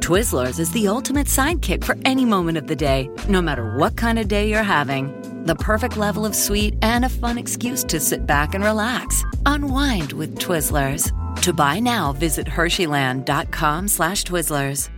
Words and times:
Twizzlers 0.00 0.58
is 0.58 0.72
the 0.72 0.88
ultimate 0.88 1.26
sidekick 1.26 1.84
for 1.84 1.94
any 2.06 2.24
moment 2.24 2.56
of 2.56 2.66
the 2.66 2.74
day, 2.74 3.10
no 3.28 3.42
matter 3.42 3.76
what 3.76 3.98
kind 3.98 4.18
of 4.18 4.28
day 4.28 4.48
you're 4.48 4.62
having. 4.62 5.12
The 5.44 5.54
perfect 5.54 5.98
level 5.98 6.24
of 6.24 6.34
sweet 6.34 6.74
and 6.80 7.04
a 7.04 7.10
fun 7.10 7.36
excuse 7.36 7.84
to 7.84 8.00
sit 8.00 8.26
back 8.26 8.54
and 8.54 8.64
relax. 8.64 9.22
Unwind 9.44 10.14
with 10.14 10.38
Twizzlers. 10.38 11.12
To 11.42 11.52
buy 11.52 11.80
now, 11.80 12.14
visit 12.14 12.46
Hersheyland.com 12.46 13.88
slash 13.88 14.24
Twizzlers. 14.24 14.88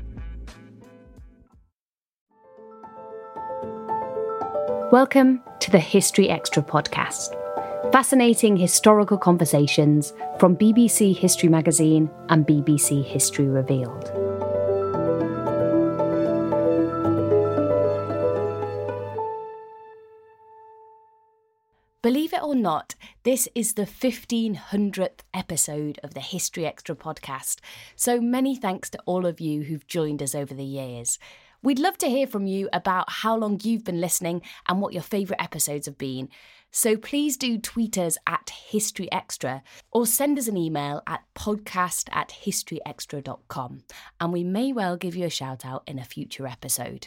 Welcome 4.93 5.43
to 5.59 5.71
the 5.73 5.81
History 5.81 6.29
Extra 6.29 6.63
podcast. 6.63 7.37
Fascinating 7.91 8.57
historical 8.57 9.19
conversations 9.19 10.13
from 10.39 10.57
BBC 10.57 11.17
History 11.17 11.49
Magazine 11.49 12.09
and 12.29 12.47
BBC 12.47 13.05
History 13.05 13.47
Revealed. 13.47 14.22
Believe 22.03 22.33
it 22.33 22.43
or 22.43 22.57
not, 22.57 22.97
this 23.23 23.49
is 23.55 23.75
the 23.75 23.87
1500th 23.87 25.21
episode 25.33 26.01
of 26.03 26.15
the 26.15 26.21
History 26.21 26.67
Extra 26.67 26.97
podcast. 26.97 27.61
So 27.95 28.21
many 28.21 28.57
thanks 28.57 28.91
to 28.91 28.99
all 29.07 29.25
of 29.25 29.41
you 29.41 29.63
who've 29.63 29.87
joined 29.87 30.21
us 30.21 30.35
over 30.35 30.53
the 30.53 30.65
years. 30.65 31.21
We'd 31.63 31.79
love 31.79 31.97
to 31.99 32.09
hear 32.09 32.27
from 32.27 32.49
you 32.49 32.69
about 32.73 33.09
how 33.09 33.37
long 33.37 33.61
you've 33.63 33.85
been 33.85 34.01
listening 34.01 34.43
and 34.67 34.81
what 34.81 34.93
your 34.93 35.05
favourite 35.05 35.41
episodes 35.41 35.87
have 35.87 35.97
been. 35.97 36.29
So 36.73 36.97
please 36.97 37.37
do 37.37 37.57
tweet 37.57 37.97
us 37.97 38.19
at 38.27 38.51
History 38.51 39.11
Extra 39.13 39.63
or 39.93 40.05
send 40.05 40.41
us 40.41 40.49
an 40.49 40.57
email 40.57 41.05
at 41.07 41.23
podcast 41.37 42.09
at 42.11 42.31
historyextra.com 42.45 43.85
and 44.19 44.33
we 44.33 44.43
may 44.43 44.73
well 44.73 44.97
give 44.97 45.15
you 45.15 45.27
a 45.27 45.31
shout 45.31 45.65
out 45.65 45.85
in 45.87 46.01
a 46.01 46.05
future 46.05 46.49
episode. 46.49 47.07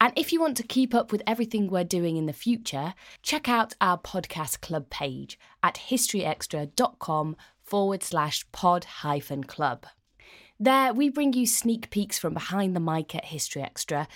And 0.00 0.12
if 0.16 0.32
you 0.32 0.40
want 0.40 0.56
to 0.58 0.62
keep 0.62 0.94
up 0.94 1.10
with 1.10 1.22
everything 1.26 1.68
we're 1.68 1.84
doing 1.84 2.16
in 2.16 2.26
the 2.26 2.32
future, 2.32 2.94
check 3.22 3.48
out 3.48 3.74
our 3.80 3.98
podcast 3.98 4.60
club 4.60 4.90
page 4.90 5.38
at 5.62 5.76
historyextra.com 5.88 7.36
forward 7.62 8.02
slash 8.02 8.44
pod 8.52 8.84
hyphen 8.84 9.44
club. 9.44 9.86
There, 10.60 10.92
we 10.92 11.08
bring 11.08 11.32
you 11.32 11.46
sneak 11.46 11.90
peeks 11.90 12.18
from 12.18 12.34
behind 12.34 12.74
the 12.74 12.80
mic 12.80 13.14
at 13.14 13.26
History 13.26 13.62
Extra 13.62 14.08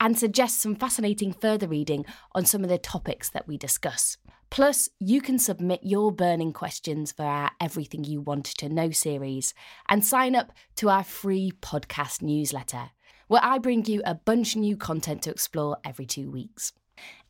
and 0.00 0.18
suggest 0.18 0.60
some 0.60 0.76
fascinating 0.76 1.32
further 1.32 1.66
reading 1.66 2.04
on 2.32 2.44
some 2.44 2.62
of 2.62 2.70
the 2.70 2.78
topics 2.78 3.30
that 3.30 3.48
we 3.48 3.56
discuss. 3.56 4.16
Plus, 4.50 4.88
you 4.98 5.20
can 5.20 5.38
submit 5.38 5.80
your 5.82 6.10
burning 6.10 6.52
questions 6.52 7.12
for 7.12 7.24
our 7.24 7.50
Everything 7.60 8.04
You 8.04 8.20
Wanted 8.20 8.56
to 8.58 8.68
Know 8.68 8.90
series 8.90 9.54
and 9.88 10.04
sign 10.04 10.34
up 10.34 10.52
to 10.76 10.88
our 10.88 11.04
free 11.04 11.52
podcast 11.60 12.22
newsletter, 12.22 12.90
where 13.28 13.44
I 13.44 13.58
bring 13.58 13.84
you 13.86 14.02
a 14.04 14.14
bunch 14.14 14.54
of 14.54 14.60
new 14.60 14.76
content 14.76 15.22
to 15.22 15.30
explore 15.30 15.78
every 15.84 16.06
two 16.06 16.30
weeks. 16.30 16.72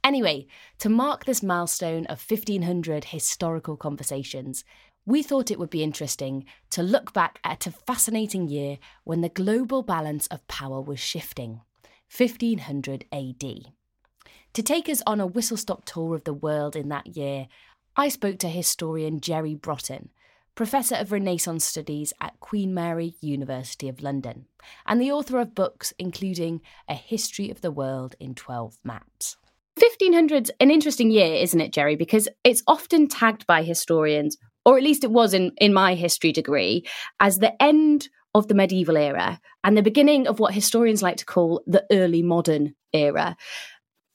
Anyway, 0.02 0.46
to 0.78 0.88
mark 0.88 1.24
this 1.24 1.42
milestone 1.42 2.06
of 2.06 2.24
1500 2.26 3.06
historical 3.06 3.76
conversations, 3.76 4.64
we 5.04 5.22
thought 5.22 5.50
it 5.50 5.58
would 5.58 5.70
be 5.70 5.82
interesting 5.82 6.44
to 6.70 6.82
look 6.82 7.12
back 7.12 7.40
at 7.42 7.66
a 7.66 7.70
fascinating 7.70 8.48
year 8.48 8.78
when 9.04 9.20
the 9.20 9.28
global 9.28 9.82
balance 9.82 10.26
of 10.28 10.46
power 10.48 10.80
was 10.80 11.00
shifting 11.00 11.60
1500 12.16 13.04
AD. 13.12 13.72
To 14.54 14.62
take 14.62 14.88
us 14.88 15.02
on 15.06 15.20
a 15.20 15.26
whistle 15.26 15.56
stop 15.56 15.84
tour 15.84 16.14
of 16.14 16.24
the 16.24 16.32
world 16.32 16.74
in 16.74 16.88
that 16.88 17.16
year, 17.16 17.48
I 17.96 18.08
spoke 18.08 18.38
to 18.38 18.48
historian 18.48 19.20
Jerry 19.20 19.54
Brotton, 19.54 20.10
Professor 20.58 20.96
of 20.96 21.12
Renaissance 21.12 21.64
Studies 21.64 22.12
at 22.20 22.40
Queen 22.40 22.74
Mary 22.74 23.14
University 23.20 23.88
of 23.88 24.02
London, 24.02 24.46
and 24.88 25.00
the 25.00 25.12
author 25.12 25.38
of 25.38 25.54
books 25.54 25.94
including 26.00 26.62
A 26.88 26.94
History 26.94 27.48
of 27.48 27.60
the 27.60 27.70
World 27.70 28.16
in 28.18 28.34
12 28.34 28.76
Maps. 28.82 29.36
1500's 29.78 30.50
an 30.58 30.72
interesting 30.72 31.12
year, 31.12 31.32
isn't 31.34 31.60
it, 31.60 31.72
Jerry? 31.72 31.94
Because 31.94 32.26
it's 32.42 32.64
often 32.66 33.06
tagged 33.06 33.46
by 33.46 33.62
historians 33.62 34.36
or 34.64 34.76
at 34.76 34.82
least 34.82 35.04
it 35.04 35.12
was 35.12 35.32
in, 35.32 35.52
in 35.58 35.72
my 35.72 35.94
history 35.94 36.32
degree, 36.32 36.84
as 37.20 37.38
the 37.38 37.62
end 37.62 38.08
of 38.34 38.48
the 38.48 38.54
medieval 38.54 38.96
era 38.96 39.38
and 39.62 39.76
the 39.76 39.82
beginning 39.82 40.26
of 40.26 40.40
what 40.40 40.54
historians 40.54 41.04
like 41.04 41.18
to 41.18 41.24
call 41.24 41.62
the 41.68 41.86
early 41.92 42.24
modern 42.24 42.74
era. 42.92 43.36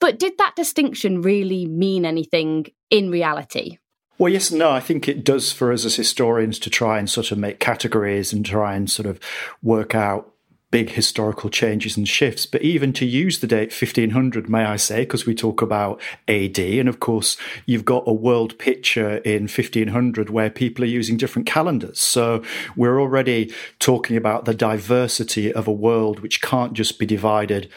But 0.01 0.19
did 0.19 0.37
that 0.39 0.57
distinction 0.57 1.21
really 1.21 1.67
mean 1.67 2.05
anything 2.05 2.65
in 2.89 3.09
reality? 3.09 3.77
Well, 4.17 4.31
yes 4.31 4.51
and 4.51 4.59
no. 4.59 4.71
I 4.71 4.79
think 4.79 5.07
it 5.07 5.23
does 5.23 5.51
for 5.51 5.71
us 5.71 5.85
as 5.85 5.95
historians 5.95 6.59
to 6.59 6.69
try 6.69 6.99
and 6.99 7.09
sort 7.09 7.31
of 7.31 7.37
make 7.37 7.59
categories 7.59 8.31
and 8.31 8.45
try 8.45 8.75
and 8.75 8.89
sort 8.89 9.07
of 9.07 9.19
work 9.61 9.95
out 9.95 10.32
big 10.73 10.89
historical 10.89 11.51
changes 11.51 11.95
and 11.95 12.09
shifts. 12.09 12.47
But 12.47 12.63
even 12.63 12.93
to 12.93 13.05
use 13.05 13.37
the 13.37 13.45
date 13.45 13.71
1500, 13.71 14.49
may 14.49 14.65
I 14.65 14.75
say, 14.75 15.01
because 15.01 15.23
we 15.23 15.35
talk 15.35 15.61
about 15.61 16.01
AD, 16.27 16.57
and 16.57 16.89
of 16.89 16.99
course, 16.99 17.37
you've 17.67 17.85
got 17.85 18.05
a 18.07 18.11
world 18.11 18.57
picture 18.57 19.17
in 19.17 19.43
1500 19.43 20.31
where 20.31 20.49
people 20.49 20.83
are 20.83 20.87
using 20.87 21.15
different 21.15 21.47
calendars. 21.47 21.99
So 21.99 22.41
we're 22.75 22.99
already 22.99 23.53
talking 23.77 24.17
about 24.17 24.45
the 24.45 24.55
diversity 24.55 25.53
of 25.53 25.67
a 25.67 25.71
world 25.71 26.21
which 26.21 26.41
can't 26.41 26.73
just 26.73 26.97
be 26.97 27.05
divided 27.05 27.69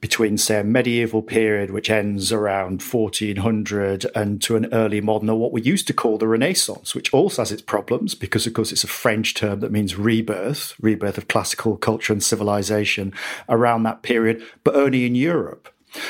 between, 0.00 0.38
say, 0.38 0.60
a 0.60 0.64
medieval 0.64 1.20
period, 1.20 1.70
which 1.70 1.90
ends 1.90 2.32
around 2.32 2.80
1400, 2.82 4.06
and 4.14 4.40
to 4.40 4.56
an 4.56 4.72
early 4.72 5.02
modern, 5.02 5.28
or 5.28 5.38
what 5.38 5.52
we 5.52 5.60
used 5.60 5.86
to 5.86 5.92
call 5.92 6.16
the 6.16 6.26
Renaissance, 6.26 6.94
which 6.94 7.12
also 7.12 7.42
has 7.42 7.52
its 7.52 7.60
problems 7.60 8.14
because, 8.14 8.46
of 8.46 8.54
course, 8.54 8.72
it's 8.72 8.84
a 8.84 8.86
French 8.86 9.34
term 9.34 9.60
that 9.60 9.70
means 9.70 9.98
rebirth, 9.98 10.74
rebirth 10.80 11.18
of 11.18 11.28
classical 11.28 11.76
culture 11.76 12.14
and 12.14 12.22
civilization 12.22 12.37
civilization 12.38 13.12
around 13.48 13.82
that 13.82 14.02
period, 14.02 14.42
but 14.62 14.76
only 14.76 15.04
in 15.04 15.14
Europe. 15.14 15.68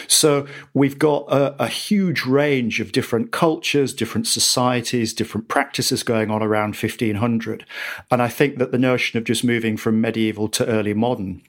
So 0.09 0.47
we've 0.75 0.99
got 0.99 1.25
a, 1.33 1.63
a, 1.63 1.69
huge 1.69 2.27
range 2.27 2.81
of 2.81 2.91
different 2.91 3.31
cultures, 3.31 3.95
different 3.95 4.27
societies, 4.27 5.15
different 5.15 5.47
practices 5.47 6.03
going 6.03 6.31
on 6.33 6.43
around 6.43 6.75
1500. 6.75 7.65
And 8.11 8.21
I 8.21 8.29
think 8.29 8.59
that 8.59 8.73
the 8.73 8.79
notion 8.79 9.19
of 9.19 9.25
just 9.25 9.45
moving 9.45 9.77
from 9.77 10.01
medieval 10.01 10.49
to 10.49 10.67
early 10.67 10.95
modern 10.95 11.43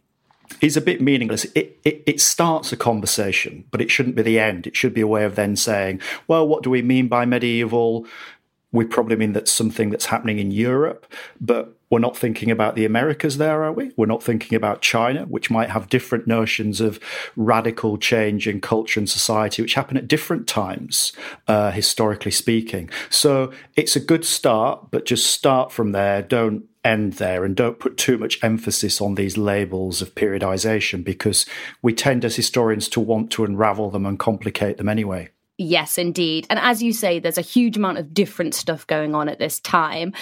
is 0.62 0.78
a 0.78 0.82
bit 0.82 1.02
meaningless. 1.02 1.46
It, 1.56 1.80
it, 1.84 2.04
it 2.06 2.22
starts 2.22 2.72
a 2.72 2.78
conversation, 2.78 3.66
but 3.72 3.82
it 3.82 3.90
shouldn't 3.90 4.16
be 4.16 4.22
the 4.22 4.40
end. 4.40 4.68
It 4.68 4.78
should 4.78 4.94
be 4.94 5.02
a 5.02 5.08
way 5.08 5.25
of 5.25 5.36
then 5.36 5.56
saying, 5.56 6.00
well, 6.28 6.48
what 6.48 6.62
do 6.62 6.70
we 6.70 6.84
mean 6.84 7.08
by 7.08 7.25
medieval? 7.25 8.06
We 8.72 8.86
probably 8.86 9.16
mean 9.16 9.34
that's 9.34 9.52
something 9.52 9.90
that's 9.90 10.06
happening 10.06 10.38
in 10.38 10.52
Europe, 10.52 11.12
but 11.42 11.79
we're 11.89 12.00
not 12.00 12.15
thinking 12.15 12.51
about 12.51 12.75
the 12.75 12.86
Americas 12.86 13.38
there, 13.38 13.63
are 13.63 13.71
we? 13.71 13.91
We're 13.97 14.06
not 14.06 14.24
thinking 14.24 14.56
about 14.56 14.81
China, 14.81 15.25
which 15.25 15.50
might 15.50 15.69
have 15.69 15.89
different 15.89 16.27
notions 16.27 16.81
of 16.81 17.00
radical 17.36 17.97
change 17.97 18.47
in 18.47 18.62
culture 18.62 19.00
and 19.00 19.09
society, 19.09 19.62
which 19.62 19.74
happen 19.74 19.97
at 19.97 20.07
different 20.07 20.47
times, 20.47 21.13
uh, 21.47 21.71
historically 21.71 22.31
speaking. 22.31 22.89
So 23.09 23.51
it's 23.75 23.95
a 23.95 24.00
good 24.00 24.25
start, 24.25 24.91
but 24.91 25.06
just 25.06 25.31
start 25.31 25.71
from 25.71 25.91
there. 25.91 26.21
Don't 26.21 26.65
end 26.83 27.13
there 27.13 27.44
and 27.44 27.56
don't 27.56 27.80
put 27.80 27.97
too 27.97 28.18
much 28.18 28.41
emphasis 28.44 29.01
on 29.01 29.15
these 29.15 29.38
labels 29.38 30.01
of 30.01 30.15
periodization 30.15 31.03
because 31.03 31.45
we 31.81 31.94
tend 31.94 32.24
as 32.24 32.36
historians 32.36 32.88
to 32.89 33.00
want 33.00 33.31
to 33.31 33.44
unravel 33.44 33.89
them 33.89 34.06
and 34.06 34.18
complicate 34.18 34.77
them 34.77 34.88
anyway. 34.88 35.30
Yes, 35.62 35.97
indeed. 35.97 36.47
And 36.50 36.57
as 36.57 36.81
you 36.81 36.94
say, 36.94 37.19
there's 37.19 37.38
a 37.38 37.41
huge 37.41 37.75
amount 37.75 37.97
of 37.97 38.13
different 38.13 38.56
stuff 38.56 38.88
going 38.88 39.13
on 39.13 39.27
at 39.27 39.39
this 39.39 39.59
time. 39.59 40.13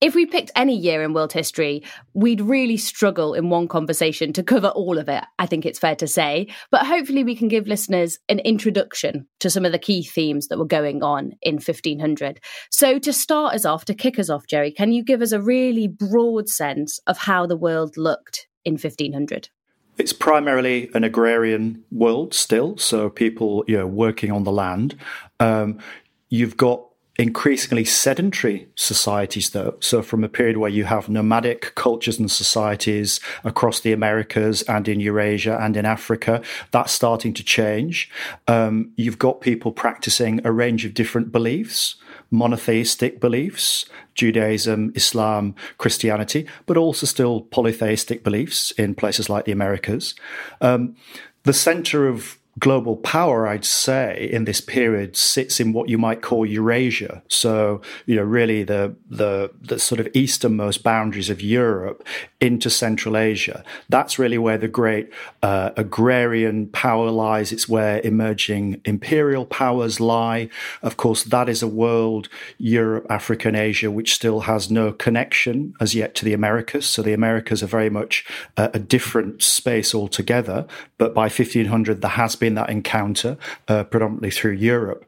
If 0.00 0.14
we 0.14 0.26
picked 0.26 0.52
any 0.54 0.76
year 0.76 1.02
in 1.02 1.12
world 1.12 1.32
history, 1.32 1.82
we'd 2.14 2.40
really 2.40 2.76
struggle 2.76 3.34
in 3.34 3.50
one 3.50 3.66
conversation 3.66 4.32
to 4.34 4.44
cover 4.44 4.68
all 4.68 4.96
of 4.96 5.08
it, 5.08 5.24
I 5.40 5.46
think 5.46 5.66
it's 5.66 5.80
fair 5.80 5.96
to 5.96 6.06
say. 6.06 6.46
But 6.70 6.86
hopefully, 6.86 7.24
we 7.24 7.34
can 7.34 7.48
give 7.48 7.66
listeners 7.66 8.20
an 8.28 8.38
introduction 8.38 9.26
to 9.40 9.50
some 9.50 9.64
of 9.64 9.72
the 9.72 9.78
key 9.78 10.04
themes 10.04 10.46
that 10.48 10.58
were 10.58 10.66
going 10.66 11.02
on 11.02 11.32
in 11.42 11.54
1500. 11.56 12.38
So, 12.70 13.00
to 13.00 13.12
start 13.12 13.56
us 13.56 13.64
off, 13.64 13.86
to 13.86 13.94
kick 13.94 14.20
us 14.20 14.30
off, 14.30 14.46
Jerry, 14.46 14.70
can 14.70 14.92
you 14.92 15.02
give 15.02 15.20
us 15.20 15.32
a 15.32 15.42
really 15.42 15.88
broad 15.88 16.48
sense 16.48 17.00
of 17.08 17.18
how 17.18 17.46
the 17.46 17.56
world 17.56 17.96
looked 17.96 18.46
in 18.64 18.74
1500? 18.74 19.48
It's 19.96 20.12
primarily 20.12 20.90
an 20.94 21.02
agrarian 21.02 21.82
world 21.90 22.34
still, 22.34 22.78
so 22.78 23.10
people 23.10 23.64
you 23.66 23.76
know 23.76 23.86
working 23.88 24.30
on 24.30 24.44
the 24.44 24.52
land. 24.52 24.96
Um, 25.40 25.80
you've 26.28 26.56
got 26.56 26.87
increasingly 27.18 27.84
sedentary 27.84 28.68
societies, 28.76 29.50
though. 29.50 29.76
So, 29.80 30.02
from 30.02 30.22
a 30.22 30.28
period 30.28 30.56
where 30.56 30.70
you 30.70 30.84
have 30.84 31.08
nomadic 31.08 31.74
cultures 31.74 32.18
and 32.18 32.30
societies 32.30 33.20
across 33.44 33.80
the 33.80 33.92
Americas 33.92 34.62
and 34.62 34.86
in 34.86 35.00
Eurasia 35.00 35.58
and 35.60 35.76
in 35.76 35.84
Africa, 35.84 36.40
that's 36.70 36.92
starting 36.92 37.34
to 37.34 37.44
change. 37.44 38.10
Um, 38.46 38.92
you've 38.96 39.18
got 39.18 39.40
people 39.40 39.72
practicing 39.72 40.40
a 40.46 40.52
range 40.52 40.84
of 40.84 40.94
different 40.94 41.32
beliefs 41.32 41.96
monotheistic 42.30 43.20
beliefs, 43.20 43.86
Judaism, 44.14 44.92
Islam, 44.94 45.54
Christianity, 45.78 46.46
but 46.66 46.76
also 46.76 47.06
still 47.06 47.40
polytheistic 47.40 48.22
beliefs 48.22 48.70
in 48.72 48.94
places 48.94 49.30
like 49.30 49.44
the 49.44 49.52
Americas. 49.52 50.14
Um, 50.60 50.96
the 51.44 51.52
center 51.52 52.06
of 52.06 52.38
global 52.58 52.96
power, 52.96 53.46
I'd 53.46 53.64
say, 53.64 54.28
in 54.32 54.44
this 54.44 54.60
period 54.60 55.16
sits 55.16 55.60
in 55.60 55.72
what 55.72 55.88
you 55.88 55.98
might 55.98 56.22
call 56.22 56.46
Eurasia. 56.46 57.22
So, 57.28 57.80
you 58.06 58.16
know, 58.16 58.22
really 58.22 58.62
the 58.62 58.94
the 59.08 59.50
the 59.60 59.78
sort 59.78 60.00
of 60.00 60.08
easternmost 60.14 60.82
boundaries 60.82 61.30
of 61.30 61.42
Europe 61.42 62.04
into 62.40 62.70
Central 62.70 63.16
Asia. 63.16 63.64
That's 63.88 64.18
really 64.18 64.38
where 64.38 64.58
the 64.58 64.68
great 64.68 65.10
uh, 65.42 65.70
agrarian 65.76 66.68
power 66.68 67.10
lies. 67.10 67.52
It's 67.52 67.68
where 67.68 68.00
emerging 68.00 68.80
imperial 68.84 69.44
powers 69.44 70.00
lie. 70.00 70.48
Of 70.82 70.96
course, 70.96 71.24
that 71.24 71.48
is 71.48 71.62
a 71.62 71.68
world, 71.68 72.28
Europe, 72.58 73.06
Africa, 73.10 73.48
and 73.48 73.56
Asia, 73.56 73.90
which 73.90 74.14
still 74.14 74.40
has 74.40 74.70
no 74.70 74.92
connection 74.92 75.74
as 75.80 75.94
yet 75.94 76.14
to 76.16 76.24
the 76.24 76.32
Americas. 76.32 76.86
So 76.86 77.02
the 77.02 77.12
Americas 77.12 77.62
are 77.62 77.66
very 77.66 77.90
much 77.90 78.24
a, 78.56 78.70
a 78.74 78.78
different 78.78 79.42
space 79.42 79.94
altogether. 79.94 80.66
But 80.96 81.14
by 81.14 81.24
1500, 81.24 82.00
there 82.00 82.10
has 82.10 82.36
been 82.36 82.47
in 82.48 82.54
that 82.54 82.68
encounter, 82.70 83.38
uh, 83.68 83.84
predominantly 83.84 84.32
through 84.32 84.52
Europe. 84.52 85.04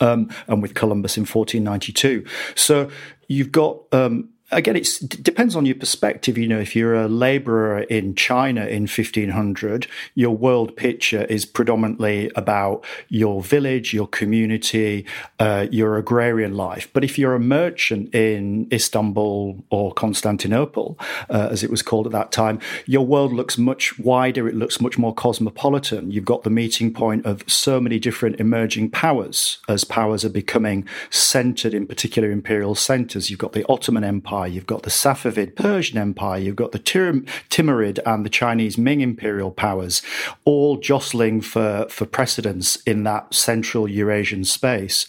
Um, 0.00 0.30
and 0.48 0.62
with 0.62 0.72
Columbus 0.72 1.18
in 1.18 1.26
1492. 1.26 2.24
So 2.54 2.90
you've 3.28 3.52
got 3.52 3.82
um, 3.92 4.30
again, 4.50 4.76
it 4.76 4.98
depends 5.22 5.56
on 5.56 5.66
your 5.66 5.74
perspective. 5.74 6.36
You 6.36 6.48
know, 6.48 6.60
if 6.60 6.76
you're 6.76 6.94
a 6.94 7.08
laborer 7.08 7.80
in 7.80 8.14
China 8.14 8.66
in 8.66 8.82
1500, 8.82 9.86
your 10.14 10.36
world 10.36 10.76
picture 10.76 11.24
is 11.24 11.46
predominantly 11.46 12.30
about 12.36 12.84
your 13.08 13.42
village, 13.42 13.94
your 13.94 14.06
community, 14.06 15.06
uh, 15.38 15.66
your 15.70 15.96
agrarian 15.96 16.54
life. 16.54 16.88
But 16.92 17.04
if 17.04 17.18
you're 17.18 17.34
a 17.34 17.40
merchant 17.40 18.14
in 18.14 18.68
Istanbul 18.72 19.64
or 19.70 19.92
Constantinople, 19.94 20.98
uh, 21.30 21.48
as 21.50 21.62
it 21.62 21.70
was 21.70 21.82
called 21.82 22.06
at 22.06 22.12
that 22.12 22.30
time, 22.30 22.60
your 22.86 23.06
world 23.06 23.32
looks 23.32 23.56
much 23.56 23.98
wider. 23.98 24.46
It 24.48 24.54
looks 24.54 24.80
much 24.80 24.98
more 24.98 25.14
cosmopolitan. 25.14 26.10
You've 26.10 26.24
got 26.24 26.42
the 26.42 26.50
meeting 26.50 26.92
point 26.92 27.24
of 27.24 27.42
so 27.50 27.80
many 27.80 27.98
different 27.98 28.40
emerging 28.40 28.90
powers 28.90 29.58
as 29.68 29.84
powers 29.84 30.24
are 30.24 30.30
becoming 30.30 30.86
centered 31.10 31.72
in 31.72 31.86
particular 31.86 32.30
imperial 32.30 32.74
centers. 32.74 33.30
You've 33.30 33.38
got 33.38 33.52
the 33.52 33.64
Ottoman 33.68 34.04
Empire 34.04 34.33
Empire, 34.34 34.48
you've 34.48 34.66
got 34.66 34.82
the 34.82 34.90
Safavid 34.90 35.54
Persian 35.54 35.96
Empire, 35.96 36.40
you've 36.40 36.56
got 36.56 36.72
the 36.72 36.78
Tim- 36.80 37.24
Timurid 37.50 38.00
and 38.04 38.24
the 38.24 38.30
Chinese 38.30 38.76
Ming 38.76 39.00
imperial 39.00 39.52
powers, 39.52 40.02
all 40.44 40.76
jostling 40.76 41.40
for, 41.40 41.86
for 41.88 42.04
precedence 42.04 42.76
in 42.82 43.04
that 43.04 43.32
central 43.32 43.88
Eurasian 43.88 44.44
space. 44.44 45.06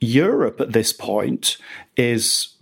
Europe 0.00 0.62
at 0.62 0.72
this 0.72 0.94
point 0.94 1.58
is 1.96 2.54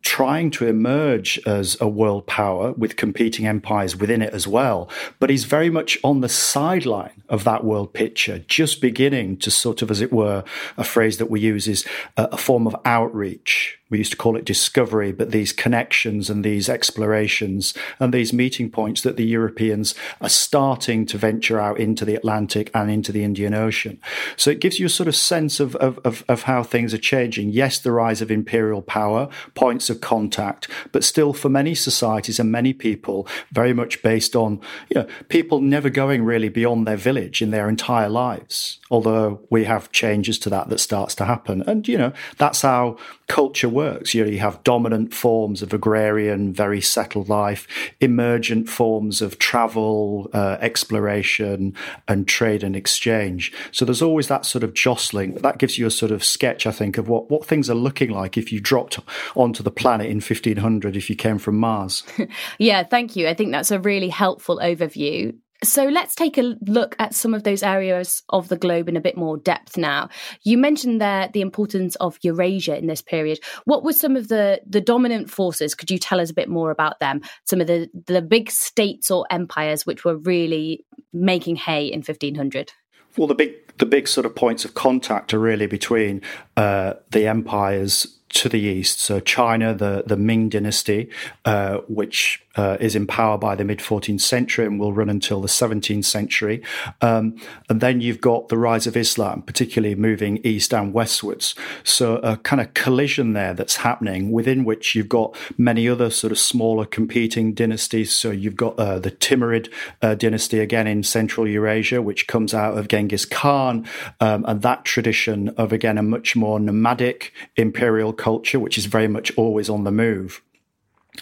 trying 0.00 0.50
to 0.50 0.66
emerge 0.66 1.38
as 1.46 1.76
a 1.80 1.86
world 1.86 2.26
power 2.26 2.72
with 2.72 2.96
competing 2.96 3.46
empires 3.46 3.94
within 3.94 4.22
it 4.22 4.32
as 4.32 4.48
well. 4.48 4.88
But 5.20 5.28
he's 5.28 5.44
very 5.44 5.70
much 5.70 5.98
on 6.02 6.22
the 6.22 6.28
sideline 6.28 7.22
of 7.28 7.44
that 7.44 7.64
world 7.64 7.92
picture, 7.92 8.38
just 8.38 8.80
beginning 8.80 9.36
to 9.38 9.50
sort 9.50 9.82
of, 9.82 9.90
as 9.90 10.00
it 10.00 10.12
were, 10.12 10.42
a 10.78 10.84
phrase 10.84 11.18
that 11.18 11.30
we 11.30 11.40
use 11.40 11.68
is 11.68 11.84
a, 12.16 12.30
a 12.32 12.36
form 12.36 12.66
of 12.66 12.74
outreach 12.84 13.78
we 13.92 13.98
used 13.98 14.10
to 14.10 14.16
call 14.16 14.36
it 14.36 14.46
discovery, 14.46 15.12
but 15.12 15.32
these 15.32 15.52
connections 15.52 16.30
and 16.30 16.42
these 16.42 16.66
explorations 16.70 17.74
and 18.00 18.12
these 18.12 18.32
meeting 18.32 18.70
points 18.70 19.02
that 19.02 19.18
the 19.18 19.26
Europeans 19.26 19.94
are 20.22 20.30
starting 20.30 21.04
to 21.04 21.18
venture 21.18 21.60
out 21.60 21.78
into 21.78 22.06
the 22.06 22.14
Atlantic 22.14 22.70
and 22.72 22.90
into 22.90 23.12
the 23.12 23.22
Indian 23.22 23.52
Ocean. 23.52 24.00
So 24.34 24.50
it 24.50 24.60
gives 24.60 24.80
you 24.80 24.86
a 24.86 24.88
sort 24.88 25.08
of 25.08 25.14
sense 25.14 25.60
of, 25.60 25.76
of, 25.76 25.98
of, 26.04 26.24
of 26.26 26.44
how 26.44 26.62
things 26.62 26.94
are 26.94 26.98
changing. 26.98 27.50
Yes, 27.50 27.78
the 27.78 27.92
rise 27.92 28.22
of 28.22 28.30
imperial 28.30 28.80
power, 28.80 29.28
points 29.54 29.90
of 29.90 30.00
contact, 30.00 30.68
but 30.90 31.04
still 31.04 31.34
for 31.34 31.50
many 31.50 31.74
societies 31.74 32.40
and 32.40 32.50
many 32.50 32.72
people, 32.72 33.28
very 33.52 33.74
much 33.74 34.02
based 34.02 34.34
on 34.34 34.58
you 34.88 35.02
know, 35.02 35.06
people 35.28 35.60
never 35.60 35.90
going 35.90 36.24
really 36.24 36.48
beyond 36.48 36.86
their 36.86 36.96
village 36.96 37.42
in 37.42 37.50
their 37.50 37.68
entire 37.68 38.08
lives. 38.08 38.78
Although 38.90 39.42
we 39.50 39.64
have 39.64 39.92
changes 39.92 40.38
to 40.38 40.50
that 40.50 40.70
that 40.70 40.78
starts 40.78 41.14
to 41.16 41.26
happen. 41.26 41.62
And, 41.66 41.86
you 41.86 41.98
know, 41.98 42.14
that's 42.38 42.62
how 42.62 42.96
culture 43.26 43.68
works. 43.68 43.81
You 43.82 44.24
know, 44.24 44.30
you 44.30 44.38
have 44.38 44.62
dominant 44.64 45.14
forms 45.14 45.62
of 45.62 45.72
agrarian, 45.72 46.52
very 46.52 46.80
settled 46.80 47.28
life, 47.28 47.66
emergent 48.00 48.68
forms 48.68 49.22
of 49.22 49.38
travel, 49.38 50.30
uh, 50.32 50.58
exploration, 50.60 51.74
and 52.08 52.26
trade 52.26 52.62
and 52.62 52.76
exchange. 52.76 53.52
So 53.70 53.84
there's 53.84 54.02
always 54.02 54.28
that 54.28 54.46
sort 54.46 54.64
of 54.64 54.74
jostling. 54.74 55.34
That 55.36 55.58
gives 55.58 55.78
you 55.78 55.86
a 55.86 55.90
sort 55.90 56.12
of 56.12 56.24
sketch, 56.24 56.66
I 56.66 56.72
think, 56.72 56.98
of 56.98 57.08
what, 57.08 57.30
what 57.30 57.46
things 57.46 57.68
are 57.70 57.74
looking 57.74 58.10
like 58.10 58.36
if 58.36 58.52
you 58.52 58.60
dropped 58.60 58.98
onto 59.34 59.62
the 59.62 59.70
planet 59.70 60.06
in 60.06 60.16
1500 60.16 60.96
if 60.96 61.10
you 61.10 61.16
came 61.16 61.38
from 61.38 61.58
Mars. 61.58 62.02
yeah, 62.58 62.82
thank 62.82 63.16
you. 63.16 63.28
I 63.28 63.34
think 63.34 63.52
that's 63.52 63.70
a 63.70 63.80
really 63.80 64.08
helpful 64.08 64.58
overview. 64.62 65.34
So 65.62 65.84
let's 65.84 66.14
take 66.14 66.38
a 66.38 66.56
look 66.66 66.96
at 66.98 67.14
some 67.14 67.34
of 67.34 67.44
those 67.44 67.62
areas 67.62 68.22
of 68.28 68.48
the 68.48 68.56
globe 68.56 68.88
in 68.88 68.96
a 68.96 69.00
bit 69.00 69.16
more 69.16 69.36
depth 69.36 69.76
now. 69.76 70.08
You 70.42 70.58
mentioned 70.58 71.00
there 71.00 71.28
the 71.32 71.40
importance 71.40 71.94
of 71.96 72.18
Eurasia 72.22 72.76
in 72.76 72.86
this 72.86 73.00
period. 73.00 73.38
What 73.64 73.84
were 73.84 73.92
some 73.92 74.16
of 74.16 74.28
the, 74.28 74.60
the 74.66 74.80
dominant 74.80 75.30
forces? 75.30 75.74
Could 75.74 75.90
you 75.90 75.98
tell 75.98 76.20
us 76.20 76.30
a 76.30 76.34
bit 76.34 76.48
more 76.48 76.70
about 76.72 76.98
them? 76.98 77.20
Some 77.44 77.60
of 77.60 77.68
the, 77.68 77.88
the 78.06 78.22
big 78.22 78.50
states 78.50 79.10
or 79.10 79.24
empires 79.30 79.86
which 79.86 80.04
were 80.04 80.16
really 80.16 80.84
making 81.12 81.56
hay 81.56 81.86
in 81.86 82.00
1500? 82.00 82.72
Well, 83.16 83.26
the 83.26 83.34
big 83.34 83.54
the 83.78 83.86
big 83.86 84.06
sort 84.06 84.26
of 84.26 84.34
points 84.34 84.64
of 84.64 84.74
contact 84.74 85.34
are 85.34 85.38
really 85.38 85.66
between 85.66 86.22
uh, 86.56 86.94
the 87.10 87.26
empires 87.26 88.18
to 88.30 88.48
the 88.48 88.60
east. 88.60 89.00
So 89.00 89.20
China, 89.20 89.74
the 89.74 90.04
the 90.06 90.16
Ming 90.16 90.48
dynasty, 90.48 91.10
uh, 91.44 91.78
which 91.88 92.44
uh, 92.56 92.76
is 92.80 92.94
in 92.94 93.06
power 93.06 93.38
by 93.38 93.54
the 93.54 93.64
mid 93.64 93.78
14th 93.78 94.20
century 94.20 94.66
and 94.66 94.78
will 94.78 94.92
run 94.92 95.08
until 95.08 95.40
the 95.40 95.48
17th 95.48 96.04
century. 96.04 96.62
Um, 97.00 97.36
and 97.68 97.80
then 97.80 98.00
you've 98.00 98.20
got 98.20 98.48
the 98.48 98.58
rise 98.58 98.86
of 98.86 98.96
Islam, 98.96 99.42
particularly 99.42 99.94
moving 99.94 100.38
east 100.44 100.72
and 100.74 100.92
westwards. 100.92 101.54
So 101.84 102.16
a 102.16 102.36
kind 102.38 102.60
of 102.60 102.74
collision 102.74 103.32
there 103.32 103.54
that's 103.54 103.76
happening 103.76 104.30
within 104.30 104.64
which 104.64 104.94
you've 104.94 105.08
got 105.08 105.36
many 105.56 105.88
other 105.88 106.10
sort 106.10 106.32
of 106.32 106.38
smaller 106.38 106.84
competing 106.84 107.54
dynasties. 107.54 108.14
So 108.14 108.30
you've 108.30 108.56
got 108.56 108.78
uh, 108.78 108.98
the 108.98 109.10
Timurid 109.10 109.72
uh, 110.00 110.14
dynasty 110.14 110.58
again 110.60 110.86
in 110.86 111.02
central 111.02 111.48
Eurasia, 111.48 112.02
which 112.02 112.26
comes 112.26 112.54
out 112.54 112.76
of 112.76 112.88
Genghis 112.88 113.24
Khan, 113.24 113.86
um, 114.20 114.44
and 114.46 114.62
that 114.62 114.84
tradition 114.84 115.48
of 115.50 115.72
again 115.72 115.98
a 115.98 116.02
much 116.02 116.36
more 116.36 116.60
nomadic 116.60 117.32
imperial 117.56 118.12
culture, 118.12 118.58
which 118.58 118.78
is 118.78 118.86
very 118.86 119.08
much 119.08 119.32
always 119.36 119.68
on 119.68 119.84
the 119.84 119.92
move. 119.92 120.42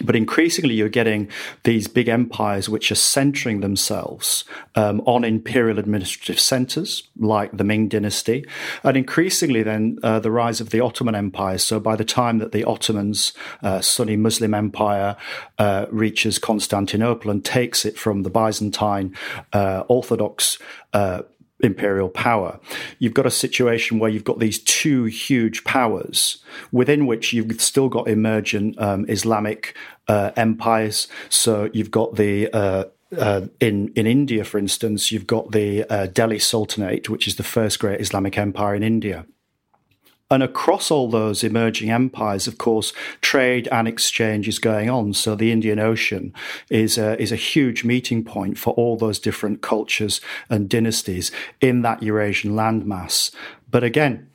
But 0.00 0.14
increasingly, 0.14 0.74
you're 0.74 0.88
getting 0.88 1.28
these 1.64 1.88
big 1.88 2.08
empires 2.08 2.68
which 2.68 2.92
are 2.92 2.96
centering 2.96 3.60
themselves 3.60 4.44
um, 4.76 5.00
on 5.00 5.24
imperial 5.24 5.80
administrative 5.80 6.38
centers 6.38 7.08
like 7.18 7.56
the 7.56 7.64
Ming 7.64 7.88
dynasty. 7.88 8.46
And 8.84 8.96
increasingly, 8.96 9.64
then, 9.64 9.98
uh, 10.04 10.20
the 10.20 10.30
rise 10.30 10.60
of 10.60 10.70
the 10.70 10.80
Ottoman 10.80 11.16
Empire. 11.16 11.58
So 11.58 11.80
by 11.80 11.96
the 11.96 12.04
time 12.04 12.38
that 12.38 12.52
the 12.52 12.62
Ottomans, 12.64 13.32
uh, 13.64 13.80
Sunni 13.80 14.16
Muslim 14.16 14.54
Empire, 14.54 15.16
uh, 15.58 15.86
reaches 15.90 16.38
Constantinople 16.38 17.30
and 17.30 17.44
takes 17.44 17.84
it 17.84 17.98
from 17.98 18.22
the 18.22 18.30
Byzantine 18.30 19.16
uh, 19.52 19.82
Orthodox 19.88 20.58
uh, 20.92 21.22
imperial 21.62 22.08
power. 22.08 22.58
You've 22.98 23.14
got 23.14 23.26
a 23.26 23.30
situation 23.30 23.98
where 23.98 24.10
you've 24.10 24.24
got 24.24 24.38
these 24.38 24.58
two 24.58 25.04
huge 25.04 25.64
powers 25.64 26.38
within 26.72 27.06
which 27.06 27.32
you've 27.32 27.60
still 27.60 27.88
got 27.88 28.08
emergent 28.08 28.80
um, 28.80 29.06
Islamic 29.08 29.76
uh, 30.08 30.30
empires. 30.36 31.08
So 31.28 31.70
you've 31.72 31.90
got 31.90 32.16
the 32.16 32.48
uh, 32.52 32.84
uh, 33.16 33.46
in 33.58 33.88
in 33.96 34.06
India, 34.06 34.44
for 34.44 34.58
instance, 34.58 35.10
you've 35.10 35.26
got 35.26 35.50
the 35.52 35.84
uh, 35.84 36.06
Delhi 36.06 36.38
Sultanate, 36.38 37.08
which 37.08 37.26
is 37.26 37.36
the 37.36 37.42
first 37.42 37.78
great 37.80 38.00
Islamic 38.00 38.38
empire 38.38 38.74
in 38.74 38.82
India. 38.82 39.26
And 40.32 40.44
across 40.44 40.92
all 40.92 41.08
those 41.08 41.42
emerging 41.42 41.90
empires, 41.90 42.46
of 42.46 42.56
course, 42.56 42.92
trade 43.20 43.66
and 43.72 43.88
exchange 43.88 44.46
is 44.46 44.60
going 44.60 44.88
on. 44.88 45.12
So 45.12 45.34
the 45.34 45.50
Indian 45.50 45.80
Ocean 45.80 46.32
is 46.70 46.96
a, 46.96 47.20
is 47.20 47.32
a 47.32 47.36
huge 47.36 47.82
meeting 47.82 48.22
point 48.22 48.56
for 48.56 48.72
all 48.74 48.96
those 48.96 49.18
different 49.18 49.60
cultures 49.60 50.20
and 50.48 50.68
dynasties 50.68 51.32
in 51.60 51.82
that 51.82 52.04
Eurasian 52.04 52.52
landmass. 52.52 53.34
But 53.68 53.82
again, 53.82 54.28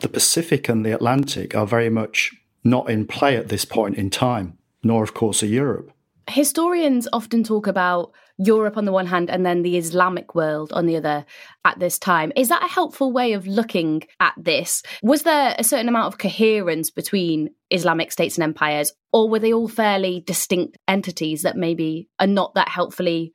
the 0.00 0.08
Pacific 0.08 0.68
and 0.68 0.84
the 0.84 0.92
Atlantic 0.92 1.54
are 1.54 1.66
very 1.66 1.88
much 1.88 2.34
not 2.62 2.90
in 2.90 3.06
play 3.06 3.36
at 3.36 3.48
this 3.48 3.64
point 3.64 3.96
in 3.96 4.10
time, 4.10 4.58
nor, 4.82 5.02
of 5.02 5.14
course, 5.14 5.42
are 5.42 5.46
Europe. 5.46 5.90
Historians 6.28 7.08
often 7.10 7.42
talk 7.42 7.66
about 7.66 8.12
Europe 8.38 8.76
on 8.76 8.84
the 8.84 8.92
one 8.92 9.06
hand 9.06 9.30
and 9.30 9.44
then 9.44 9.62
the 9.62 9.76
Islamic 9.76 10.34
world 10.34 10.72
on 10.72 10.86
the 10.86 10.96
other 10.96 11.26
at 11.64 11.78
this 11.78 11.98
time. 11.98 12.32
Is 12.36 12.48
that 12.48 12.64
a 12.64 12.68
helpful 12.68 13.12
way 13.12 13.32
of 13.32 13.46
looking 13.46 14.04
at 14.20 14.34
this? 14.36 14.82
Was 15.02 15.24
there 15.24 15.54
a 15.58 15.64
certain 15.64 15.88
amount 15.88 16.06
of 16.06 16.18
coherence 16.18 16.90
between 16.90 17.50
Islamic 17.70 18.12
states 18.12 18.36
and 18.36 18.44
empires, 18.44 18.92
or 19.12 19.28
were 19.28 19.40
they 19.40 19.52
all 19.52 19.68
fairly 19.68 20.22
distinct 20.26 20.78
entities 20.86 21.42
that 21.42 21.56
maybe 21.56 22.08
are 22.20 22.26
not 22.26 22.54
that 22.54 22.68
helpfully 22.68 23.32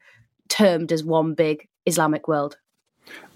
termed 0.50 0.92
as 0.92 1.04
one 1.04 1.34
big 1.34 1.68
Islamic 1.86 2.28
world? 2.28 2.58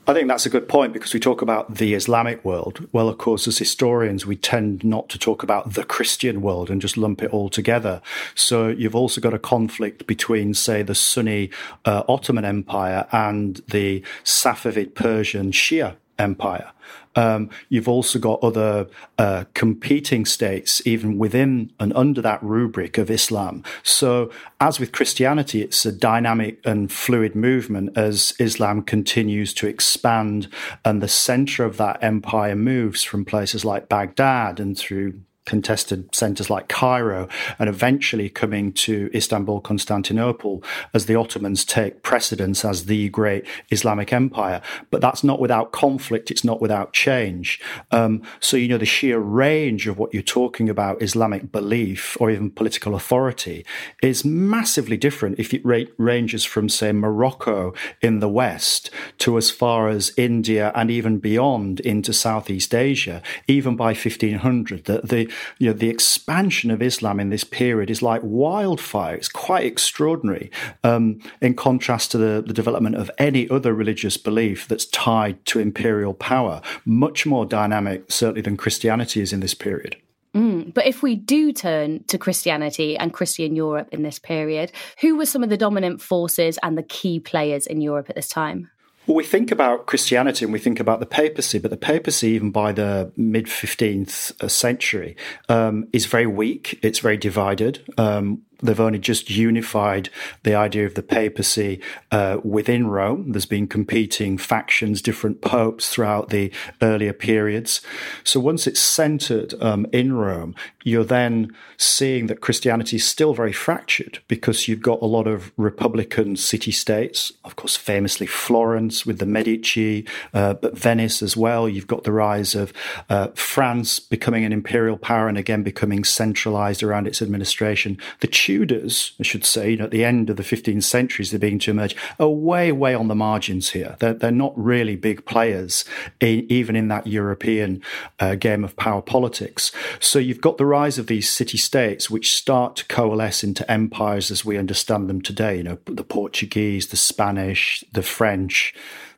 I 0.09 0.13
think 0.13 0.29
that's 0.29 0.45
a 0.45 0.49
good 0.49 0.69
point 0.69 0.93
because 0.93 1.13
we 1.13 1.19
talk 1.19 1.41
about 1.41 1.75
the 1.75 1.93
Islamic 1.93 2.45
world. 2.45 2.87
Well, 2.93 3.09
of 3.09 3.17
course, 3.17 3.45
as 3.45 3.57
historians, 3.57 4.25
we 4.25 4.37
tend 4.37 4.85
not 4.85 5.09
to 5.09 5.19
talk 5.19 5.43
about 5.43 5.73
the 5.73 5.83
Christian 5.83 6.41
world 6.41 6.69
and 6.69 6.81
just 6.81 6.95
lump 6.95 7.21
it 7.21 7.31
all 7.31 7.49
together. 7.49 8.01
So 8.33 8.69
you've 8.69 8.95
also 8.95 9.19
got 9.19 9.33
a 9.33 9.39
conflict 9.39 10.07
between, 10.07 10.53
say, 10.53 10.81
the 10.81 10.95
Sunni 10.95 11.49
uh, 11.83 12.03
Ottoman 12.07 12.45
Empire 12.45 13.05
and 13.11 13.61
the 13.67 14.01
Safavid 14.23 14.95
Persian 14.95 15.51
Shia 15.51 15.97
empire. 16.17 16.71
Um, 17.17 17.49
you've 17.67 17.89
also 17.89 18.19
got 18.19 18.41
other 18.43 18.87
uh, 19.17 19.45
competing 19.53 20.25
states, 20.25 20.81
even 20.85 21.17
within 21.17 21.73
and 21.79 21.91
under 21.93 22.21
that 22.21 22.41
rubric 22.43 22.97
of 22.97 23.09
Islam. 23.09 23.63
So, 23.83 24.31
as 24.61 24.79
with 24.79 24.91
Christianity, 24.91 25.61
it's 25.61 25.85
a 25.85 25.91
dynamic 25.91 26.59
and 26.63 26.91
fluid 26.91 27.35
movement 27.35 27.97
as 27.97 28.33
Islam 28.39 28.83
continues 28.83 29.53
to 29.55 29.67
expand, 29.67 30.47
and 30.85 31.01
the 31.01 31.07
center 31.07 31.65
of 31.65 31.77
that 31.77 32.01
empire 32.03 32.55
moves 32.55 33.03
from 33.03 33.25
places 33.25 33.65
like 33.65 33.89
Baghdad 33.89 34.59
and 34.59 34.77
through 34.77 35.19
contested 35.47 36.13
centers 36.13 36.49
like 36.49 36.67
Cairo 36.67 37.27
and 37.57 37.69
eventually 37.69 38.29
coming 38.29 38.73
to 38.73 39.09
Istanbul, 39.15 39.61
Constantinople 39.61 40.61
as 40.93 41.05
the 41.05 41.15
Ottomans 41.15 41.65
take 41.65 42.03
precedence 42.03 42.63
as 42.63 42.85
the 42.85 43.09
great 43.09 43.45
Islamic 43.71 44.11
empire. 44.11 44.61
But 44.91 45.01
that's 45.01 45.23
not 45.23 45.39
without 45.39 45.71
conflict. 45.71 46.29
It's 46.29 46.43
not 46.43 46.61
without 46.61 46.93
change. 46.93 47.59
Um, 47.91 48.21
so, 48.41 48.57
you 48.57 48.67
know, 48.67 48.77
the 48.77 48.85
sheer 48.85 49.19
range 49.19 49.87
of 49.87 49.97
what 49.97 50.13
you're 50.13 50.21
talking 50.21 50.69
about, 50.69 51.01
Islamic 51.01 51.51
belief 51.51 52.17
or 52.19 52.29
even 52.29 52.51
political 52.51 52.93
authority 52.93 53.65
is 54.03 54.25
massively 54.25 54.97
different 54.97 55.39
if 55.39 55.53
it 55.53 55.65
ra- 55.65 55.93
ranges 55.97 56.43
from, 56.43 56.67
say, 56.67 56.91
Morocco 56.91 57.73
in 58.01 58.19
the 58.19 58.29
West 58.29 58.91
to 59.19 59.37
as 59.37 59.49
far 59.49 59.87
as 59.87 60.11
India 60.17 60.73
and 60.75 60.91
even 60.91 61.19
beyond 61.19 61.79
into 61.79 62.11
Southeast 62.11 62.75
Asia, 62.75 63.21
even 63.47 63.77
by 63.77 63.93
1500. 63.93 64.83
The, 64.83 65.01
the, 65.03 65.31
you 65.57 65.67
know, 65.67 65.73
the 65.73 65.89
expansion 65.89 66.71
of 66.71 66.81
Islam 66.81 67.19
in 67.19 67.29
this 67.29 67.43
period 67.43 67.89
is 67.89 68.01
like 68.01 68.21
wildfire. 68.23 69.15
It's 69.15 69.29
quite 69.29 69.65
extraordinary 69.65 70.51
um, 70.83 71.19
in 71.41 71.55
contrast 71.55 72.11
to 72.11 72.17
the, 72.17 72.43
the 72.45 72.53
development 72.53 72.95
of 72.95 73.11
any 73.17 73.49
other 73.49 73.73
religious 73.73 74.17
belief 74.17 74.67
that's 74.67 74.85
tied 74.85 75.45
to 75.47 75.59
imperial 75.59 76.13
power. 76.13 76.61
Much 76.85 77.25
more 77.25 77.45
dynamic, 77.45 78.11
certainly, 78.11 78.41
than 78.41 78.57
Christianity 78.57 79.21
is 79.21 79.33
in 79.33 79.39
this 79.39 79.53
period. 79.53 79.97
Mm, 80.35 80.73
but 80.73 80.85
if 80.85 81.01
we 81.01 81.15
do 81.15 81.51
turn 81.51 82.03
to 82.05 82.17
Christianity 82.17 82.95
and 82.95 83.11
Christian 83.11 83.55
Europe 83.55 83.89
in 83.91 84.03
this 84.03 84.19
period, 84.19 84.71
who 85.01 85.17
were 85.17 85.25
some 85.25 85.43
of 85.43 85.49
the 85.49 85.57
dominant 85.57 86.01
forces 86.01 86.59
and 86.61 86.77
the 86.77 86.83
key 86.83 87.19
players 87.19 87.65
in 87.65 87.81
Europe 87.81 88.09
at 88.09 88.15
this 88.15 88.29
time? 88.29 88.69
Well, 89.07 89.15
we 89.15 89.23
think 89.23 89.51
about 89.51 89.85
Christianity 89.85 90.43
and 90.43 90.51
we 90.51 90.59
think 90.59 90.81
about 90.81 90.99
the 90.99 91.05
papacy, 91.05 91.59
but 91.59 91.71
the 91.71 91.77
papacy, 91.77 92.29
even 92.31 92.51
by 92.51 92.73
the 92.73 93.13
mid 93.15 93.45
15th 93.45 94.43
uh, 94.43 94.49
century, 94.49 95.15
um, 95.47 95.87
is 95.93 96.05
very 96.05 96.27
weak. 96.27 96.77
It's 96.83 96.99
very 96.99 97.15
divided. 97.15 97.85
Um, 97.97 98.41
They've 98.61 98.79
only 98.79 98.99
just 98.99 99.29
unified 99.29 100.09
the 100.43 100.55
idea 100.55 100.85
of 100.85 100.95
the 100.95 101.03
papacy 101.03 101.81
uh, 102.11 102.37
within 102.43 102.87
Rome. 102.87 103.31
There's 103.31 103.45
been 103.45 103.67
competing 103.67 104.37
factions, 104.37 105.01
different 105.01 105.41
popes 105.41 105.89
throughout 105.89 106.29
the 106.29 106.51
earlier 106.81 107.13
periods. 107.13 107.81
So 108.23 108.39
once 108.39 108.67
it's 108.67 108.79
centered 108.79 109.53
um, 109.61 109.85
in 109.91 110.13
Rome, 110.13 110.55
you're 110.83 111.03
then 111.03 111.53
seeing 111.77 112.27
that 112.27 112.41
Christianity 112.41 112.95
is 112.95 113.05
still 113.05 113.33
very 113.33 113.51
fractured 113.51 114.19
because 114.27 114.67
you've 114.67 114.81
got 114.81 115.01
a 115.01 115.05
lot 115.05 115.27
of 115.27 115.51
republican 115.57 116.35
city 116.35 116.71
states, 116.71 117.31
of 117.43 117.55
course, 117.55 117.75
famously 117.75 118.25
Florence 118.25 119.05
with 119.05 119.19
the 119.19 119.25
Medici, 119.25 120.07
uh, 120.33 120.53
but 120.53 120.77
Venice 120.77 121.21
as 121.21 121.35
well. 121.35 121.67
You've 121.67 121.87
got 121.87 122.03
the 122.03 122.11
rise 122.11 122.55
of 122.55 122.73
uh, 123.09 123.27
France 123.35 123.99
becoming 123.99 124.45
an 124.45 124.53
imperial 124.53 124.97
power 124.97 125.27
and 125.27 125.37
again 125.37 125.63
becoming 125.63 126.03
centralized 126.03 126.83
around 126.83 127.07
its 127.07 127.21
administration. 127.21 127.97
The 128.21 128.27
Tudors, 128.47 129.11
I 129.19 129.23
should 129.23 129.43
say, 129.43 129.77
at 129.77 129.91
the 129.91 130.05
end 130.05 130.29
of 130.29 130.37
the 130.37 130.41
15th 130.41 130.83
centuries, 130.83 131.31
they're 131.31 131.39
beginning 131.39 131.59
to 131.59 131.71
emerge, 131.71 131.97
are 132.17 132.29
way, 132.29 132.71
way 132.71 132.95
on 132.95 133.09
the 133.09 133.13
margins 133.13 133.71
here. 133.71 133.97
They're, 133.99 134.13
they're 134.13 134.31
not 134.31 134.53
really 134.57 134.95
big 134.95 135.25
players, 135.25 135.83
in, 136.21 136.49
even 136.49 136.77
in 136.77 136.87
that 136.87 137.07
European 137.07 137.81
uh, 138.21 138.35
game 138.35 138.63
of 138.63 138.77
power 138.77 139.01
politics. 139.01 139.73
So 139.99 140.17
you've 140.17 140.39
got 140.39 140.57
the 140.57 140.65
rise 140.65 140.97
of 140.97 141.07
these 141.07 141.29
city 141.29 141.57
states, 141.57 142.09
which 142.09 142.37
start 142.37 142.77
to 142.77 142.85
coalesce 142.85 143.43
into 143.43 143.69
empires 143.69 144.31
as 144.31 144.45
we 144.45 144.57
understand 144.57 145.09
them 145.09 145.21
today. 145.21 145.57
You 145.57 145.63
know, 145.63 145.77
the 145.83 146.05
Portuguese, 146.05 146.87
the 146.87 146.95
Spanish, 146.95 147.83
the 147.91 148.01
French. 148.01 148.73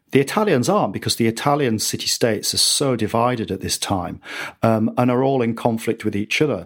The 0.10 0.22
Italians 0.22 0.70
aren't 0.70 0.94
because 0.94 1.18
the 1.18 1.28
Italian 1.28 1.78
city 1.78 2.08
states 2.08 2.52
are 2.56 2.58
so 2.58 2.96
divided 2.96 3.52
at 3.52 3.62
this 3.62 3.78
time 3.78 4.22
um, 4.64 4.92
and 4.98 5.12
are 5.12 5.24
all 5.24 5.44
in 5.44 5.54
conflict 5.54 6.04
with 6.04 6.16
each 6.16 6.42
other. 6.42 6.66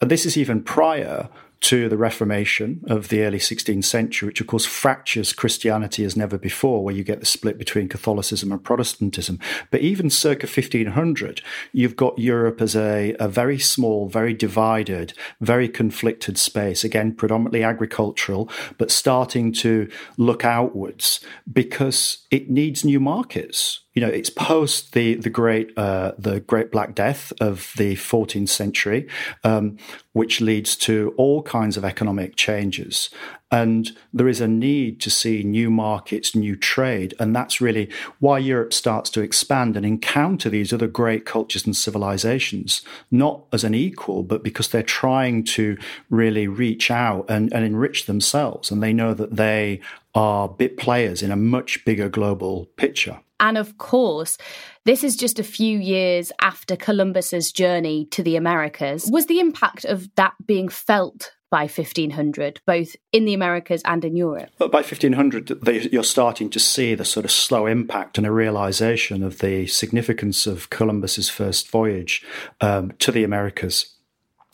And 0.00 0.10
this 0.10 0.26
is 0.26 0.36
even 0.36 0.64
prior 0.64 1.28
to 1.60 1.88
the 1.88 1.96
Reformation 1.96 2.82
of 2.86 3.08
the 3.08 3.22
early 3.22 3.38
16th 3.38 3.84
century, 3.84 4.26
which 4.28 4.40
of 4.40 4.46
course 4.46 4.64
fractures 4.64 5.32
Christianity 5.32 6.04
as 6.04 6.16
never 6.16 6.38
before, 6.38 6.82
where 6.82 6.94
you 6.94 7.04
get 7.04 7.20
the 7.20 7.26
split 7.26 7.58
between 7.58 7.88
Catholicism 7.88 8.50
and 8.50 8.62
Protestantism. 8.62 9.38
But 9.70 9.80
even 9.82 10.08
circa 10.08 10.46
1500, 10.46 11.42
you've 11.72 11.96
got 11.96 12.18
Europe 12.18 12.60
as 12.62 12.74
a, 12.74 13.14
a 13.20 13.28
very 13.28 13.58
small, 13.58 14.08
very 14.08 14.32
divided, 14.32 15.12
very 15.40 15.68
conflicted 15.68 16.38
space, 16.38 16.82
again, 16.82 17.14
predominantly 17.14 17.62
agricultural, 17.62 18.50
but 18.78 18.90
starting 18.90 19.52
to 19.52 19.90
look 20.16 20.44
outwards 20.44 21.20
because 21.52 22.26
it 22.30 22.48
needs 22.48 22.84
new 22.84 23.00
markets 23.00 23.80
you 24.00 24.06
know, 24.06 24.12
it's 24.12 24.30
post 24.30 24.94
the 24.94 25.16
the 25.16 25.28
great 25.28 25.76
uh, 25.76 26.12
the 26.18 26.40
Great 26.40 26.72
Black 26.72 26.94
Death 26.94 27.34
of 27.38 27.74
the 27.76 27.96
14th 27.96 28.48
century, 28.48 29.06
um, 29.44 29.76
which 30.14 30.40
leads 30.40 30.74
to 30.76 31.12
all 31.18 31.42
kinds 31.42 31.76
of 31.76 31.84
economic 31.84 32.34
changes. 32.34 33.10
And 33.50 33.90
there 34.10 34.28
is 34.28 34.40
a 34.40 34.48
need 34.48 35.02
to 35.02 35.10
see 35.10 35.42
new 35.42 35.70
markets, 35.70 36.34
new 36.34 36.56
trade. 36.56 37.12
And 37.20 37.36
that's 37.36 37.60
really 37.60 37.90
why 38.20 38.38
Europe 38.38 38.72
starts 38.72 39.10
to 39.10 39.20
expand 39.20 39.76
and 39.76 39.84
encounter 39.84 40.48
these 40.48 40.72
other 40.72 40.86
great 40.86 41.26
cultures 41.26 41.66
and 41.66 41.76
civilizations, 41.76 42.80
not 43.10 43.44
as 43.52 43.64
an 43.64 43.74
equal, 43.74 44.22
but 44.22 44.42
because 44.42 44.68
they're 44.68 44.82
trying 44.82 45.44
to 45.44 45.76
really 46.08 46.48
reach 46.48 46.90
out 46.90 47.26
and, 47.28 47.52
and 47.52 47.66
enrich 47.66 48.06
themselves. 48.06 48.70
And 48.70 48.82
they 48.82 48.94
know 48.94 49.12
that 49.12 49.36
they 49.36 49.82
are 50.14 50.48
bit 50.48 50.78
players 50.78 51.22
in 51.22 51.30
a 51.30 51.36
much 51.36 51.84
bigger 51.84 52.08
global 52.08 52.64
picture. 52.76 53.20
And 53.40 53.58
of 53.58 53.78
course, 53.78 54.38
this 54.84 55.02
is 55.02 55.16
just 55.16 55.38
a 55.38 55.44
few 55.44 55.78
years 55.78 56.30
after 56.40 56.76
Columbus's 56.76 57.50
journey 57.50 58.04
to 58.12 58.22
the 58.22 58.36
Americas. 58.36 59.08
Was 59.10 59.26
the 59.26 59.40
impact 59.40 59.84
of 59.84 60.14
that 60.14 60.34
being 60.46 60.68
felt 60.68 61.32
by 61.50 61.62
1500, 61.62 62.60
both 62.64 62.94
in 63.12 63.24
the 63.24 63.34
Americas 63.34 63.82
and 63.84 64.04
in 64.04 64.14
Europe? 64.14 64.50
But 64.58 64.70
by 64.70 64.78
1500, 64.78 65.48
they, 65.62 65.80
you're 65.90 66.04
starting 66.04 66.48
to 66.50 66.60
see 66.60 66.94
the 66.94 67.04
sort 67.04 67.24
of 67.24 67.32
slow 67.32 67.66
impact 67.66 68.18
and 68.18 68.26
a 68.26 68.30
realization 68.30 69.22
of 69.22 69.38
the 69.38 69.66
significance 69.66 70.46
of 70.46 70.70
Columbus's 70.70 71.28
first 71.28 71.68
voyage 71.68 72.24
um, 72.60 72.92
to 73.00 73.10
the 73.10 73.24
Americas. 73.24 73.94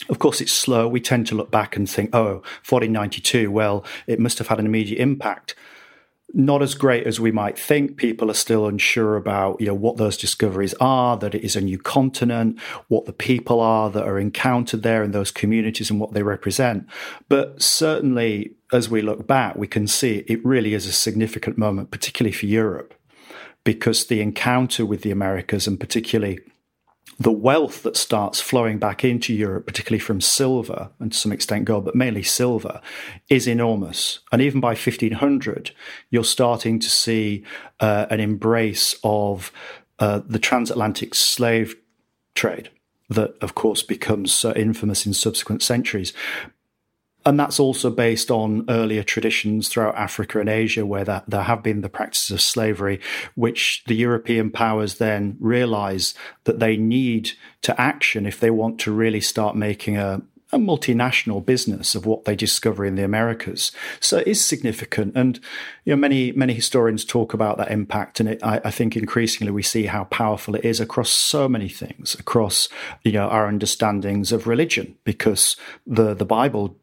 Of 0.08 0.18
course, 0.18 0.40
it's 0.40 0.52
slow. 0.52 0.88
We 0.88 1.00
tend 1.00 1.26
to 1.28 1.34
look 1.34 1.50
back 1.50 1.76
and 1.76 1.88
think, 1.88 2.14
oh, 2.14 2.42
1492, 2.68 3.50
well, 3.50 3.84
it 4.06 4.20
must 4.20 4.38
have 4.38 4.48
had 4.48 4.60
an 4.60 4.66
immediate 4.66 5.00
impact 5.00 5.54
not 6.34 6.62
as 6.62 6.74
great 6.74 7.06
as 7.06 7.20
we 7.20 7.30
might 7.30 7.58
think. 7.58 7.96
People 7.96 8.30
are 8.30 8.34
still 8.34 8.66
unsure 8.66 9.16
about, 9.16 9.60
you 9.60 9.66
know, 9.66 9.74
what 9.74 9.96
those 9.96 10.16
discoveries 10.16 10.74
are, 10.80 11.16
that 11.16 11.34
it 11.34 11.44
is 11.44 11.56
a 11.56 11.60
new 11.60 11.78
continent, 11.78 12.60
what 12.88 13.06
the 13.06 13.12
people 13.12 13.60
are 13.60 13.90
that 13.90 14.06
are 14.06 14.18
encountered 14.18 14.82
there 14.82 15.02
in 15.02 15.12
those 15.12 15.30
communities 15.30 15.90
and 15.90 16.00
what 16.00 16.12
they 16.12 16.22
represent. 16.22 16.86
But 17.28 17.62
certainly, 17.62 18.52
as 18.72 18.88
we 18.88 19.02
look 19.02 19.26
back, 19.26 19.56
we 19.56 19.68
can 19.68 19.86
see 19.86 20.24
it 20.26 20.44
really 20.44 20.74
is 20.74 20.86
a 20.86 20.92
significant 20.92 21.56
moment, 21.56 21.90
particularly 21.90 22.32
for 22.32 22.46
Europe, 22.46 22.94
because 23.64 24.06
the 24.06 24.20
encounter 24.20 24.84
with 24.84 25.02
the 25.02 25.12
Americas 25.12 25.66
and 25.66 25.78
particularly 25.78 26.40
the 27.18 27.32
wealth 27.32 27.82
that 27.82 27.96
starts 27.96 28.40
flowing 28.40 28.78
back 28.78 29.04
into 29.04 29.32
Europe, 29.32 29.66
particularly 29.66 30.00
from 30.00 30.20
silver 30.20 30.90
and 31.00 31.12
to 31.12 31.18
some 31.18 31.32
extent 31.32 31.64
gold, 31.64 31.84
but 31.84 31.94
mainly 31.94 32.22
silver, 32.22 32.80
is 33.30 33.46
enormous. 33.46 34.20
And 34.30 34.42
even 34.42 34.60
by 34.60 34.70
1500, 34.70 35.70
you're 36.10 36.24
starting 36.24 36.78
to 36.78 36.90
see 36.90 37.44
uh, 37.80 38.06
an 38.10 38.20
embrace 38.20 38.96
of 39.02 39.50
uh, 39.98 40.20
the 40.26 40.38
transatlantic 40.38 41.14
slave 41.14 41.74
trade 42.34 42.68
that, 43.08 43.34
of 43.40 43.54
course, 43.54 43.82
becomes 43.82 44.44
uh, 44.44 44.52
infamous 44.54 45.06
in 45.06 45.14
subsequent 45.14 45.62
centuries. 45.62 46.12
And 47.26 47.40
that's 47.40 47.58
also 47.58 47.90
based 47.90 48.30
on 48.30 48.64
earlier 48.68 49.02
traditions 49.02 49.68
throughout 49.68 49.96
Africa 49.96 50.38
and 50.38 50.48
Asia, 50.48 50.86
where 50.86 51.04
that, 51.04 51.28
there 51.28 51.42
have 51.42 51.60
been 51.60 51.80
the 51.80 51.88
practices 51.88 52.30
of 52.30 52.40
slavery, 52.40 53.00
which 53.34 53.82
the 53.88 53.96
European 53.96 54.48
powers 54.48 54.94
then 54.94 55.36
realize 55.40 56.14
that 56.44 56.60
they 56.60 56.76
need 56.76 57.32
to 57.62 57.78
action 57.80 58.26
if 58.26 58.38
they 58.38 58.50
want 58.50 58.78
to 58.78 58.92
really 58.92 59.20
start 59.20 59.56
making 59.56 59.96
a, 59.96 60.22
a 60.52 60.58
multinational 60.58 61.44
business 61.44 61.96
of 61.96 62.06
what 62.06 62.26
they 62.26 62.36
discover 62.36 62.84
in 62.84 62.94
the 62.94 63.02
Americas. 63.02 63.72
So 63.98 64.18
it 64.18 64.28
is 64.28 64.44
significant. 64.44 65.16
And, 65.16 65.40
you 65.84 65.92
know, 65.92 66.00
many, 66.00 66.30
many 66.30 66.54
historians 66.54 67.04
talk 67.04 67.34
about 67.34 67.58
that 67.58 67.72
impact. 67.72 68.20
And 68.20 68.28
it, 68.28 68.44
I, 68.44 68.60
I, 68.64 68.70
think 68.70 68.96
increasingly 68.96 69.50
we 69.50 69.64
see 69.64 69.86
how 69.86 70.04
powerful 70.04 70.54
it 70.54 70.64
is 70.64 70.78
across 70.78 71.10
so 71.10 71.48
many 71.48 71.68
things, 71.68 72.14
across, 72.14 72.68
you 73.02 73.10
know, 73.10 73.26
our 73.26 73.48
understandings 73.48 74.30
of 74.30 74.46
religion, 74.46 74.94
because 75.02 75.56
the, 75.84 76.14
the 76.14 76.24
Bible 76.24 76.76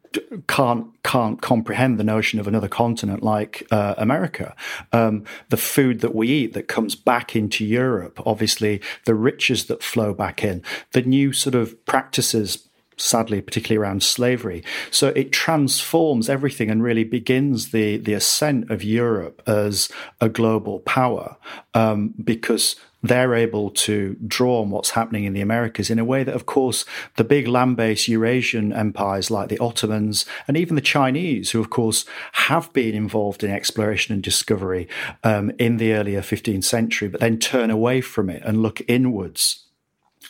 can't 0.46 0.86
can't 1.02 1.40
comprehend 1.40 1.98
the 1.98 2.04
notion 2.04 2.40
of 2.40 2.46
another 2.46 2.68
continent 2.68 3.22
like 3.22 3.66
uh, 3.70 3.94
America. 3.98 4.54
Um, 4.92 5.24
the 5.50 5.56
food 5.56 6.00
that 6.00 6.14
we 6.14 6.28
eat 6.28 6.54
that 6.54 6.68
comes 6.68 6.94
back 6.94 7.36
into 7.36 7.64
Europe, 7.64 8.20
obviously 8.26 8.80
the 9.04 9.14
riches 9.14 9.66
that 9.66 9.82
flow 9.82 10.14
back 10.14 10.44
in, 10.44 10.62
the 10.92 11.02
new 11.02 11.32
sort 11.32 11.54
of 11.54 11.84
practices 11.86 12.68
sadly, 12.96 13.40
particularly 13.40 13.82
around 13.82 14.02
slavery. 14.02 14.62
So 14.90 15.08
it 15.08 15.32
transforms 15.32 16.28
everything 16.28 16.70
and 16.70 16.82
really 16.82 17.04
begins 17.04 17.70
the 17.70 17.96
the 17.96 18.14
ascent 18.14 18.70
of 18.70 18.82
Europe 18.82 19.42
as 19.46 19.88
a 20.20 20.28
global 20.28 20.80
power 20.80 21.36
um, 21.74 22.14
because 22.22 22.76
they're 23.04 23.34
able 23.34 23.68
to 23.70 24.16
draw 24.26 24.62
on 24.62 24.70
what's 24.70 24.90
happening 24.90 25.24
in 25.24 25.34
the 25.34 25.42
Americas 25.42 25.90
in 25.90 25.98
a 25.98 26.04
way 26.04 26.24
that, 26.24 26.34
of 26.34 26.46
course, 26.46 26.86
the 27.16 27.22
big 27.22 27.46
land 27.46 27.76
based 27.76 28.08
Eurasian 28.08 28.72
empires 28.72 29.30
like 29.30 29.50
the 29.50 29.58
Ottomans 29.58 30.24
and 30.48 30.56
even 30.56 30.74
the 30.74 30.80
Chinese, 30.80 31.50
who, 31.50 31.60
of 31.60 31.68
course, 31.68 32.06
have 32.32 32.72
been 32.72 32.94
involved 32.94 33.44
in 33.44 33.50
exploration 33.50 34.14
and 34.14 34.22
discovery 34.22 34.88
um, 35.22 35.52
in 35.58 35.76
the 35.76 35.92
earlier 35.92 36.22
15th 36.22 36.64
century, 36.64 37.08
but 37.08 37.20
then 37.20 37.38
turn 37.38 37.70
away 37.70 38.00
from 38.00 38.30
it 38.30 38.42
and 38.42 38.62
look 38.62 38.80
inwards 38.88 39.63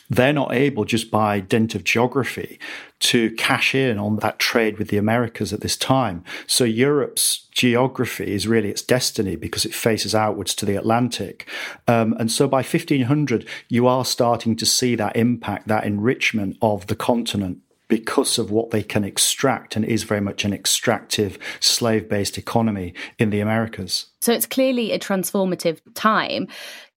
they're 0.09 0.33
not 0.33 0.53
able, 0.53 0.85
just 0.85 1.09
by 1.09 1.39
dint 1.39 1.75
of 1.75 1.83
geography, 1.83 2.59
to 2.99 3.31
cash 3.31 3.75
in 3.75 3.97
on 3.97 4.17
that 4.17 4.39
trade 4.39 4.77
with 4.77 4.89
the 4.89 4.97
Americas 4.97 5.51
at 5.51 5.61
this 5.61 5.75
time. 5.75 6.23
So 6.47 6.63
Europe's 6.63 7.47
geography 7.51 8.33
is 8.33 8.47
really 8.47 8.69
its 8.69 8.81
destiny 8.81 9.35
because 9.35 9.65
it 9.65 9.73
faces 9.73 10.13
outwards 10.13 10.53
to 10.55 10.65
the 10.65 10.75
Atlantic. 10.75 11.47
Um, 11.87 12.15
and 12.19 12.31
so 12.31 12.47
by 12.47 12.57
1500, 12.57 13.47
you 13.69 13.87
are 13.87 14.05
starting 14.05 14.55
to 14.57 14.65
see 14.65 14.95
that 14.95 15.15
impact, 15.15 15.67
that 15.67 15.85
enrichment 15.85 16.57
of 16.61 16.87
the 16.87 16.95
continent 16.95 17.59
because 17.87 18.39
of 18.39 18.49
what 18.51 18.71
they 18.71 18.81
can 18.81 19.03
extract 19.03 19.75
and 19.75 19.85
is 19.85 20.03
very 20.03 20.21
much 20.21 20.43
an 20.43 20.53
extractive 20.53 21.37
slave 21.59 22.09
based 22.09 22.37
economy 22.37 22.93
in 23.19 23.29
the 23.29 23.39
Americas. 23.39 24.07
So 24.21 24.33
it's 24.33 24.47
clearly 24.47 24.91
a 24.91 24.99
transformative 24.99 25.79
time. 25.93 26.47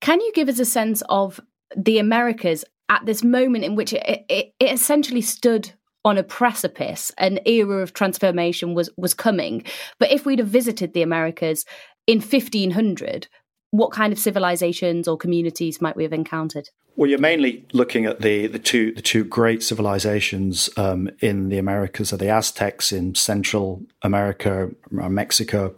Can 0.01 0.21
you 0.21 0.33
give 0.33 0.49
us 0.49 0.59
a 0.59 0.64
sense 0.64 1.03
of 1.09 1.40
the 1.77 1.99
Americas 1.99 2.64
at 2.88 3.05
this 3.07 3.22
moment 3.22 3.64
in 3.64 3.74
which 3.74 3.92
it, 3.92 4.24
it, 4.29 4.55
it 4.59 4.72
essentially 4.72 5.20
stood 5.20 5.72
on 6.05 6.16
a 6.16 6.22
precipice, 6.22 7.12
an 7.18 7.38
era 7.44 7.83
of 7.83 7.92
transformation 7.92 8.74
was 8.74 8.88
was 8.96 9.14
coming. 9.14 9.64
But 9.98 10.11
if 10.11 10.24
we'd 10.24 10.38
have 10.38 10.48
visited 10.48 10.94
the 10.94 11.03
Americas 11.03 11.64
in 12.07 12.18
1500, 12.18 13.29
what 13.70 13.92
kind 13.92 14.12
of 14.12 14.18
civilizations 14.18 15.07
or 15.07 15.16
communities 15.16 15.81
might 15.81 15.96
we 15.96 16.05
have 16.05 16.12
encountered? 16.12 16.70
Well, 16.96 17.09
you're 17.09 17.20
mainly 17.20 17.64
looking 17.72 18.07
at 18.07 18.22
the, 18.22 18.48
the 18.48 18.59
two 18.59 18.92
the 18.92 19.03
two 19.03 19.24
great 19.24 19.62
civilizations 19.62 20.70
um, 20.77 21.11
in 21.20 21.48
the 21.48 21.59
Americas 21.59 22.12
are 22.12 22.16
the 22.16 22.31
Aztecs 22.31 22.90
in 22.90 23.14
Central 23.14 23.83
America, 24.03 24.70
Mexico, 24.90 25.74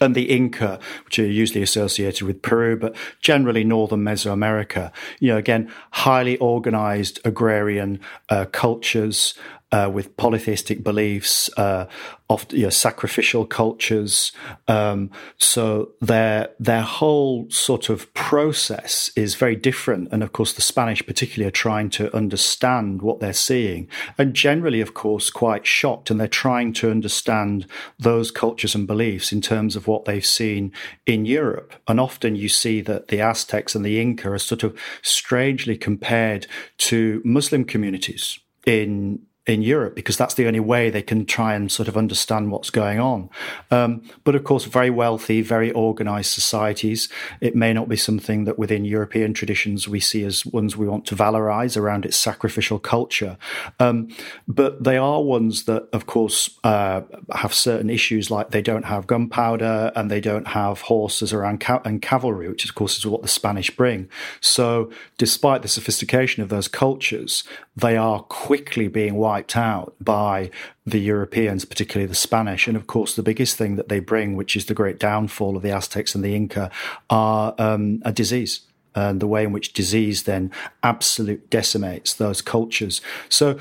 and 0.00 0.14
the 0.14 0.30
Inca, 0.30 0.78
which 1.04 1.18
are 1.18 1.26
usually 1.26 1.62
associated 1.62 2.26
with 2.26 2.42
Peru, 2.42 2.76
but 2.76 2.94
generally 3.20 3.64
northern 3.64 4.00
Mesoamerica. 4.00 4.92
You 5.20 5.28
know, 5.28 5.36
again, 5.36 5.70
highly 5.92 6.38
organized 6.38 7.20
agrarian 7.24 8.00
uh, 8.28 8.46
cultures 8.46 9.34
uh, 9.72 9.90
with 9.92 10.16
polytheistic 10.18 10.84
beliefs, 10.84 11.48
uh, 11.56 11.86
often 12.28 12.58
you 12.58 12.64
know, 12.64 12.70
sacrificial 12.70 13.46
cultures. 13.46 14.32
Um, 14.68 15.10
so 15.38 15.92
their 16.00 16.50
their 16.60 16.82
whole 16.82 17.50
sort 17.50 17.88
of 17.88 18.12
process 18.12 19.10
is 19.16 19.34
very 19.34 19.56
different. 19.56 20.08
And 20.12 20.22
of 20.22 20.32
course, 20.32 20.52
the 20.52 20.62
Spanish 20.62 21.04
particularly 21.04 21.48
are 21.48 21.52
trying 21.52 21.88
to 21.90 22.14
understand 22.14 23.00
what 23.00 23.20
they're 23.20 23.32
seeing, 23.32 23.88
and 24.18 24.34
generally, 24.34 24.82
of 24.82 24.92
course, 24.92 25.30
quite 25.30 25.66
shocked. 25.66 26.10
And 26.10 26.20
they're 26.20 26.28
trying 26.28 26.74
to 26.74 26.90
understand 26.90 27.66
those 27.98 28.30
cultures 28.30 28.74
and 28.74 28.86
beliefs 28.86 29.32
in 29.32 29.40
terms 29.40 29.74
of 29.74 29.86
what 29.86 30.04
they've 30.04 30.24
seen 30.24 30.72
in 31.06 31.24
Europe. 31.24 31.72
And 31.88 31.98
often 31.98 32.36
you 32.36 32.50
see 32.50 32.82
that 32.82 33.08
the 33.08 33.22
Aztecs 33.22 33.74
and 33.74 33.84
the 33.84 34.00
Inca 34.00 34.30
are 34.30 34.38
sort 34.38 34.62
of 34.64 34.78
strangely 35.00 35.78
compared 35.78 36.46
to 36.78 37.22
Muslim 37.24 37.64
communities 37.64 38.38
in 38.66 39.20
in 39.44 39.60
Europe 39.60 39.96
because 39.96 40.16
that's 40.16 40.34
the 40.34 40.46
only 40.46 40.60
way 40.60 40.88
they 40.88 41.02
can 41.02 41.26
try 41.26 41.54
and 41.54 41.70
sort 41.70 41.88
of 41.88 41.96
understand 41.96 42.52
what's 42.52 42.70
going 42.70 43.00
on. 43.00 43.28
Um, 43.72 44.02
but 44.22 44.36
of 44.36 44.44
course, 44.44 44.66
very 44.66 44.90
wealthy, 44.90 45.42
very 45.42 45.72
organized 45.72 46.30
societies. 46.30 47.08
It 47.40 47.56
may 47.56 47.72
not 47.72 47.88
be 47.88 47.96
something 47.96 48.44
that 48.44 48.56
within 48.56 48.84
European 48.84 49.34
traditions 49.34 49.88
we 49.88 49.98
see 49.98 50.24
as 50.24 50.46
ones 50.46 50.76
we 50.76 50.86
want 50.86 51.06
to 51.06 51.16
valorize 51.16 51.76
around 51.76 52.04
its 52.04 52.16
sacrificial 52.16 52.78
culture. 52.78 53.36
Um, 53.80 54.14
but 54.46 54.84
they 54.84 54.96
are 54.96 55.20
ones 55.20 55.64
that, 55.64 55.88
of 55.92 56.06
course, 56.06 56.58
uh, 56.62 57.00
have 57.34 57.52
certain 57.52 57.90
issues 57.90 58.30
like 58.30 58.50
they 58.50 58.62
don't 58.62 58.84
have 58.84 59.08
gunpowder 59.08 59.90
and 59.96 60.08
they 60.08 60.20
don't 60.20 60.46
have 60.48 60.82
horses 60.82 61.32
around 61.32 61.60
ca- 61.60 61.82
and 61.84 62.00
cavalry, 62.00 62.48
which 62.48 62.64
of 62.64 62.76
course 62.76 62.96
is 62.96 63.06
what 63.06 63.22
the 63.22 63.28
Spanish 63.28 63.74
bring. 63.74 64.08
So 64.40 64.92
despite 65.18 65.62
the 65.62 65.68
sophistication 65.68 66.44
of 66.44 66.48
those 66.48 66.68
cultures, 66.68 67.42
they 67.74 67.96
are 67.96 68.20
quickly 68.22 68.86
being 68.86 69.14
wiped 69.32 69.56
out 69.56 69.94
by 69.98 70.50
the 70.84 71.00
Europeans, 71.00 71.64
particularly 71.64 72.06
the 72.06 72.14
Spanish. 72.28 72.68
And 72.68 72.76
of 72.76 72.86
course, 72.86 73.14
the 73.14 73.22
biggest 73.22 73.56
thing 73.56 73.76
that 73.76 73.88
they 73.88 74.00
bring, 74.00 74.36
which 74.36 74.56
is 74.56 74.66
the 74.66 74.74
great 74.74 74.98
downfall 74.98 75.56
of 75.56 75.62
the 75.62 75.70
Aztecs 75.70 76.14
and 76.14 76.22
the 76.22 76.34
Inca, 76.36 76.70
are 77.08 77.54
um, 77.58 78.02
a 78.04 78.12
disease. 78.12 78.60
And 78.94 79.20
the 79.20 79.26
way 79.26 79.44
in 79.44 79.52
which 79.52 79.72
disease 79.72 80.24
then 80.24 80.50
absolute 80.82 81.48
decimates 81.48 82.12
those 82.12 82.42
cultures. 82.42 83.00
So 83.30 83.58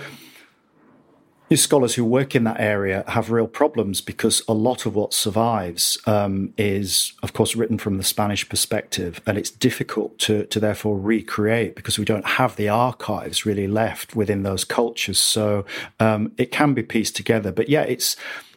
scholars 1.55 1.95
who 1.95 2.05
work 2.05 2.35
in 2.35 2.43
that 2.45 2.59
area 2.59 3.03
have 3.07 3.31
real 3.31 3.47
problems 3.47 3.99
because 3.99 4.41
a 4.47 4.53
lot 4.53 4.85
of 4.85 4.95
what 4.95 5.13
survives 5.13 5.97
um, 6.05 6.53
is, 6.57 7.13
of 7.23 7.33
course, 7.33 7.55
written 7.55 7.77
from 7.77 7.97
the 7.97 8.03
Spanish 8.03 8.47
perspective, 8.47 9.21
and 9.25 9.37
it's 9.37 9.51
difficult 9.51 10.17
to 10.19 10.45
to 10.45 10.59
therefore 10.59 10.99
recreate 10.99 11.75
because 11.75 11.97
we 11.99 12.05
don't 12.05 12.25
have 12.25 12.55
the 12.55 12.69
archives 12.69 13.45
really 13.45 13.67
left 13.67 14.15
within 14.15 14.43
those 14.43 14.63
cultures. 14.63 15.19
So 15.19 15.65
um, 15.99 16.31
it 16.37 16.51
can 16.51 16.73
be 16.73 16.83
pieced 16.83 17.15
together, 17.15 17.51
but 17.51 17.69
yeah, 17.69 17.83
it's 17.83 18.15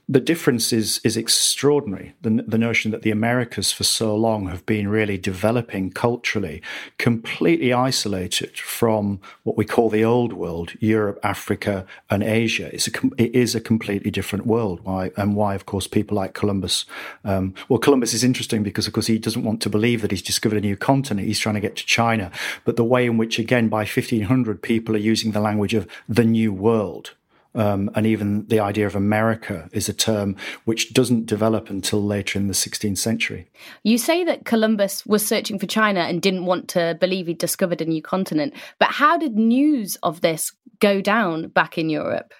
the 0.08 0.20
difference 0.20 0.72
is 0.72 1.00
is 1.02 1.16
extraordinary. 1.16 2.14
The, 2.20 2.44
the 2.46 2.58
notion 2.58 2.90
that 2.90 3.02
the 3.02 3.10
Americas 3.10 3.72
for 3.72 3.84
so 3.84 4.14
long 4.14 4.48
have 4.48 4.66
been 4.66 4.88
really 4.88 5.16
developing 5.16 5.90
culturally, 5.90 6.62
completely 6.98 7.72
isolated 7.72 8.58
from 8.58 9.20
what 9.44 9.56
we 9.56 9.64
call 9.64 9.88
the 9.88 10.04
old 10.04 10.34
world, 10.34 10.74
Europe, 10.78 11.18
Africa, 11.22 11.86
and 12.10 12.22
Asia. 12.22 12.72
It's 12.74 12.88
a 12.88 12.92
it 13.16 13.34
is 13.34 13.54
a 13.54 13.60
completely 13.60 14.10
different 14.10 14.46
world. 14.46 14.80
Why 14.82 15.10
and 15.16 15.34
why, 15.36 15.54
of 15.54 15.64
course, 15.64 15.86
people 15.86 16.16
like 16.16 16.34
Columbus. 16.34 16.84
Um, 17.24 17.54
well, 17.68 17.78
Columbus 17.78 18.12
is 18.12 18.24
interesting 18.24 18.62
because, 18.62 18.86
of 18.86 18.92
course, 18.92 19.06
he 19.06 19.18
doesn't 19.18 19.44
want 19.44 19.62
to 19.62 19.70
believe 19.70 20.02
that 20.02 20.10
he's 20.10 20.22
discovered 20.22 20.58
a 20.58 20.60
new 20.60 20.76
continent. 20.76 21.26
He's 21.26 21.38
trying 21.38 21.54
to 21.54 21.60
get 21.60 21.76
to 21.76 21.86
China, 21.86 22.30
but 22.64 22.76
the 22.76 22.84
way 22.84 23.06
in 23.06 23.16
which, 23.16 23.38
again, 23.38 23.68
by 23.68 23.84
1500, 23.84 24.60
people 24.60 24.94
are 24.94 24.98
using 24.98 25.32
the 25.32 25.40
language 25.40 25.72
of 25.72 25.88
the 26.08 26.24
New 26.24 26.52
World 26.52 27.12
um, 27.54 27.90
and 27.94 28.06
even 28.06 28.46
the 28.48 28.60
idea 28.60 28.86
of 28.86 28.96
America 28.96 29.68
is 29.72 29.88
a 29.88 29.92
term 29.92 30.36
which 30.64 30.92
doesn't 30.92 31.26
develop 31.26 31.70
until 31.70 32.02
later 32.02 32.38
in 32.38 32.48
the 32.48 32.54
16th 32.54 32.98
century. 32.98 33.48
You 33.82 33.98
say 33.98 34.24
that 34.24 34.44
Columbus 34.44 35.06
was 35.06 35.26
searching 35.26 35.58
for 35.58 35.66
China 35.66 36.00
and 36.00 36.20
didn't 36.20 36.46
want 36.46 36.68
to 36.68 36.96
believe 37.00 37.26
he'd 37.26 37.38
discovered 37.38 37.80
a 37.80 37.86
new 37.86 38.02
continent. 38.02 38.54
But 38.78 38.92
how 38.92 39.16
did 39.16 39.36
news 39.36 39.96
of 40.02 40.20
this 40.20 40.52
go 40.80 41.00
down 41.00 41.48
back 41.48 41.78
in 41.78 41.90
Europe? 41.90 42.32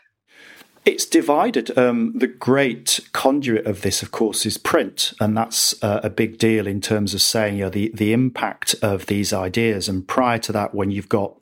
It's 0.84 1.06
divided. 1.06 1.76
Um, 1.78 2.12
the 2.14 2.26
great 2.26 3.00
conduit 3.12 3.66
of 3.66 3.80
this, 3.80 4.02
of 4.02 4.10
course, 4.10 4.44
is 4.44 4.58
print, 4.58 5.14
and 5.18 5.34
that's 5.34 5.82
uh, 5.82 6.00
a 6.02 6.10
big 6.10 6.36
deal 6.36 6.66
in 6.66 6.82
terms 6.82 7.14
of 7.14 7.22
saying 7.22 7.56
you 7.56 7.64
know, 7.64 7.70
the 7.70 7.90
the 7.94 8.12
impact 8.12 8.74
of 8.82 9.06
these 9.06 9.32
ideas. 9.32 9.88
And 9.88 10.06
prior 10.06 10.38
to 10.40 10.52
that, 10.52 10.74
when 10.74 10.90
you've 10.90 11.08
got 11.08 11.38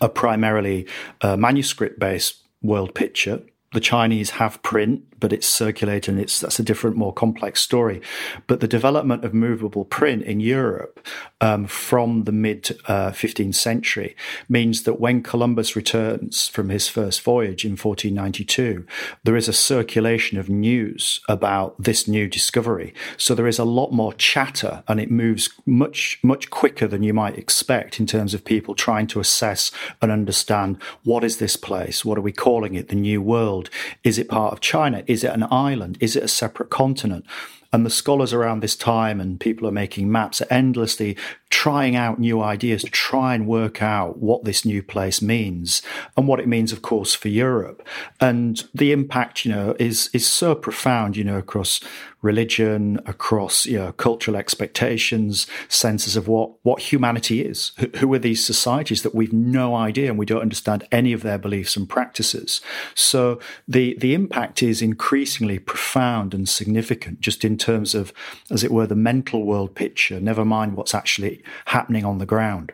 a 0.00 0.08
primarily 0.08 0.86
uh, 1.22 1.36
manuscript 1.36 1.98
based 1.98 2.36
world 2.62 2.94
picture. 2.94 3.42
The 3.72 3.80
Chinese 3.80 4.30
have 4.30 4.62
print, 4.62 5.02
but 5.20 5.32
it's 5.32 5.46
circulated 5.46 6.14
and 6.14 6.20
it's 6.20 6.40
that's 6.40 6.58
a 6.58 6.62
different, 6.62 6.96
more 6.96 7.12
complex 7.12 7.60
story. 7.60 8.00
But 8.46 8.60
the 8.60 8.68
development 8.68 9.24
of 9.24 9.34
movable 9.34 9.84
print 9.84 10.22
in 10.22 10.40
Europe 10.40 11.06
um, 11.42 11.66
from 11.66 12.24
the 12.24 12.32
mid 12.32 12.78
uh, 12.86 13.10
15th 13.10 13.54
century 13.54 14.16
means 14.48 14.84
that 14.84 15.00
when 15.00 15.22
Columbus 15.22 15.76
returns 15.76 16.48
from 16.48 16.70
his 16.70 16.88
first 16.88 17.20
voyage 17.20 17.64
in 17.64 17.72
1492, 17.72 18.86
there 19.24 19.36
is 19.36 19.48
a 19.48 19.52
circulation 19.52 20.38
of 20.38 20.48
news 20.48 21.20
about 21.28 21.80
this 21.82 22.08
new 22.08 22.26
discovery. 22.26 22.94
So 23.18 23.34
there 23.34 23.46
is 23.46 23.58
a 23.58 23.64
lot 23.64 23.92
more 23.92 24.14
chatter 24.14 24.82
and 24.88 24.98
it 24.98 25.10
moves 25.10 25.50
much, 25.66 26.18
much 26.22 26.48
quicker 26.48 26.86
than 26.86 27.02
you 27.02 27.12
might 27.12 27.38
expect 27.38 28.00
in 28.00 28.06
terms 28.06 28.32
of 28.32 28.44
people 28.44 28.74
trying 28.74 29.06
to 29.08 29.20
assess 29.20 29.70
and 30.00 30.10
understand 30.10 30.80
what 31.04 31.22
is 31.22 31.36
this 31.36 31.56
place? 31.56 32.04
What 32.04 32.16
are 32.16 32.22
we 32.22 32.32
calling 32.32 32.74
it? 32.74 32.88
The 32.88 32.94
New 32.94 33.20
World? 33.58 33.70
Is 34.04 34.18
it 34.18 34.28
part 34.28 34.52
of 34.52 34.60
China? 34.60 35.02
Is 35.06 35.24
it 35.24 35.32
an 35.32 35.46
island? 35.50 35.98
Is 36.00 36.14
it 36.16 36.22
a 36.22 36.28
separate 36.28 36.70
continent? 36.70 37.24
And 37.72 37.84
the 37.84 37.90
scholars 37.90 38.32
around 38.32 38.60
this 38.60 38.76
time 38.76 39.20
and 39.20 39.38
people 39.38 39.68
are 39.68 39.72
making 39.72 40.10
maps 40.10 40.40
are 40.40 40.46
endlessly 40.50 41.16
trying 41.50 41.96
out 41.96 42.18
new 42.18 42.42
ideas 42.42 42.82
to 42.82 42.90
try 42.90 43.34
and 43.34 43.46
work 43.46 43.82
out 43.82 44.18
what 44.18 44.44
this 44.44 44.64
new 44.64 44.82
place 44.82 45.20
means 45.20 45.82
and 46.16 46.26
what 46.26 46.40
it 46.40 46.48
means, 46.48 46.72
of 46.72 46.82
course, 46.82 47.14
for 47.14 47.28
Europe. 47.28 47.86
And 48.20 48.64
the 48.74 48.92
impact, 48.92 49.44
you 49.44 49.52
know, 49.52 49.74
is, 49.78 50.08
is 50.12 50.26
so 50.26 50.54
profound, 50.54 51.16
you 51.16 51.24
know, 51.24 51.38
across 51.38 51.80
religion, 52.20 53.00
across 53.06 53.64
you 53.64 53.78
know, 53.78 53.92
cultural 53.92 54.36
expectations, 54.36 55.46
senses 55.68 56.16
of 56.16 56.26
what, 56.26 56.50
what 56.64 56.82
humanity 56.82 57.42
is. 57.42 57.72
Who 57.98 58.12
are 58.14 58.18
these 58.18 58.44
societies 58.44 59.02
that 59.02 59.14
we've 59.14 59.32
no 59.32 59.74
idea 59.74 60.10
and 60.10 60.18
we 60.18 60.26
don't 60.26 60.42
understand 60.42 60.86
any 60.90 61.12
of 61.12 61.22
their 61.22 61.38
beliefs 61.38 61.76
and 61.76 61.88
practices? 61.88 62.60
So 62.94 63.38
the, 63.68 63.96
the 64.00 64.14
impact 64.14 64.62
is 64.62 64.82
increasingly 64.82 65.58
profound 65.58 66.34
and 66.34 66.48
significant 66.48 67.20
just 67.20 67.44
in 67.44 67.56
terms 67.58 67.94
of, 67.94 68.12
as 68.50 68.64
it 68.64 68.70
were, 68.70 68.86
the 68.86 68.94
mental 68.94 69.44
world 69.44 69.74
picture, 69.74 70.20
never 70.20 70.44
mind 70.44 70.76
what's 70.76 70.94
actually 70.94 71.42
happening 71.66 72.04
on 72.04 72.18
the 72.18 72.26
ground. 72.26 72.72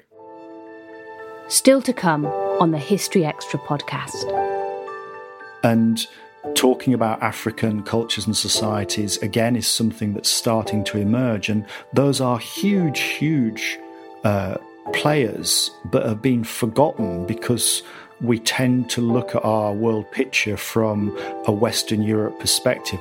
Still 1.48 1.82
to 1.82 1.92
come 1.92 2.26
on 2.26 2.70
the 2.70 2.78
History 2.78 3.24
Extra 3.24 3.58
podcast. 3.60 4.24
And 5.62 6.06
talking 6.54 6.94
about 6.94 7.22
African 7.22 7.82
cultures 7.82 8.26
and 8.26 8.36
societies 8.36 9.16
again 9.18 9.56
is 9.56 9.66
something 9.66 10.14
that's 10.14 10.28
starting 10.28 10.84
to 10.84 10.98
emerge. 10.98 11.48
And 11.48 11.66
those 11.92 12.20
are 12.20 12.38
huge, 12.38 13.00
huge 13.00 13.78
uh, 14.24 14.56
players, 14.92 15.70
but 15.86 16.06
have 16.06 16.22
been 16.22 16.44
forgotten 16.44 17.26
because 17.26 17.82
we 18.20 18.38
tend 18.38 18.88
to 18.90 19.00
look 19.00 19.34
at 19.34 19.44
our 19.44 19.72
world 19.72 20.10
picture 20.12 20.56
from 20.56 21.16
a 21.46 21.52
Western 21.52 22.02
Europe 22.02 22.38
perspective. 22.38 23.00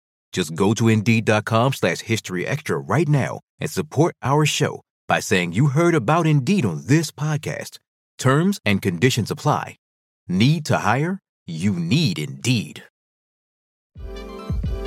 Just 0.31 0.55
go 0.55 0.73
to 0.73 0.87
Indeed.com 0.87 1.73
slash 1.73 1.99
History 1.99 2.47
Extra 2.47 2.77
right 2.77 3.07
now 3.07 3.41
and 3.59 3.69
support 3.69 4.15
our 4.21 4.45
show 4.45 4.81
by 5.07 5.19
saying 5.19 5.53
you 5.53 5.67
heard 5.67 5.93
about 5.93 6.25
Indeed 6.25 6.65
on 6.65 6.83
this 6.87 7.11
podcast. 7.11 7.77
Terms 8.17 8.59
and 8.65 8.81
conditions 8.81 9.29
apply. 9.29 9.75
Need 10.27 10.65
to 10.65 10.77
hire? 10.77 11.19
You 11.47 11.73
need 11.73 12.17
Indeed. 12.17 12.83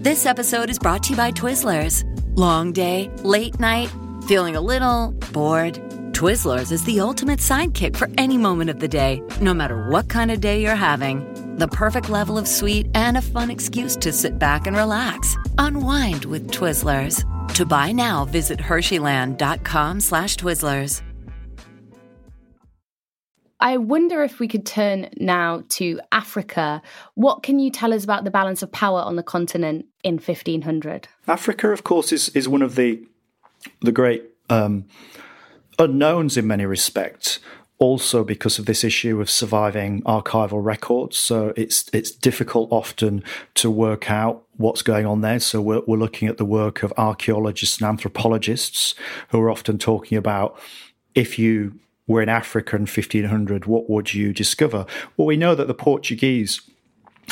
This 0.00 0.24
episode 0.24 0.70
is 0.70 0.78
brought 0.78 1.02
to 1.02 1.10
you 1.10 1.16
by 1.18 1.30
Twizzlers. 1.30 2.04
Long 2.34 2.72
day, 2.72 3.10
late 3.22 3.60
night, 3.60 3.90
feeling 4.26 4.56
a 4.56 4.60
little 4.62 5.08
bored. 5.30 5.74
Twizzlers 6.14 6.72
is 6.72 6.82
the 6.84 7.00
ultimate 7.00 7.38
sidekick 7.38 7.94
for 7.94 8.08
any 8.16 8.38
moment 8.38 8.70
of 8.70 8.80
the 8.80 8.88
day, 8.88 9.20
no 9.42 9.52
matter 9.52 9.90
what 9.90 10.08
kind 10.08 10.30
of 10.30 10.40
day 10.40 10.62
you're 10.62 10.74
having. 10.74 11.22
The 11.58 11.68
perfect 11.68 12.08
level 12.08 12.38
of 12.38 12.48
sweet 12.48 12.86
and 12.94 13.18
a 13.18 13.20
fun 13.20 13.50
excuse 13.50 13.94
to 13.96 14.10
sit 14.10 14.38
back 14.38 14.66
and 14.66 14.74
relax. 14.74 15.36
Unwind 15.58 16.24
with 16.24 16.50
Twizzlers. 16.50 17.22
To 17.56 17.66
buy 17.66 17.92
now, 17.92 18.24
visit 18.24 18.58
Hersheyland.com 18.58 20.00
slash 20.00 20.38
Twizzlers. 20.38 21.02
I 23.62 23.76
wonder 23.76 24.22
if 24.22 24.40
we 24.40 24.48
could 24.48 24.64
turn 24.64 25.10
now 25.18 25.64
to 25.70 26.00
Africa. 26.10 26.80
What 27.14 27.42
can 27.42 27.58
you 27.58 27.70
tell 27.70 27.92
us 27.92 28.04
about 28.04 28.24
the 28.24 28.30
balance 28.30 28.62
of 28.62 28.72
power 28.72 29.00
on 29.00 29.16
the 29.16 29.22
continent 29.22 29.84
in 30.02 30.14
1500? 30.14 31.08
Africa, 31.26 31.70
of 31.70 31.84
course, 31.84 32.12
is, 32.12 32.28
is 32.30 32.48
one 32.48 32.62
of 32.62 32.74
the 32.74 33.06
the 33.82 33.92
great 33.92 34.24
um, 34.48 34.86
unknowns 35.78 36.36
in 36.36 36.46
many 36.46 36.64
respects. 36.64 37.38
Also, 37.78 38.24
because 38.24 38.58
of 38.58 38.66
this 38.66 38.84
issue 38.84 39.22
of 39.22 39.30
surviving 39.30 40.02
archival 40.02 40.62
records, 40.62 41.16
so 41.16 41.54
it's 41.56 41.88
it's 41.94 42.10
difficult 42.10 42.70
often 42.70 43.24
to 43.54 43.70
work 43.70 44.10
out 44.10 44.42
what's 44.58 44.82
going 44.82 45.06
on 45.06 45.22
there. 45.22 45.40
So 45.40 45.62
we're, 45.62 45.80
we're 45.86 45.96
looking 45.96 46.28
at 46.28 46.36
the 46.36 46.44
work 46.44 46.82
of 46.82 46.92
archaeologists 46.98 47.78
and 47.78 47.88
anthropologists 47.88 48.94
who 49.30 49.40
are 49.40 49.50
often 49.50 49.78
talking 49.78 50.18
about 50.18 50.60
if 51.14 51.38
you 51.38 51.80
were 52.06 52.20
in 52.20 52.28
Africa 52.28 52.76
in 52.76 52.82
1500, 52.82 53.64
what 53.64 53.88
would 53.88 54.12
you 54.12 54.34
discover? 54.34 54.84
Well, 55.16 55.26
we 55.26 55.36
know 55.36 55.54
that 55.54 55.68
the 55.68 55.74
Portuguese 55.74 56.60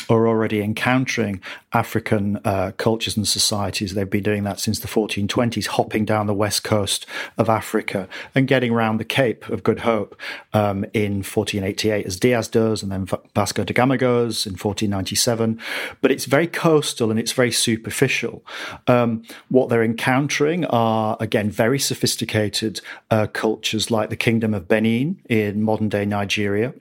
are 0.09 0.27
already 0.27 0.61
encountering 0.61 1.41
African 1.73 2.37
uh, 2.43 2.71
cultures 2.77 3.15
and 3.17 3.27
societies. 3.27 3.93
They've 3.93 4.09
been 4.09 4.23
doing 4.23 4.43
that 4.43 4.59
since 4.59 4.79
the 4.79 4.87
1420s, 4.87 5.67
hopping 5.67 6.05
down 6.05 6.27
the 6.27 6.33
west 6.33 6.63
coast 6.63 7.05
of 7.37 7.49
Africa 7.49 8.07
and 8.33 8.47
getting 8.47 8.71
around 8.71 8.97
the 8.97 9.05
Cape 9.05 9.47
of 9.49 9.63
Good 9.63 9.81
Hope 9.81 10.19
um, 10.53 10.83
in 10.93 11.17
1488, 11.23 12.05
as 12.05 12.19
Diaz 12.19 12.47
does, 12.47 12.81
and 12.81 12.91
then 12.91 13.07
Vasco 13.35 13.63
da 13.63 13.73
Gama 13.73 13.97
goes 13.97 14.45
in 14.45 14.53
1497. 14.53 15.59
But 16.01 16.11
it's 16.11 16.25
very 16.25 16.47
coastal 16.47 17.11
and 17.11 17.19
it's 17.19 17.33
very 17.33 17.51
superficial. 17.51 18.43
Um, 18.87 19.23
what 19.49 19.69
they're 19.69 19.83
encountering 19.83 20.65
are, 20.65 21.17
again, 21.19 21.49
very 21.49 21.79
sophisticated 21.79 22.81
uh, 23.11 23.27
cultures 23.27 23.91
like 23.91 24.09
the 24.09 24.15
Kingdom 24.15 24.53
of 24.53 24.67
Benin 24.67 25.21
in 25.29 25.61
modern 25.61 25.89
day 25.89 26.05
Nigeria 26.05 26.73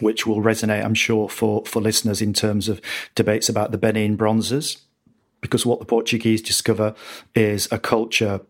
which 0.00 0.26
will 0.26 0.42
resonate, 0.42 0.84
I'm 0.84 0.94
sure, 0.94 1.28
for, 1.28 1.64
for 1.64 1.80
listeners 1.80 2.20
in 2.20 2.32
terms 2.32 2.68
of 2.68 2.80
debates 3.14 3.48
about 3.48 3.70
the 3.72 3.78
Benin 3.78 4.16
bronzes. 4.16 4.78
Because 5.40 5.66
what 5.66 5.78
the 5.78 5.86
Portuguese 5.86 6.42
discover 6.42 6.94
is 7.34 7.68
a 7.70 7.78
culture 7.78 8.40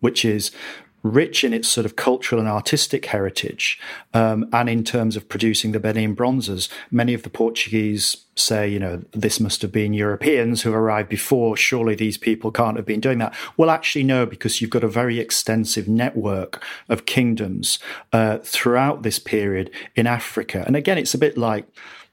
which 0.00 0.24
is 0.24 0.50
rich 1.02 1.44
in 1.44 1.52
its 1.52 1.68
sort 1.68 1.84
of 1.84 1.96
cultural 1.96 2.40
and 2.40 2.48
artistic 2.48 3.06
heritage, 3.06 3.78
um, 4.14 4.48
and 4.52 4.68
in 4.68 4.84
terms 4.84 5.16
of 5.16 5.28
producing 5.28 5.72
the 5.72 5.80
Benin 5.80 6.14
bronzes. 6.14 6.68
Many 6.90 7.14
of 7.14 7.22
the 7.22 7.30
Portuguese 7.30 8.24
say, 8.34 8.68
you 8.68 8.78
know, 8.78 9.02
this 9.12 9.40
must 9.40 9.62
have 9.62 9.72
been 9.72 9.92
Europeans 9.92 10.62
who 10.62 10.72
arrived 10.72 11.08
before. 11.08 11.56
Surely 11.56 11.94
these 11.94 12.16
people 12.16 12.50
can't 12.50 12.76
have 12.76 12.86
been 12.86 13.00
doing 13.00 13.18
that. 13.18 13.34
Well, 13.56 13.70
actually, 13.70 14.04
no, 14.04 14.24
because 14.26 14.60
you've 14.60 14.70
got 14.70 14.84
a 14.84 14.88
very 14.88 15.18
extensive 15.18 15.88
network 15.88 16.62
of 16.88 17.04
kingdoms 17.04 17.78
uh, 18.12 18.38
throughout 18.38 19.02
this 19.02 19.18
period 19.18 19.70
in 19.94 20.06
Africa. 20.06 20.64
And 20.66 20.76
again, 20.76 20.98
it's 20.98 21.14
a 21.14 21.18
bit 21.18 21.36
like 21.36 21.66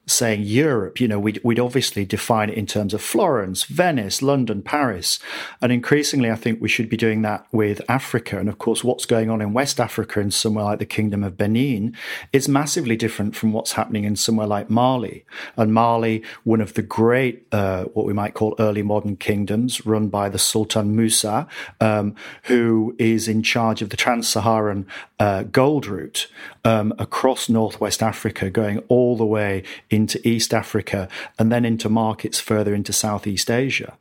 saying 0.09 0.43
Europe, 0.43 0.99
you 0.99 1.07
know, 1.07 1.19
we'd, 1.19 1.39
we'd 1.43 1.59
obviously 1.59 2.05
define 2.05 2.49
it 2.49 2.57
in 2.57 2.65
terms 2.65 2.93
of 2.93 3.01
Florence, 3.01 3.63
Venice, 3.63 4.21
London, 4.21 4.61
Paris. 4.61 5.19
And 5.61 5.71
increasingly, 5.71 6.31
I 6.31 6.35
think 6.35 6.61
we 6.61 6.69
should 6.69 6.89
be 6.89 6.97
doing 6.97 7.21
that 7.23 7.45
with 7.51 7.81
Africa. 7.87 8.39
And 8.39 8.49
of 8.49 8.57
course, 8.57 8.83
what's 8.83 9.05
going 9.05 9.29
on 9.29 9.41
in 9.41 9.53
West 9.53 9.79
Africa 9.79 10.19
and 10.19 10.33
somewhere 10.33 10.65
like 10.65 10.79
the 10.79 10.85
Kingdom 10.85 11.23
of 11.23 11.37
Benin 11.37 11.95
is 12.33 12.47
massively 12.47 12.95
different 12.95 13.35
from 13.35 13.51
what's 13.53 13.73
happening 13.73 14.03
in 14.03 14.15
somewhere 14.15 14.47
like 14.47 14.69
Mali. 14.69 15.25
And 15.55 15.73
Mali, 15.73 16.23
one 16.43 16.61
of 16.61 16.73
the 16.73 16.81
great, 16.81 17.47
uh, 17.51 17.85
what 17.85 18.05
we 18.05 18.13
might 18.13 18.33
call 18.33 18.55
early 18.59 18.83
modern 18.83 19.15
kingdoms, 19.17 19.85
run 19.85 20.09
by 20.09 20.29
the 20.29 20.39
Sultan 20.39 20.95
Musa, 20.95 21.47
um, 21.79 22.15
who 22.43 22.95
is 22.97 23.27
in 23.27 23.43
charge 23.43 23.81
of 23.81 23.89
the 23.89 23.97
trans 23.97 24.27
Saharan 24.27 24.87
uh, 25.19 25.43
gold 25.43 25.85
route 25.85 26.27
um, 26.63 26.93
across 26.97 27.49
Northwest 27.49 28.01
Africa, 28.01 28.49
going 28.49 28.79
all 28.87 29.17
the 29.17 29.25
way 29.25 29.63
into 29.99 30.27
East 30.27 30.53
Africa 30.53 31.07
and 31.37 31.51
then 31.51 31.65
into 31.65 31.89
markets 31.89 32.39
further 32.39 32.73
into 32.73 32.93
Southeast 32.93 33.51
Asia. 33.51 33.97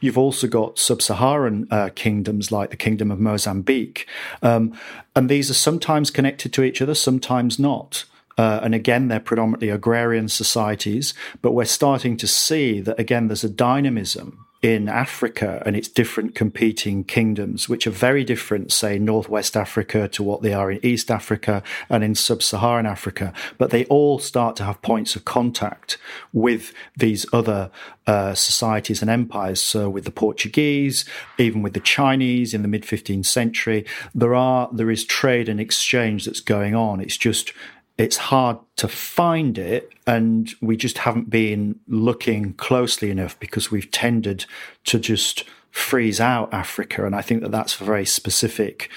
You've 0.00 0.18
also 0.18 0.46
got 0.46 0.78
sub 0.78 1.02
Saharan 1.02 1.66
uh, 1.70 1.90
kingdoms 1.94 2.52
like 2.52 2.70
the 2.70 2.76
Kingdom 2.76 3.10
of 3.10 3.18
Mozambique. 3.18 4.06
Um, 4.42 4.78
and 5.14 5.28
these 5.28 5.50
are 5.50 5.54
sometimes 5.54 6.10
connected 6.10 6.52
to 6.52 6.62
each 6.62 6.80
other, 6.82 6.94
sometimes 6.94 7.58
not. 7.58 8.04
Uh, 8.38 8.60
and 8.62 8.74
again, 8.74 9.08
they're 9.08 9.18
predominantly 9.18 9.70
agrarian 9.70 10.28
societies, 10.28 11.14
but 11.42 11.52
we're 11.52 11.64
starting 11.64 12.16
to 12.18 12.26
see 12.26 12.80
that 12.80 13.00
again, 13.00 13.28
there's 13.28 13.44
a 13.44 13.50
dynamism 13.50 14.45
in 14.62 14.88
Africa 14.88 15.62
and 15.66 15.76
its 15.76 15.88
different 15.88 16.34
competing 16.34 17.04
kingdoms, 17.04 17.68
which 17.68 17.86
are 17.86 17.90
very 17.90 18.24
different, 18.24 18.72
say, 18.72 18.98
Northwest 18.98 19.56
Africa 19.56 20.08
to 20.08 20.22
what 20.22 20.42
they 20.42 20.54
are 20.54 20.70
in 20.70 20.84
East 20.84 21.10
Africa 21.10 21.62
and 21.90 22.02
in 22.02 22.14
Sub 22.14 22.42
Saharan 22.42 22.86
Africa. 22.86 23.32
But 23.58 23.70
they 23.70 23.84
all 23.86 24.18
start 24.18 24.56
to 24.56 24.64
have 24.64 24.80
points 24.82 25.14
of 25.14 25.24
contact 25.24 25.98
with 26.32 26.72
these 26.96 27.26
other 27.32 27.70
uh, 28.06 28.34
societies 28.34 29.02
and 29.02 29.10
empires. 29.10 29.60
So, 29.60 29.90
with 29.90 30.04
the 30.04 30.10
Portuguese, 30.10 31.04
even 31.38 31.62
with 31.62 31.74
the 31.74 31.80
Chinese 31.80 32.54
in 32.54 32.62
the 32.62 32.68
mid 32.68 32.82
15th 32.82 33.26
century, 33.26 33.84
there 34.14 34.34
are 34.34 34.70
there 34.72 34.90
is 34.90 35.04
trade 35.04 35.48
and 35.48 35.60
exchange 35.60 36.24
that's 36.24 36.40
going 36.40 36.74
on. 36.74 37.00
It's 37.00 37.16
just 37.16 37.52
it's 37.98 38.16
hard 38.16 38.58
to 38.76 38.88
find 38.88 39.56
it 39.56 39.90
and 40.06 40.54
we 40.60 40.76
just 40.76 40.98
haven't 40.98 41.30
been 41.30 41.80
looking 41.88 42.52
closely 42.54 43.10
enough 43.10 43.38
because 43.40 43.70
we've 43.70 43.90
tended 43.90 44.44
to 44.84 44.98
just 44.98 45.44
freeze 45.70 46.20
out 46.20 46.52
Africa. 46.52 47.06
And 47.06 47.14
I 47.14 47.22
think 47.22 47.42
that 47.42 47.52
that's 47.52 47.72
for 47.72 47.84
very 47.84 48.04
specific 48.04 48.90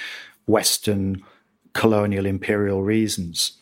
Western 0.48 1.24
colonial 1.74 2.26
imperial 2.26 2.84
reasons. 2.84 3.54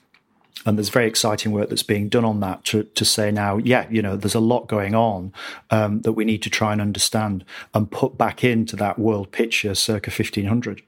And 0.65 0.77
there's 0.77 0.89
very 0.89 1.07
exciting 1.07 1.51
work 1.51 1.69
that's 1.69 1.83
being 1.83 2.09
done 2.09 2.25
on 2.25 2.39
that 2.41 2.63
to, 2.65 2.83
to 2.83 3.05
say 3.05 3.31
now, 3.31 3.57
yeah, 3.57 3.87
you 3.89 4.01
know, 4.01 4.17
there's 4.17 4.35
a 4.35 4.39
lot 4.39 4.67
going 4.67 4.95
on 4.95 5.33
um, 5.69 6.01
that 6.01 6.13
we 6.13 6.25
need 6.25 6.41
to 6.43 6.49
try 6.49 6.71
and 6.71 6.81
understand 6.81 7.45
and 7.73 7.89
put 7.89 8.17
back 8.17 8.43
into 8.43 8.75
that 8.75 8.97
world 8.97 9.31
picture 9.31 9.75
circa 9.75 10.09
1500. 10.09 10.81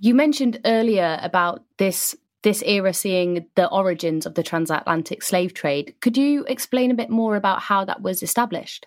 You 0.00 0.14
mentioned 0.14 0.60
earlier 0.64 1.18
about 1.20 1.64
this 1.78 2.14
this 2.42 2.62
era 2.62 2.92
seeing 2.92 3.46
the 3.54 3.68
origins 3.68 4.26
of 4.26 4.34
the 4.34 4.42
transatlantic 4.42 5.22
slave 5.22 5.54
trade. 5.54 5.94
Could 6.00 6.16
you 6.16 6.44
explain 6.48 6.90
a 6.90 6.94
bit 6.94 7.10
more 7.10 7.36
about 7.36 7.62
how 7.62 7.84
that 7.84 8.02
was 8.02 8.22
established? 8.22 8.86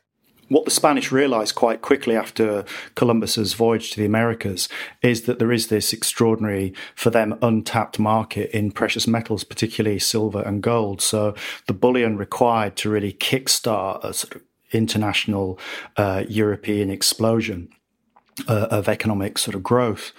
What 0.51 0.65
the 0.65 0.71
Spanish 0.71 1.13
realized 1.13 1.55
quite 1.55 1.81
quickly 1.81 2.13
after 2.13 2.65
Columbus's 2.95 3.53
voyage 3.53 3.91
to 3.91 3.99
the 4.01 4.05
Americas 4.05 4.67
is 5.01 5.21
that 5.21 5.39
there 5.39 5.53
is 5.53 5.67
this 5.67 5.93
extraordinary, 5.93 6.73
for 6.93 7.09
them, 7.09 7.39
untapped 7.41 7.99
market 7.99 8.51
in 8.51 8.73
precious 8.73 9.07
metals, 9.07 9.45
particularly 9.45 9.97
silver 9.97 10.41
and 10.41 10.61
gold. 10.61 11.01
So 11.01 11.35
the 11.67 11.73
bullion 11.73 12.17
required 12.17 12.75
to 12.77 12.89
really 12.89 13.13
kickstart 13.13 14.03
a 14.03 14.13
sort 14.13 14.35
of 14.35 14.41
international 14.73 15.57
uh, 15.95 16.25
European 16.27 16.89
explosion 16.89 17.69
uh, 18.48 18.67
of 18.72 18.88
economic 18.88 19.38
sort 19.38 19.56
of 19.56 19.63
growth 19.63 20.12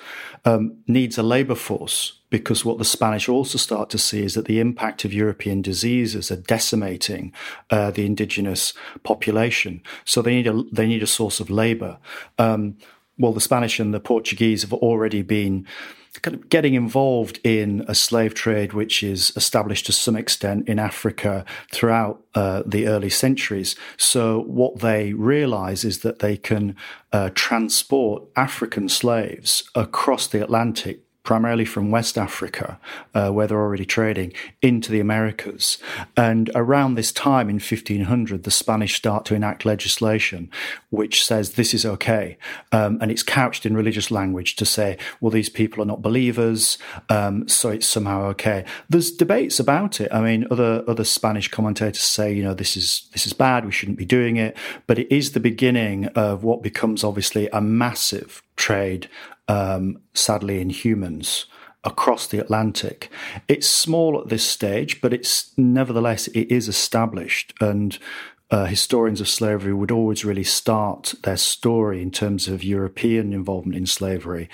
um, 0.45 0.77
needs 0.87 1.19
a 1.19 1.23
labor 1.23 1.55
force 1.55 2.19
because 2.31 2.65
what 2.65 2.79
the 2.79 2.85
Spanish 2.85 3.29
also 3.29 3.59
start 3.59 3.91
to 3.91 3.99
see 3.99 4.25
is 4.25 4.35
that 4.35 4.47
the 4.47 4.59
impact 4.59 5.05
of 5.05 5.13
European 5.13 5.61
diseases 5.61 6.31
are 6.31 6.37
decimating 6.37 7.33
uh, 7.71 7.91
the 7.91 8.07
indigenous 8.07 8.73
population. 9.03 9.83
So 10.05 10.23
they 10.23 10.35
need 10.35 10.47
a 10.47 10.63
they 10.73 10.87
need 10.87 11.03
a 11.03 11.07
source 11.07 11.41
of 11.41 11.51
labor. 11.51 11.99
Um, 12.39 12.77
well, 13.23 13.33
the 13.33 13.41
Spanish 13.41 13.79
and 13.79 13.95
the 13.95 14.01
Portuguese 14.01 14.63
have 14.63 14.73
already 14.73 15.23
been 15.23 15.67
kind 16.21 16.35
of 16.35 16.51
getting 16.51 16.75
involved 16.75 17.41
in 17.43 17.85
a 17.89 17.95
slave 17.95 18.35
trade 18.35 18.75
which 18.75 19.03
is 19.03 19.33
established 19.35 19.87
to 19.87 19.93
some 19.93 20.17
extent 20.17 20.69
in 20.69 20.79
Africa 20.79 21.45
throughout 21.73 22.23
uh, 22.35 22.63
the 22.67 22.87
early 22.87 23.09
centuries. 23.09 23.77
So 23.97 24.43
what 24.43 24.81
they 24.81 25.15
realize 25.15 25.85
is 25.85 26.01
that 26.01 26.19
they 26.19 26.37
can 26.37 26.77
uh, 27.13 27.31
transport 27.35 28.25
African 28.37 28.91
slaves 28.91 29.63
across 29.75 30.27
the 30.27 30.43
Atlantic 30.43 31.01
primarily 31.23 31.65
from 31.65 31.91
West 31.91 32.19
Africa, 32.19 32.79
uh, 33.15 33.31
where 33.31 33.47
they're 33.47 33.61
already 33.61 33.85
trading, 33.85 34.33
into 34.61 34.91
the 34.91 35.01
Americas. 35.01 35.79
And 36.17 36.51
around 36.55 36.95
this 36.95 37.13
time 37.13 37.49
in 37.49 37.57
1500, 37.57 38.45
the 38.45 38.51
Spanish 38.51 38.97
start 38.97 39.25
to 39.27 39.35
enact 39.35 39.65
legislation 39.65 40.51
which 40.93 41.25
says 41.25 41.55
this 41.55 41.73
is 41.73 41.87
okay. 41.87 42.37
Um, 42.71 42.99
and 43.01 43.11
it's 43.11 43.23
couched 43.23 43.65
in 43.65 43.75
religious 43.75 44.11
language 44.11 44.57
to 44.57 44.67
say, 44.67 44.99
well, 45.21 45.31
these 45.31 45.49
people 45.49 45.83
are 45.83 45.87
not 45.87 46.03
believers, 46.03 46.77
um, 47.09 47.49
so 47.49 47.71
it's 47.71 47.87
somehow 47.87 48.25
okay. 48.27 48.67
There's 48.91 49.11
debates 49.11 49.59
about 49.59 50.01
it. 50.01 50.13
I 50.13 50.21
mean, 50.21 50.47
other 50.51 50.85
other 50.87 51.05
Spanish 51.05 51.49
commentators 51.49 52.03
say, 52.03 52.33
you 52.33 52.45
know, 52.45 52.53
this 52.53 52.77
is 52.77 53.09
this 53.13 53.27
is 53.27 53.33
bad. 53.33 53.65
We 53.65 53.73
shouldn't 53.73 53.99
be 53.99 54.05
doing 54.05 54.37
it. 54.37 54.55
But 54.87 54.99
it 54.99 55.13
is 55.15 55.33
the 55.33 55.41
beginning 55.41 56.07
of 56.09 56.45
what 56.45 56.63
becomes 56.63 57.03
obviously 57.03 57.49
a 57.55 57.63
massive 57.63 58.43
trade 58.57 59.09
um, 59.53 60.01
sadly, 60.15 60.61
in 60.61 60.71
humans 60.71 61.47
across 61.85 62.27
the 62.27 62.39
Atlantic. 62.39 63.11
It's 63.49 63.67
small 63.67 64.21
at 64.21 64.29
this 64.29 64.45
stage, 64.45 65.01
but 65.01 65.13
it's 65.13 65.53
nevertheless 65.59 66.29
it 66.29 66.51
is 66.51 66.69
established, 66.69 67.53
and 67.61 67.99
uh, 68.51 68.67
historians 68.67 69.21
of 69.21 69.29
slavery 69.29 69.75
would 69.75 69.91
always 69.91 70.25
really 70.25 70.45
start 70.45 71.15
their 71.25 71.37
story 71.37 72.01
in 72.01 72.11
terms 72.11 72.49
of 72.49 72.65
European 72.65 73.33
involvement 73.33 73.77
in 73.77 73.87
slavery 73.87 74.49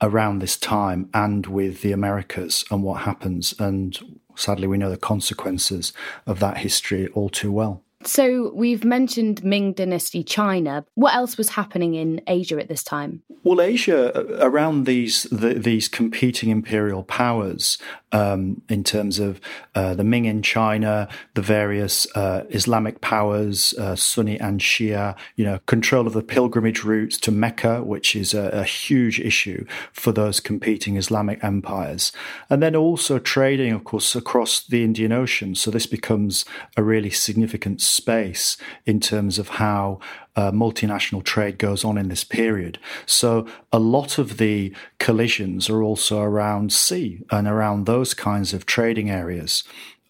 around 0.00 0.38
this 0.38 0.56
time 0.56 1.08
and 1.14 1.46
with 1.46 1.80
the 1.82 1.92
Americas 1.92 2.64
and 2.70 2.82
what 2.82 3.02
happens. 3.02 3.54
And 3.58 4.20
sadly, 4.34 4.66
we 4.66 4.78
know 4.78 4.90
the 4.90 4.96
consequences 4.96 5.92
of 6.26 6.40
that 6.40 6.58
history 6.58 7.08
all 7.08 7.28
too 7.28 7.52
well. 7.52 7.83
So 8.06 8.52
we've 8.54 8.84
mentioned 8.84 9.42
Ming 9.44 9.72
Dynasty 9.72 10.22
China. 10.22 10.84
What 10.94 11.14
else 11.14 11.36
was 11.36 11.50
happening 11.50 11.94
in 11.94 12.20
Asia 12.26 12.60
at 12.60 12.68
this 12.68 12.82
time? 12.82 13.22
Well, 13.42 13.60
Asia 13.60 14.14
uh, 14.14 14.46
around 14.46 14.84
these 14.84 15.24
the, 15.24 15.54
these 15.54 15.88
competing 15.88 16.50
imperial 16.50 17.02
powers 17.02 17.78
um, 18.12 18.62
in 18.68 18.84
terms 18.84 19.18
of 19.18 19.40
uh, 19.74 19.94
the 19.94 20.04
Ming 20.04 20.24
in 20.24 20.40
China, 20.40 21.08
the 21.34 21.42
various 21.42 22.06
uh, 22.14 22.44
Islamic 22.50 23.00
powers, 23.00 23.74
uh, 23.74 23.96
Sunni 23.96 24.38
and 24.38 24.60
Shia, 24.60 25.16
you 25.36 25.44
know, 25.44 25.58
control 25.66 26.06
of 26.06 26.12
the 26.12 26.22
pilgrimage 26.22 26.84
routes 26.84 27.18
to 27.18 27.30
Mecca, 27.30 27.82
which 27.82 28.14
is 28.14 28.32
a, 28.32 28.48
a 28.50 28.64
huge 28.64 29.18
issue 29.18 29.66
for 29.92 30.12
those 30.12 30.40
competing 30.40 30.96
Islamic 30.96 31.42
empires, 31.42 32.12
and 32.48 32.62
then 32.62 32.76
also 32.76 33.18
trading, 33.18 33.72
of 33.72 33.84
course, 33.84 34.14
across 34.14 34.64
the 34.64 34.84
Indian 34.84 35.12
Ocean. 35.12 35.54
So 35.54 35.70
this 35.70 35.86
becomes 35.86 36.44
a 36.76 36.82
really 36.82 37.10
significant 37.10 37.82
space 37.94 38.56
in 38.84 39.00
terms 39.00 39.38
of 39.38 39.48
how 39.48 40.00
uh, 40.36 40.50
multinational 40.50 41.22
trade 41.22 41.58
goes 41.58 41.84
on 41.84 41.96
in 41.96 42.08
this 42.08 42.24
period. 42.24 42.78
So 43.06 43.46
a 43.72 43.78
lot 43.78 44.18
of 44.18 44.38
the 44.38 44.74
collisions 44.98 45.70
are 45.70 45.82
also 45.82 46.20
around 46.20 46.72
sea 46.72 47.22
and 47.30 47.46
around 47.46 47.86
those 47.86 48.14
kinds 48.14 48.52
of 48.52 48.66
trading 48.66 49.10
areas. 49.10 49.64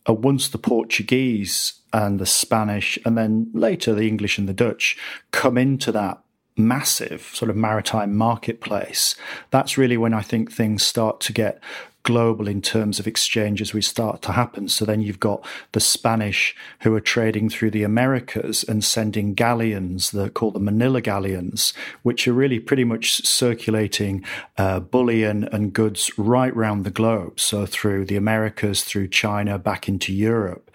Uh, 0.08 0.14
once 0.14 0.48
the 0.48 0.58
Portuguese 0.58 1.80
and 1.92 2.18
the 2.18 2.26
Spanish, 2.26 2.98
and 3.04 3.16
then 3.16 3.50
later 3.52 3.94
the 3.94 4.08
English 4.08 4.38
and 4.38 4.48
the 4.48 4.54
Dutch 4.54 4.96
come 5.30 5.56
into 5.56 5.92
that 5.92 6.18
massive 6.56 7.30
sort 7.32 7.50
of 7.50 7.56
maritime 7.56 8.16
marketplace, 8.16 9.14
that's 9.50 9.78
really 9.78 9.96
when 9.96 10.14
I 10.14 10.22
think 10.22 10.50
things 10.50 10.84
start 10.84 11.20
to 11.20 11.32
get 11.32 11.60
global 12.04 12.46
in 12.46 12.62
terms 12.62 13.00
of 13.00 13.06
exchanges 13.06 13.74
we 13.74 13.82
start 13.82 14.22
to 14.22 14.32
happen. 14.32 14.68
So 14.68 14.84
then 14.84 15.00
you've 15.00 15.18
got 15.18 15.44
the 15.72 15.80
Spanish 15.80 16.54
who 16.80 16.94
are 16.94 17.00
trading 17.00 17.48
through 17.48 17.72
the 17.72 17.82
Americas 17.82 18.62
and 18.62 18.84
sending 18.84 19.34
galleons, 19.34 20.12
they're 20.12 20.28
called 20.28 20.54
the 20.54 20.60
Manila 20.60 21.00
galleons, 21.00 21.74
which 22.02 22.28
are 22.28 22.32
really 22.32 22.60
pretty 22.60 22.84
much 22.84 23.26
circulating 23.26 24.24
uh, 24.56 24.80
bullion 24.80 25.44
and 25.50 25.72
goods 25.72 26.10
right 26.16 26.54
round 26.54 26.84
the 26.84 26.90
globe. 26.90 27.40
So 27.40 27.66
through 27.66 28.04
the 28.04 28.16
Americas, 28.16 28.84
through 28.84 29.08
China, 29.08 29.58
back 29.58 29.88
into 29.88 30.12
Europe. 30.12 30.70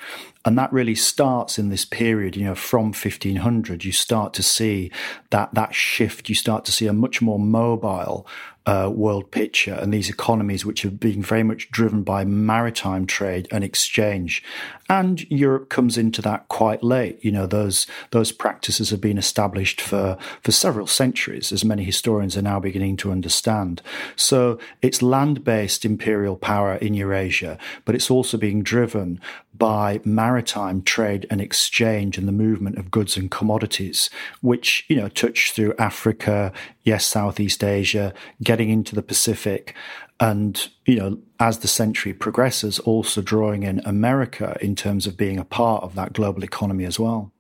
And 0.46 0.58
that 0.58 0.72
really 0.72 0.96
starts 0.96 1.60
in 1.60 1.70
this 1.70 1.86
period, 1.86 2.36
you 2.36 2.46
know, 2.46 2.56
from 2.56 2.86
1500, 2.86 3.84
you 3.84 3.92
start 3.92 4.34
to 4.36 4.44
see 4.44 4.90
that, 5.30 5.54
that 5.54 5.76
shift. 5.76 6.30
You 6.30 6.36
start 6.36 6.66
to 6.66 6.72
see 6.72 6.88
a 6.88 6.94
much 6.94 7.22
more 7.22 7.38
mobile 7.38 8.26
uh, 8.66 8.92
world 8.94 9.32
picture 9.32 9.74
and 9.74 9.94
these 9.94 10.10
economies 10.10 10.66
which 10.66 10.82
have 10.84 11.00
been 11.00 11.24
very 11.24 11.44
much 11.44 11.72
driven 11.72 12.04
by 12.04 12.24
maritime 12.24 13.06
trade 13.06 13.48
and 13.52 13.64
exchange. 13.64 14.44
And 14.90 15.30
Europe 15.30 15.70
comes 15.70 15.98
into 15.98 16.22
that 16.24 16.48
quite 16.48 16.84
late. 16.84 17.24
You 17.24 17.32
know, 17.32 17.46
those 17.46 17.88
those 18.12 18.32
practices 18.32 18.90
have 18.90 19.02
been 19.02 19.18
established 19.18 19.82
for, 19.82 20.18
for 20.42 20.52
several 20.52 20.88
centuries, 20.88 21.52
as 21.52 21.64
many 21.64 21.84
historians 21.84 22.36
are 22.36 22.42
now 22.42 22.60
beginning 22.60 22.98
to 22.98 23.12
understand. 23.12 23.82
So 24.16 24.60
it's 24.82 25.02
land-based 25.02 25.86
imperial 25.86 26.36
power 26.36 26.76
in 26.76 26.94
Eurasia, 26.94 27.58
but 27.86 27.96
it's 27.96 28.12
also 28.12 28.38
being 28.38 28.64
driven 28.64 29.20
by 29.60 30.00
maritime 30.06 30.82
trade 30.82 31.28
and 31.30 31.42
exchange 31.42 32.18
and 32.18 32.28
the 32.28 32.32
movement 32.32 32.78
of 32.78 32.90
goods 32.90 33.18
and 33.18 33.30
commodities, 33.30 34.10
which, 34.42 34.86
you 34.88 34.96
know, 34.96 35.10
touch 35.10 35.52
through 35.52 35.74
Africa, 35.78 36.54
yes, 36.84 37.06
Southeast 37.06 37.64
Asia, 37.64 38.14
getting 38.50 38.72
into 38.72 38.96
the 38.96 39.04
Pacific. 39.04 39.76
And, 40.20 40.70
you 40.84 40.96
know, 40.96 41.20
as 41.40 41.60
the 41.60 41.68
century 41.68 42.14
progresses, 42.16 42.80
also 42.80 43.22
drawing 43.22 43.62
in 43.62 43.80
America 43.86 44.58
in 44.60 44.76
terms 44.76 45.06
of 45.06 45.16
being 45.16 45.38
a 45.38 45.46
part 45.46 45.84
of 45.84 45.94
that 45.94 46.14
global 46.14 46.44
economy 46.44 46.86
as 46.86 47.00
well. 47.00 47.32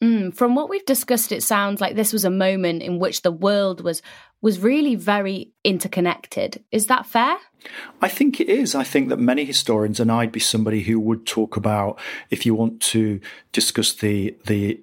Mm, 0.00 0.32
from 0.32 0.54
what 0.54 0.70
we've 0.70 0.86
discussed, 0.86 1.32
it 1.32 1.42
sounds 1.42 1.80
like 1.80 1.96
this 1.96 2.12
was 2.12 2.24
a 2.24 2.30
moment 2.30 2.80
in 2.80 3.00
which 3.00 3.22
the 3.22 3.32
world 3.32 3.80
was 3.80 4.02
was 4.40 4.60
really 4.60 4.94
very 4.94 5.52
interconnected. 5.64 6.62
Is 6.70 6.86
that 6.86 7.06
fair? 7.06 7.36
I 8.00 8.08
think 8.08 8.40
it 8.40 8.48
is. 8.48 8.76
I 8.76 8.84
think 8.84 9.08
that 9.08 9.18
many 9.18 9.44
historians, 9.44 9.98
and 9.98 10.12
I'd 10.12 10.32
be 10.32 10.40
somebody 10.40 10.82
who 10.82 11.00
would 11.00 11.26
talk 11.26 11.56
about 11.56 11.98
if 12.30 12.46
you 12.46 12.54
want 12.54 12.80
to 12.92 13.20
discuss 13.50 13.92
the 13.94 14.36
the 14.46 14.80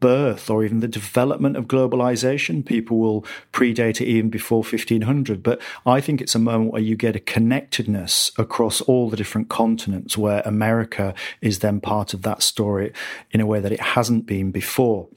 birth 0.00 0.50
or 0.50 0.64
even 0.64 0.80
the 0.80 0.88
development 0.88 1.56
of 1.56 1.66
globalization. 1.66 2.64
People 2.64 2.98
will 2.98 3.24
predate 3.52 4.00
it 4.00 4.06
even 4.06 4.30
before 4.30 4.62
1500. 4.62 5.42
But 5.42 5.60
I 5.84 6.00
think 6.00 6.20
it's 6.20 6.34
a 6.34 6.38
moment 6.38 6.72
where 6.72 6.82
you 6.82 6.96
get 6.96 7.16
a 7.16 7.20
connectedness 7.20 8.30
across 8.38 8.80
all 8.82 9.10
the 9.10 9.16
different 9.16 9.48
continents 9.48 10.16
where 10.16 10.42
America 10.44 11.14
is 11.40 11.60
then 11.60 11.80
part 11.80 12.14
of 12.14 12.22
that 12.22 12.42
story 12.42 12.92
in 13.30 13.40
a 13.40 13.46
way 13.46 13.60
that 13.60 13.72
it 13.72 13.80
hasn't 13.80 14.26
been 14.26 14.50
before 14.50 15.08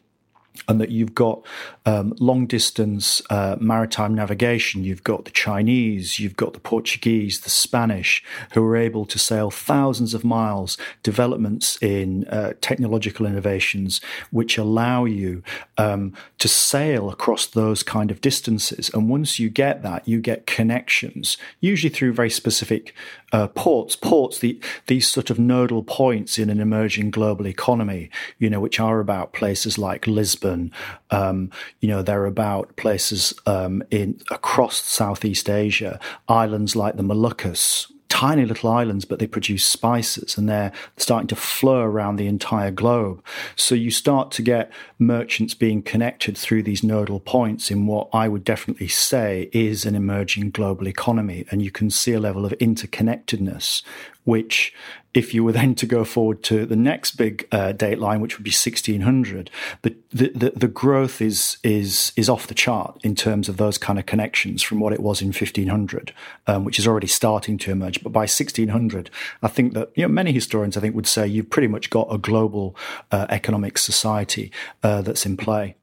and 0.68 0.80
that 0.80 0.90
you've 0.90 1.16
got 1.16 1.42
um, 1.86 2.14
long 2.20 2.46
distance 2.46 3.22
uh, 3.30 3.56
maritime 3.60 4.14
navigation. 4.14 4.84
You've 4.84 5.04
got 5.04 5.26
the 5.26 5.32
Chinese, 5.32 6.20
you've 6.20 6.36
got 6.36 6.54
the 6.54 6.60
Portuguese, 6.60 7.42
the 7.42 7.50
Spanish, 7.50 8.24
who 8.54 8.64
are 8.64 8.78
able 8.78 9.06
to 9.06 9.18
sail 9.18 9.50
thousands 9.50 10.14
of 10.14 10.24
miles, 10.24 10.78
developments 11.04 11.78
in 11.82 12.26
uh, 12.28 12.54
technological 12.62 13.26
innovations 13.26 14.02
which 14.32 14.58
allow 14.58 15.06
you 15.06 15.44
um, 15.78 16.14
to 16.38 16.48
sail 16.48 17.10
across 17.10 17.46
those 17.46 17.84
kind 17.84 18.12
of 18.12 18.22
distances. 18.22 18.90
And 18.94 19.10
once 19.10 19.40
you 19.40 19.50
get 19.50 19.84
that, 19.84 20.08
you 20.08 20.20
get 20.20 20.46
connections, 20.46 21.38
usually 21.60 21.94
through 21.94 22.14
very 22.14 22.30
specific 22.30 22.94
uh, 23.32 23.48
ports, 23.48 23.96
ports, 23.96 24.40
the, 24.40 24.60
these 24.88 25.08
sort 25.08 25.30
of 25.30 25.40
nodal 25.40 25.84
points 25.84 26.38
in 26.38 26.50
an 26.50 26.60
emerging 26.60 27.12
global 27.12 27.48
economy, 27.48 28.10
you 28.40 28.50
know, 28.50 28.60
which 28.60 28.80
are 28.80 29.00
about 29.00 29.34
places 29.34 29.78
like 29.78 30.08
Lisbon. 30.08 30.72
Um, 31.10 31.52
you 31.80 31.88
know, 31.88 32.02
they're 32.02 32.26
about 32.26 32.76
places 32.76 33.34
um, 33.46 33.84
in 33.92 34.20
across 34.30 34.78
Southeast 34.84 35.50
Asia, 35.50 36.00
islands 36.28 36.76
like 36.76 36.98
the 36.98 37.04
Moluccas, 37.04 37.91
tiny 38.12 38.46
little 38.46 38.70
islands, 38.70 39.06
but 39.06 39.20
they 39.20 39.26
produce 39.26 39.66
spices 39.66 40.38
and 40.38 40.50
they're 40.50 40.74
starting 40.98 41.30
to 41.30 41.36
flow 41.36 41.80
around 41.80 42.18
the 42.18 42.28
entire 42.28 42.70
globe. 42.70 43.24
So 43.56 43.74
you 43.74 43.90
start 43.90 44.32
to 44.32 44.42
get 44.42 44.70
merchants 45.00 45.54
being 45.54 45.82
connected 45.82 46.38
through 46.38 46.64
these 46.64 46.84
nodal 46.84 47.22
points 47.22 47.72
in 47.72 47.88
what 47.88 48.10
I 48.12 48.28
would 48.28 48.44
definitely 48.44 48.90
say 48.90 49.50
is 49.54 49.86
an 49.86 49.96
emerging 49.96 50.52
global 50.52 50.90
economy. 50.90 51.46
And 51.52 51.62
you 51.62 51.72
can 51.72 51.90
see 51.90 52.12
a 52.12 52.20
level 52.20 52.46
of 52.46 52.52
interconnectedness 52.60 53.82
which 54.24 54.74
if 55.14 55.34
you 55.34 55.44
were 55.44 55.52
then 55.52 55.76
to 55.76 55.86
go 55.86 56.06
forward 56.06 56.42
to 56.44 56.66
the 56.66 56.76
next 56.76 57.12
big 57.12 57.48
uh, 57.52 57.74
date 57.74 58.00
line, 58.00 58.22
which 58.22 58.38
would 58.38 58.44
be 58.44 58.50
1600, 58.50 59.50
the, 59.82 59.96
the, 60.12 60.54
the 60.56 60.68
growth 60.68 61.22
is, 61.22 61.58
is, 61.64 62.14
is 62.16 62.30
off 62.30 62.48
the 62.48 62.54
chart 62.54 63.00
in 63.04 63.16
terms 63.16 63.50
of 63.50 63.58
those 63.58 63.78
kind 63.78 64.00
of 64.00 64.06
connections 64.06 64.62
from 64.62 64.80
what 64.80 64.94
it 64.94 65.02
was 65.02 65.22
in 65.22 65.28
1500, 65.28 66.14
um, 66.48 66.64
which 66.64 66.80
is 66.80 66.88
already 66.88 67.08
starting 67.08 67.58
to 67.58 67.72
emerge. 67.72 68.02
But 68.02 68.14
by 68.14 68.22
1600, 68.22 69.10
I 69.42 69.48
think 69.48 69.74
that, 69.74 69.92
you 69.96 70.04
know, 70.04 70.10
many 70.10 70.32
historians, 70.32 70.78
I 70.78 70.80
think 70.80 70.96
would 70.96 71.08
say 71.08 71.28
you've 71.28 71.50
pretty 71.50 71.68
much 71.68 71.90
got 71.90 72.08
a 72.10 72.18
global 72.18 72.76
uh, 73.12 73.26
economic 73.30 73.78
society 73.78 74.52
uh, 74.84 75.02
that's 75.02 75.26
in 75.26 75.36
play. 75.36 75.76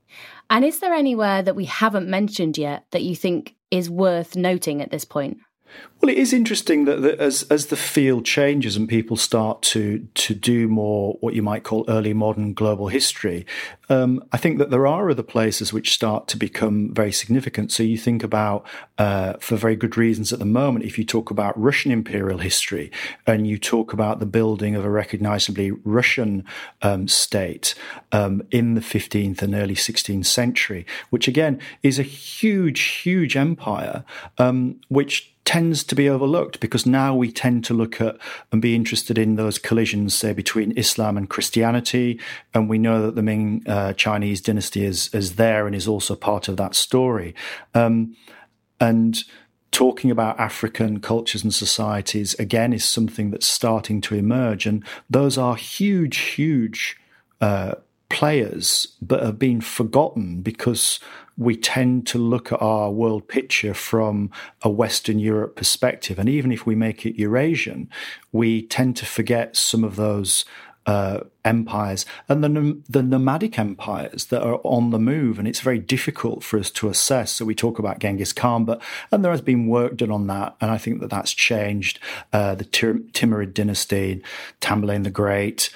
And 0.51 0.65
is 0.65 0.81
there 0.81 0.95
anywhere 0.95 1.43
that 1.43 1.57
we 1.57 1.67
haven't 1.67 2.09
mentioned 2.09 2.57
yet 2.57 2.87
that 2.93 3.03
you 3.03 3.15
think 3.15 3.55
is 3.71 3.91
worth 3.91 4.35
noting 4.35 4.81
at 4.81 4.91
this 4.91 5.05
point? 5.05 5.39
Well, 6.01 6.11
it 6.11 6.19
is 6.19 6.33
interesting 6.33 6.85
that, 6.85 7.03
that, 7.03 7.19
as 7.19 7.43
as 7.45 7.67
the 7.67 7.77
field 7.77 8.25
changes 8.25 8.77
and 8.77 8.89
people 8.89 9.17
start 9.17 9.63
to 9.63 10.07
to 10.15 10.35
do 10.35 10.69
more 10.69 11.17
what 11.21 11.35
you 11.35 11.43
might 11.43 11.65
call 11.65 11.85
early 11.89 12.15
modern 12.15 12.55
global 12.55 12.89
history, 12.89 13.45
um, 13.89 14.23
I 14.33 14.37
think 14.37 14.59
that 14.59 14.71
there 14.71 14.87
are 14.87 15.11
other 15.11 15.23
places 15.23 15.73
which 15.73 15.93
start 15.93 16.29
to 16.29 16.37
become 16.37 16.93
very 16.93 17.13
significant. 17.13 17.73
So 17.73 17.83
you 17.83 17.97
think 17.97 18.23
about, 18.23 18.67
uh, 18.99 19.35
for 19.41 19.57
very 19.57 19.77
good 19.77 19.97
reasons 19.97 20.33
at 20.33 20.39
the 20.39 20.45
moment, 20.45 20.85
if 20.85 20.99
you 20.99 21.05
talk 21.05 21.31
about 21.31 21.59
Russian 21.59 21.91
imperial 21.91 22.39
history 22.39 22.91
and 23.27 23.47
you 23.47 23.59
talk 23.59 23.93
about 23.93 24.21
the 24.21 24.27
building 24.27 24.75
of 24.75 24.85
a 24.85 24.91
recognizably 24.91 25.71
Russian 25.71 26.45
um, 26.83 27.09
state 27.09 27.75
um, 28.13 28.43
in 28.51 28.75
the 28.75 28.81
15th 28.81 29.43
and 29.43 29.55
early 29.55 29.75
16th 29.75 30.27
century, 30.27 30.87
which 31.11 31.27
again 31.27 31.59
is 31.83 31.99
a 31.99 32.03
huge, 32.03 32.81
huge 32.81 33.37
empire, 33.37 34.05
um, 34.39 34.81
which 34.89 35.35
tends 35.49 35.83
to 35.83 35.95
be 35.95 36.11
overlooked 36.11 36.61
because 36.61 36.85
now 36.85 37.15
we 37.15 37.33
tend 37.33 37.65
to 37.65 37.73
look 37.73 38.03
at 38.03 38.19
and 38.53 38.61
be 38.61 38.75
interested 38.75 39.17
in 39.17 39.37
those 39.37 39.59
collisions, 39.59 40.13
say, 40.13 40.35
between 40.35 40.77
Islam 40.77 41.17
and 41.17 41.31
Christianity. 41.31 42.21
And 42.53 42.69
we 42.69 42.77
know 42.77 43.01
that 43.01 43.15
the 43.15 43.23
Ming 43.23 43.63
uh, 43.67 43.95
Chinese 43.95 44.43
dynasty 44.43 44.85
is, 44.85 45.09
is 45.15 45.37
there 45.37 45.67
and 45.67 45.75
is 45.75 45.89
also 45.89 46.15
part 46.15 46.49
of 46.49 46.59
that 46.59 46.75
story. 46.75 47.35
Um, 47.75 48.15
and 48.79 49.25
talking 49.71 50.11
about 50.11 50.39
African 50.39 51.01
cultures 51.01 51.43
and 51.43 51.55
societies, 51.55 52.35
again, 52.35 52.75
is 52.75 52.85
something 52.85 53.31
that's 53.31 53.47
starting 53.47 54.03
to 54.03 54.17
emerge. 54.17 54.67
And 54.67 54.85
those 55.09 55.39
are 55.39 55.57
huge, 55.57 56.19
huge. 56.19 56.99
Uh, 57.41 57.77
players 58.11 58.97
but 59.03 59.23
have 59.23 59.39
been 59.39 59.61
forgotten 59.61 60.41
because 60.41 60.99
we 61.39 61.57
tend 61.57 62.07
to 62.09 62.19
look 62.19 62.53
at 62.53 62.61
our 62.61 62.91
world 62.91 63.29
picture 63.29 63.73
from 63.73 64.31
a 64.63 64.69
Western 64.69 65.21
Europe 65.21 65.55
perspective. 65.57 66.19
And 66.19 66.29
even 66.29 66.51
if 66.51 66.67
we 66.67 66.75
make 66.75 67.07
it 67.07 67.19
Eurasian, 67.19 67.89
we 68.33 68.63
tend 68.63 68.97
to 68.97 69.07
forget 69.07 69.57
some 69.57 69.85
of 69.85 69.97
those 69.97 70.45
uh, 70.89 71.21
empires 71.45 72.07
and 72.31 72.43
the, 72.43 72.83
the 72.89 73.03
nomadic 73.03 73.59
empires 73.59 74.27
that 74.27 74.43
are 74.43 74.59
on 74.65 74.91
the 74.91 74.99
move. 74.99 75.39
And 75.39 75.47
it's 75.47 75.61
very 75.61 75.79
difficult 75.79 76.43
for 76.43 76.59
us 76.59 76.71
to 76.73 76.89
assess. 76.89 77.33
So 77.33 77.45
we 77.45 77.55
talk 77.55 77.79
about 77.79 77.99
Genghis 77.99 78.33
Khan, 78.33 78.65
but, 78.65 78.81
and 79.13 79.23
there 79.23 79.31
has 79.31 79.43
been 79.43 79.67
work 79.67 79.97
done 79.97 80.11
on 80.11 80.27
that. 80.29 80.57
And 80.63 80.71
I 80.71 80.79
think 80.79 81.01
that 81.01 81.11
that's 81.11 81.35
changed. 81.35 82.01
Uh, 82.33 82.55
the 82.55 82.65
Timurid 82.65 83.53
dynasty, 83.53 84.23
Tamerlane 84.63 85.05
the 85.05 85.11
Great, 85.11 85.71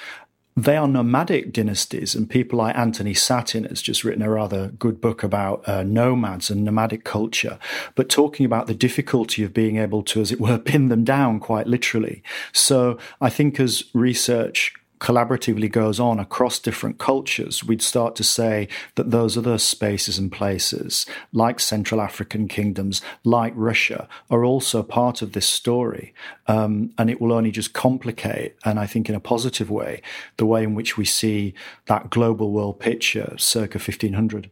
they 0.56 0.76
are 0.76 0.86
nomadic 0.86 1.52
dynasties, 1.52 2.14
and 2.14 2.28
people 2.28 2.58
like 2.58 2.76
Anthony 2.76 3.14
Sattin 3.14 3.64
has 3.64 3.80
just 3.80 4.04
written 4.04 4.22
a 4.22 4.30
rather 4.30 4.68
good 4.68 5.00
book 5.00 5.22
about 5.22 5.66
uh, 5.66 5.82
nomads 5.82 6.50
and 6.50 6.64
nomadic 6.64 7.04
culture, 7.04 7.58
but 7.94 8.10
talking 8.10 8.44
about 8.44 8.66
the 8.66 8.74
difficulty 8.74 9.42
of 9.42 9.54
being 9.54 9.78
able 9.78 10.02
to, 10.02 10.20
as 10.20 10.30
it 10.30 10.40
were, 10.40 10.58
pin 10.72 10.88
them 10.88 11.04
down 11.04 11.40
quite 11.40 11.66
literally. 11.66 12.22
So 12.52 12.98
I 13.20 13.30
think 13.30 13.58
as 13.58 13.84
research 13.94 14.74
collaboratively 15.02 15.70
goes 15.70 15.98
on 15.98 16.20
across 16.20 16.60
different 16.60 16.96
cultures, 16.98 17.64
we'd 17.64 17.82
start 17.82 18.14
to 18.14 18.22
say 18.22 18.68
that 18.94 19.10
those 19.10 19.36
other 19.36 19.58
spaces 19.58 20.16
and 20.16 20.30
places, 20.30 21.06
like 21.32 21.58
Central 21.58 22.00
African 22.00 22.46
kingdoms, 22.46 23.02
like 23.24 23.52
Russia, 23.56 24.08
are 24.30 24.44
also 24.44 24.80
part 24.80 25.20
of 25.20 25.32
this 25.32 25.48
story. 25.48 26.14
Um, 26.46 26.92
and 26.98 27.10
it 27.10 27.20
will 27.20 27.32
only 27.32 27.50
just 27.50 27.72
complicate, 27.72 28.54
and 28.64 28.78
I 28.78 28.86
think 28.86 29.08
in 29.08 29.16
a 29.16 29.20
positive 29.20 29.70
way, 29.70 30.02
the 30.36 30.46
way 30.46 30.62
in 30.62 30.76
which 30.76 30.96
we 30.96 31.04
see 31.04 31.52
that 31.86 32.10
global 32.10 32.52
world 32.52 32.78
picture 32.78 33.34
circa 33.38 33.78
1500. 33.78 34.50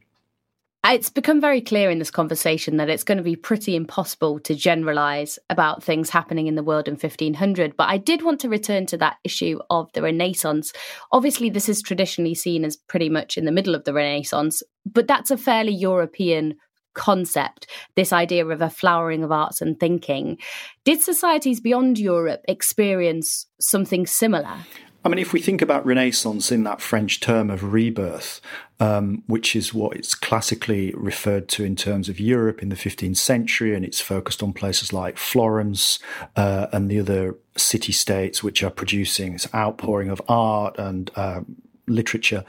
It's 0.87 1.11
become 1.11 1.43
very 1.43 1.61
clear 1.61 1.91
in 1.91 1.99
this 1.99 2.11
conversation 2.11 2.79
that 2.79 2.89
it's 2.89 3.05
going 3.05 3.19
to 3.19 3.25
be 3.25 3.37
pretty 3.37 3.77
impossible 3.77 4.41
to 4.41 4.55
generalize 4.55 5.39
about 5.51 5.85
things 5.85 6.09
happening 6.09 6.47
in 6.47 6.55
the 6.55 6.63
world 6.63 6.89
in 6.89 6.95
1500. 6.95 7.77
But 7.77 7.91
I 7.91 7.99
did 7.99 8.23
want 8.23 8.41
to 8.41 8.49
return 8.49 8.87
to 8.87 8.97
that 8.97 9.19
issue 9.23 9.61
of 9.69 9.93
the 9.93 10.03
Renaissance. 10.03 10.73
Obviously, 11.13 11.51
this 11.51 11.69
is 11.69 11.83
traditionally 11.83 12.35
seen 12.35 12.65
as 12.65 12.77
pretty 12.77 13.11
much 13.11 13.37
in 13.37 13.45
the 13.45 13.53
middle 13.53 13.75
of 13.75 13.85
the 13.85 13.93
Renaissance, 13.93 14.63
but 14.87 15.07
that's 15.07 15.31
a 15.31 15.37
fairly 15.37 15.75
European 15.75 16.55
concept, 16.95 17.69
this 17.95 18.13
idea 18.13 18.45
of 18.47 18.61
a 18.63 18.71
flowering 18.71 19.23
of 19.23 19.31
arts 19.31 19.61
and 19.61 19.79
thinking. 19.79 20.39
Did 20.85 21.03
societies 21.03 21.61
beyond 21.61 21.99
Europe 21.99 22.41
experience 22.49 23.47
something 23.61 24.07
similar? 24.07 24.57
I 25.03 25.09
mean, 25.09 25.19
if 25.19 25.33
we 25.33 25.41
think 25.41 25.63
about 25.63 25.87
Renaissance 25.87 26.53
in 26.53 26.65
that 26.65 26.83
French 26.83 27.21
term 27.21 27.49
of 27.49 27.73
rebirth, 27.73 28.41
um, 28.81 29.23
which 29.27 29.57
is 29.57 29.73
what 29.73 29.97
it's 29.97 30.15
classically 30.15 30.93
referred 30.95 31.49
to 31.51 31.65
in 31.65 31.75
terms 31.75 32.11
of 32.11 32.21
Europe 32.21 32.63
in 32.63 32.69
the 32.69 32.77
15th 32.77 33.17
century, 33.17 33.75
and 33.75 33.85
it's 33.85 34.01
focused 34.01 34.43
on 34.43 34.53
places 34.53 34.93
like 34.93 35.17
Florence 35.17 35.99
uh, 36.37 36.67
and 36.73 36.91
the 36.91 37.01
other 37.01 37.37
city 37.57 37.93
states 37.93 38.43
which 38.43 38.63
are 38.63 38.71
producing 38.71 39.33
this 39.33 39.49
outpouring 39.55 40.11
of 40.11 40.21
art 40.29 40.77
and 40.79 41.11
uh, 41.17 41.41
literature. 41.87 42.45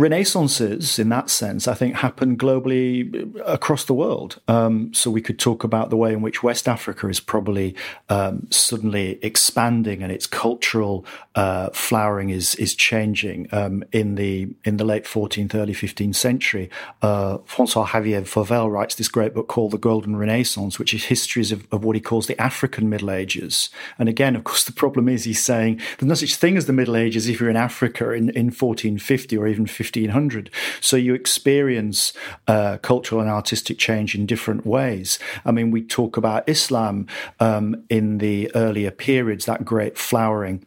Renaissances, 0.00 0.98
in 0.98 1.10
that 1.10 1.28
sense, 1.28 1.68
I 1.68 1.74
think 1.74 1.96
happen 1.96 2.38
globally 2.38 3.38
across 3.44 3.84
the 3.84 3.92
world. 3.92 4.40
Um, 4.48 4.94
so 4.94 5.10
we 5.10 5.20
could 5.20 5.38
talk 5.38 5.62
about 5.62 5.90
the 5.90 5.96
way 5.96 6.14
in 6.14 6.22
which 6.22 6.42
West 6.42 6.66
Africa 6.66 7.06
is 7.08 7.20
probably 7.20 7.76
um, 8.08 8.46
suddenly 8.50 9.18
expanding 9.22 10.02
and 10.02 10.10
its 10.10 10.26
cultural 10.26 11.04
uh, 11.34 11.68
flowering 11.70 12.30
is 12.30 12.54
is 12.54 12.74
changing. 12.74 13.46
Um, 13.52 13.84
in 13.92 14.14
the 14.14 14.48
in 14.64 14.78
the 14.78 14.84
late 14.84 15.04
14th, 15.04 15.54
early 15.54 15.74
15th 15.74 16.16
century, 16.16 16.70
uh, 17.02 17.36
Francois 17.44 17.86
Xavier 17.92 18.22
Fauvelle 18.22 18.70
writes 18.70 18.94
this 18.94 19.08
great 19.08 19.34
book 19.34 19.48
called 19.48 19.72
The 19.72 19.78
Golden 19.78 20.16
Renaissance, 20.16 20.78
which 20.78 20.94
is 20.94 21.04
histories 21.04 21.52
of, 21.52 21.66
of 21.70 21.84
what 21.84 21.94
he 21.94 22.00
calls 22.00 22.26
the 22.26 22.40
African 22.40 22.88
Middle 22.88 23.10
Ages. 23.10 23.68
And 23.98 24.08
again, 24.08 24.34
of 24.34 24.44
course, 24.44 24.64
the 24.64 24.72
problem 24.72 25.10
is 25.10 25.24
he's 25.24 25.44
saying 25.44 25.78
there's 25.98 26.08
no 26.08 26.14
such 26.14 26.36
thing 26.36 26.56
as 26.56 26.64
the 26.64 26.72
Middle 26.72 26.96
Ages 26.96 27.28
if 27.28 27.38
you're 27.38 27.50
in 27.50 27.56
Africa 27.56 28.12
in, 28.12 28.30
in 28.30 28.46
1450 28.46 29.36
or 29.36 29.46
even 29.46 29.66
15 29.66 29.89
1500. 29.94 30.50
So 30.80 30.96
you 30.96 31.14
experience 31.14 32.12
uh, 32.46 32.78
cultural 32.78 33.20
and 33.20 33.30
artistic 33.30 33.78
change 33.78 34.14
in 34.14 34.26
different 34.26 34.66
ways. 34.66 35.18
I 35.44 35.50
mean, 35.52 35.70
we 35.70 35.82
talk 35.82 36.16
about 36.16 36.48
Islam 36.48 37.06
um, 37.38 37.84
in 37.88 38.18
the 38.18 38.50
earlier 38.54 38.90
periods, 38.90 39.46
that 39.46 39.64
great 39.64 39.98
flowering. 39.98 40.64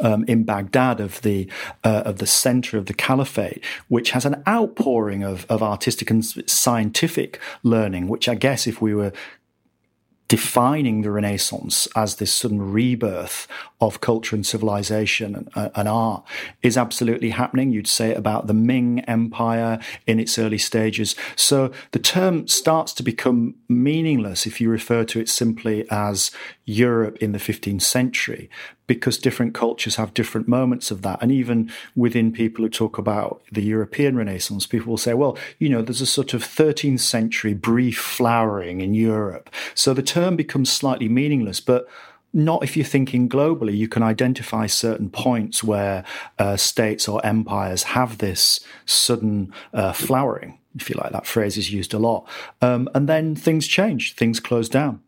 Um, 0.00 0.24
in 0.28 0.44
Baghdad 0.44 1.00
of 1.00 1.20
the 1.22 1.50
uh, 1.82 2.02
of 2.04 2.18
the 2.18 2.26
center 2.26 2.78
of 2.78 2.86
the 2.86 2.94
caliphate, 2.94 3.64
which 3.88 4.12
has 4.12 4.24
an 4.24 4.40
outpouring 4.46 5.24
of, 5.24 5.44
of 5.48 5.64
artistic 5.64 6.12
and 6.12 6.24
scientific 6.48 7.40
learning, 7.64 8.06
which 8.06 8.28
I 8.28 8.36
guess 8.36 8.68
if 8.68 8.80
we 8.80 8.94
were 8.94 9.12
defining 10.30 11.02
the 11.02 11.10
Renaissance 11.10 11.88
as 11.96 12.14
this 12.14 12.32
sudden 12.32 12.72
rebirth 12.72 13.48
of 13.80 14.00
culture 14.00 14.36
and 14.36 14.46
civilization 14.46 15.34
and, 15.34 15.50
uh, 15.56 15.70
and, 15.74 15.88
art 15.88 16.22
is 16.62 16.78
absolutely 16.78 17.30
happening. 17.30 17.72
You'd 17.72 17.88
say 17.88 18.14
about 18.14 18.46
the 18.46 18.54
Ming 18.54 19.00
Empire 19.00 19.80
in 20.06 20.20
its 20.20 20.38
early 20.38 20.56
stages. 20.56 21.16
So 21.34 21.72
the 21.90 21.98
term 21.98 22.46
starts 22.46 22.92
to 22.94 23.02
become 23.02 23.56
meaningless 23.68 24.46
if 24.46 24.60
you 24.60 24.70
refer 24.70 25.02
to 25.06 25.18
it 25.18 25.28
simply 25.28 25.84
as 25.90 26.30
Europe 26.70 27.16
in 27.18 27.32
the 27.32 27.38
15th 27.38 27.82
century 27.82 28.48
because 28.86 29.18
different 29.18 29.54
cultures 29.54 29.96
have 29.96 30.14
different 30.14 30.48
moments 30.48 30.90
of 30.90 31.02
that. 31.02 31.18
And 31.22 31.30
even 31.30 31.70
within 31.94 32.32
people 32.32 32.64
who 32.64 32.68
talk 32.68 32.98
about 32.98 33.42
the 33.52 33.62
European 33.62 34.16
Renaissance, 34.16 34.66
people 34.66 34.90
will 34.90 34.96
say, 34.98 35.14
well, 35.14 35.38
you 35.58 35.68
know, 35.68 35.82
there's 35.82 36.00
a 36.00 36.06
sort 36.06 36.34
of 36.34 36.42
13th 36.42 37.00
century 37.00 37.54
brief 37.54 37.98
flowering 37.98 38.80
in 38.80 38.94
Europe. 38.94 39.50
So 39.74 39.94
the 39.94 40.02
term 40.02 40.36
becomes 40.36 40.72
slightly 40.72 41.08
meaningless, 41.08 41.60
but 41.60 41.88
not 42.32 42.62
if 42.62 42.76
you're 42.76 42.84
thinking 42.84 43.28
globally. 43.28 43.76
You 43.76 43.88
can 43.88 44.02
identify 44.02 44.66
certain 44.66 45.10
points 45.10 45.64
where 45.64 46.04
uh, 46.38 46.56
states 46.56 47.08
or 47.08 47.24
empires 47.24 47.82
have 47.82 48.18
this 48.18 48.60
sudden 48.86 49.52
uh, 49.72 49.92
flowering, 49.92 50.58
if 50.76 50.88
you 50.88 50.96
like. 50.96 51.12
That 51.12 51.26
phrase 51.26 51.56
is 51.56 51.72
used 51.72 51.92
a 51.94 51.98
lot. 51.98 52.28
Um, 52.62 52.88
and 52.94 53.08
then 53.08 53.34
things 53.34 53.66
change, 53.66 54.14
things 54.14 54.40
close 54.40 54.68
down 54.68 55.02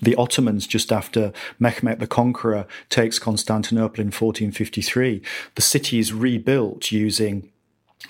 the 0.00 0.14
Ottomans, 0.16 0.66
just 0.66 0.92
after 0.92 1.32
Mehmet 1.60 1.98
the 1.98 2.06
Conqueror 2.06 2.66
takes 2.88 3.18
Constantinople 3.18 4.00
in 4.00 4.08
1453, 4.08 5.22
the 5.54 5.62
city 5.62 5.98
is 5.98 6.12
rebuilt 6.12 6.92
using 6.92 7.50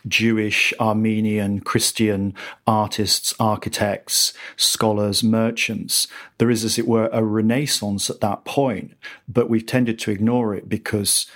Jewish, 0.07 0.73
Armenian, 0.79 1.61
Christian 1.61 2.35
artists, 2.67 3.35
architects, 3.41 4.33
scholars, 4.57 5.25
merchants. 5.25 6.09
There 6.39 6.51
is, 6.51 6.65
as 6.65 6.79
it 6.79 6.87
were, 6.87 7.09
a 7.13 7.25
renaissance 7.25 8.11
at 8.11 8.21
that 8.21 8.45
point, 8.45 8.93
but 9.27 9.49
we've 9.49 9.67
tended 9.67 9.99
to 10.01 10.11
ignore 10.11 10.55
it 10.55 10.69
because 10.69 11.27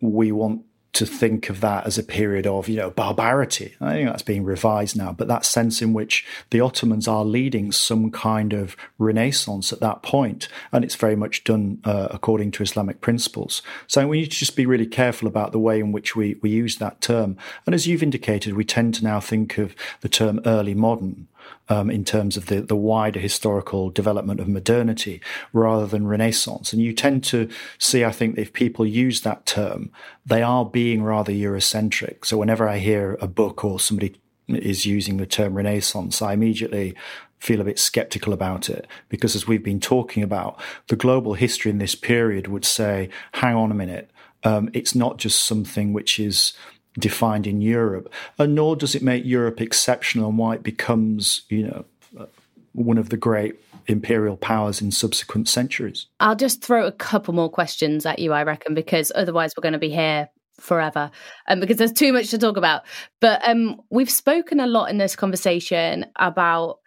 we 0.00 0.30
want 0.30 0.62
to 0.98 1.06
think 1.06 1.48
of 1.48 1.60
that 1.60 1.86
as 1.86 1.96
a 1.96 2.02
period 2.02 2.44
of, 2.44 2.68
you 2.68 2.74
know, 2.74 2.90
barbarity. 2.90 3.76
I 3.80 3.92
think 3.92 4.08
that's 4.08 4.22
being 4.22 4.42
revised 4.42 4.96
now, 4.96 5.12
but 5.12 5.28
that 5.28 5.44
sense 5.44 5.80
in 5.80 5.92
which 5.92 6.26
the 6.50 6.60
Ottomans 6.60 7.06
are 7.06 7.24
leading 7.24 7.70
some 7.70 8.10
kind 8.10 8.52
of 8.52 8.76
renaissance 8.98 9.72
at 9.72 9.78
that 9.78 10.02
point, 10.02 10.48
and 10.72 10.84
it's 10.84 10.96
very 10.96 11.14
much 11.14 11.44
done 11.44 11.80
uh, 11.84 12.08
according 12.10 12.50
to 12.52 12.64
Islamic 12.64 13.00
principles. 13.00 13.62
So 13.86 14.08
we 14.08 14.20
need 14.20 14.32
to 14.32 14.36
just 14.36 14.56
be 14.56 14.66
really 14.66 14.86
careful 14.86 15.28
about 15.28 15.52
the 15.52 15.60
way 15.60 15.78
in 15.78 15.92
which 15.92 16.16
we, 16.16 16.36
we 16.42 16.50
use 16.50 16.78
that 16.78 17.00
term. 17.00 17.36
And 17.64 17.76
as 17.76 17.86
you've 17.86 18.02
indicated, 18.02 18.54
we 18.54 18.64
tend 18.64 18.94
to 18.94 19.04
now 19.04 19.20
think 19.20 19.56
of 19.56 19.76
the 20.00 20.08
term 20.08 20.40
early 20.44 20.74
modern 20.74 21.28
um, 21.68 21.90
in 21.90 22.04
terms 22.04 22.36
of 22.36 22.46
the, 22.46 22.60
the 22.60 22.76
wider 22.76 23.20
historical 23.20 23.90
development 23.90 24.40
of 24.40 24.48
modernity 24.48 25.20
rather 25.52 25.86
than 25.86 26.06
Renaissance. 26.06 26.72
And 26.72 26.82
you 26.82 26.92
tend 26.92 27.24
to 27.24 27.48
see, 27.78 28.04
I 28.04 28.12
think, 28.12 28.38
if 28.38 28.52
people 28.52 28.86
use 28.86 29.20
that 29.22 29.46
term, 29.46 29.90
they 30.24 30.42
are 30.42 30.64
being 30.64 31.02
rather 31.02 31.32
Eurocentric. 31.32 32.24
So 32.24 32.38
whenever 32.38 32.68
I 32.68 32.78
hear 32.78 33.18
a 33.20 33.26
book 33.26 33.64
or 33.64 33.78
somebody 33.78 34.16
is 34.48 34.86
using 34.86 35.18
the 35.18 35.26
term 35.26 35.54
Renaissance, 35.54 36.22
I 36.22 36.32
immediately 36.32 36.94
feel 37.38 37.60
a 37.60 37.64
bit 37.64 37.78
skeptical 37.78 38.32
about 38.32 38.68
it 38.68 38.86
because 39.08 39.36
as 39.36 39.46
we've 39.46 39.62
been 39.62 39.80
talking 39.80 40.22
about, 40.22 40.60
the 40.88 40.96
global 40.96 41.34
history 41.34 41.70
in 41.70 41.78
this 41.78 41.94
period 41.94 42.48
would 42.48 42.64
say, 42.64 43.08
hang 43.34 43.54
on 43.54 43.70
a 43.70 43.74
minute, 43.74 44.10
um, 44.44 44.70
it's 44.72 44.94
not 44.94 45.18
just 45.18 45.44
something 45.44 45.92
which 45.92 46.18
is 46.18 46.52
defined 46.98 47.46
in 47.46 47.60
Europe, 47.60 48.12
and 48.38 48.54
nor 48.54 48.76
does 48.76 48.94
it 48.94 49.02
make 49.02 49.24
Europe 49.24 49.60
exceptional 49.60 50.28
and 50.28 50.38
why 50.38 50.54
it 50.54 50.62
becomes, 50.62 51.42
you 51.48 51.66
know, 51.66 51.84
uh, 52.18 52.26
one 52.72 52.98
of 52.98 53.08
the 53.10 53.16
great 53.16 53.56
imperial 53.86 54.36
powers 54.36 54.80
in 54.80 54.90
subsequent 54.90 55.48
centuries. 55.48 56.06
I'll 56.20 56.36
just 56.36 56.62
throw 56.62 56.86
a 56.86 56.92
couple 56.92 57.34
more 57.34 57.50
questions 57.50 58.04
at 58.04 58.18
you, 58.18 58.32
I 58.32 58.42
reckon, 58.42 58.74
because 58.74 59.10
otherwise 59.14 59.54
we're 59.56 59.62
going 59.62 59.72
to 59.72 59.78
be 59.78 59.90
here 59.90 60.28
forever 60.60 61.10
and 61.46 61.58
um, 61.58 61.60
because 61.60 61.76
there's 61.76 61.92
too 61.92 62.12
much 62.12 62.30
to 62.30 62.38
talk 62.38 62.56
about. 62.56 62.82
But 63.20 63.46
um, 63.48 63.80
we've 63.90 64.10
spoken 64.10 64.60
a 64.60 64.66
lot 64.66 64.90
in 64.90 64.98
this 64.98 65.16
conversation 65.16 66.06
about 66.16 66.78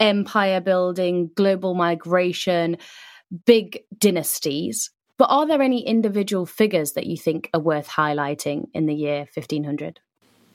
empire 0.00 0.60
building, 0.60 1.30
global 1.36 1.74
migration, 1.74 2.78
big 3.44 3.80
dynasties. 3.96 4.90
But 5.18 5.30
are 5.30 5.46
there 5.46 5.60
any 5.60 5.84
individual 5.84 6.46
figures 6.46 6.92
that 6.92 7.06
you 7.06 7.16
think 7.16 7.50
are 7.52 7.60
worth 7.60 7.88
highlighting 7.88 8.68
in 8.72 8.86
the 8.86 8.94
year 8.94 9.26
1500? 9.34 10.00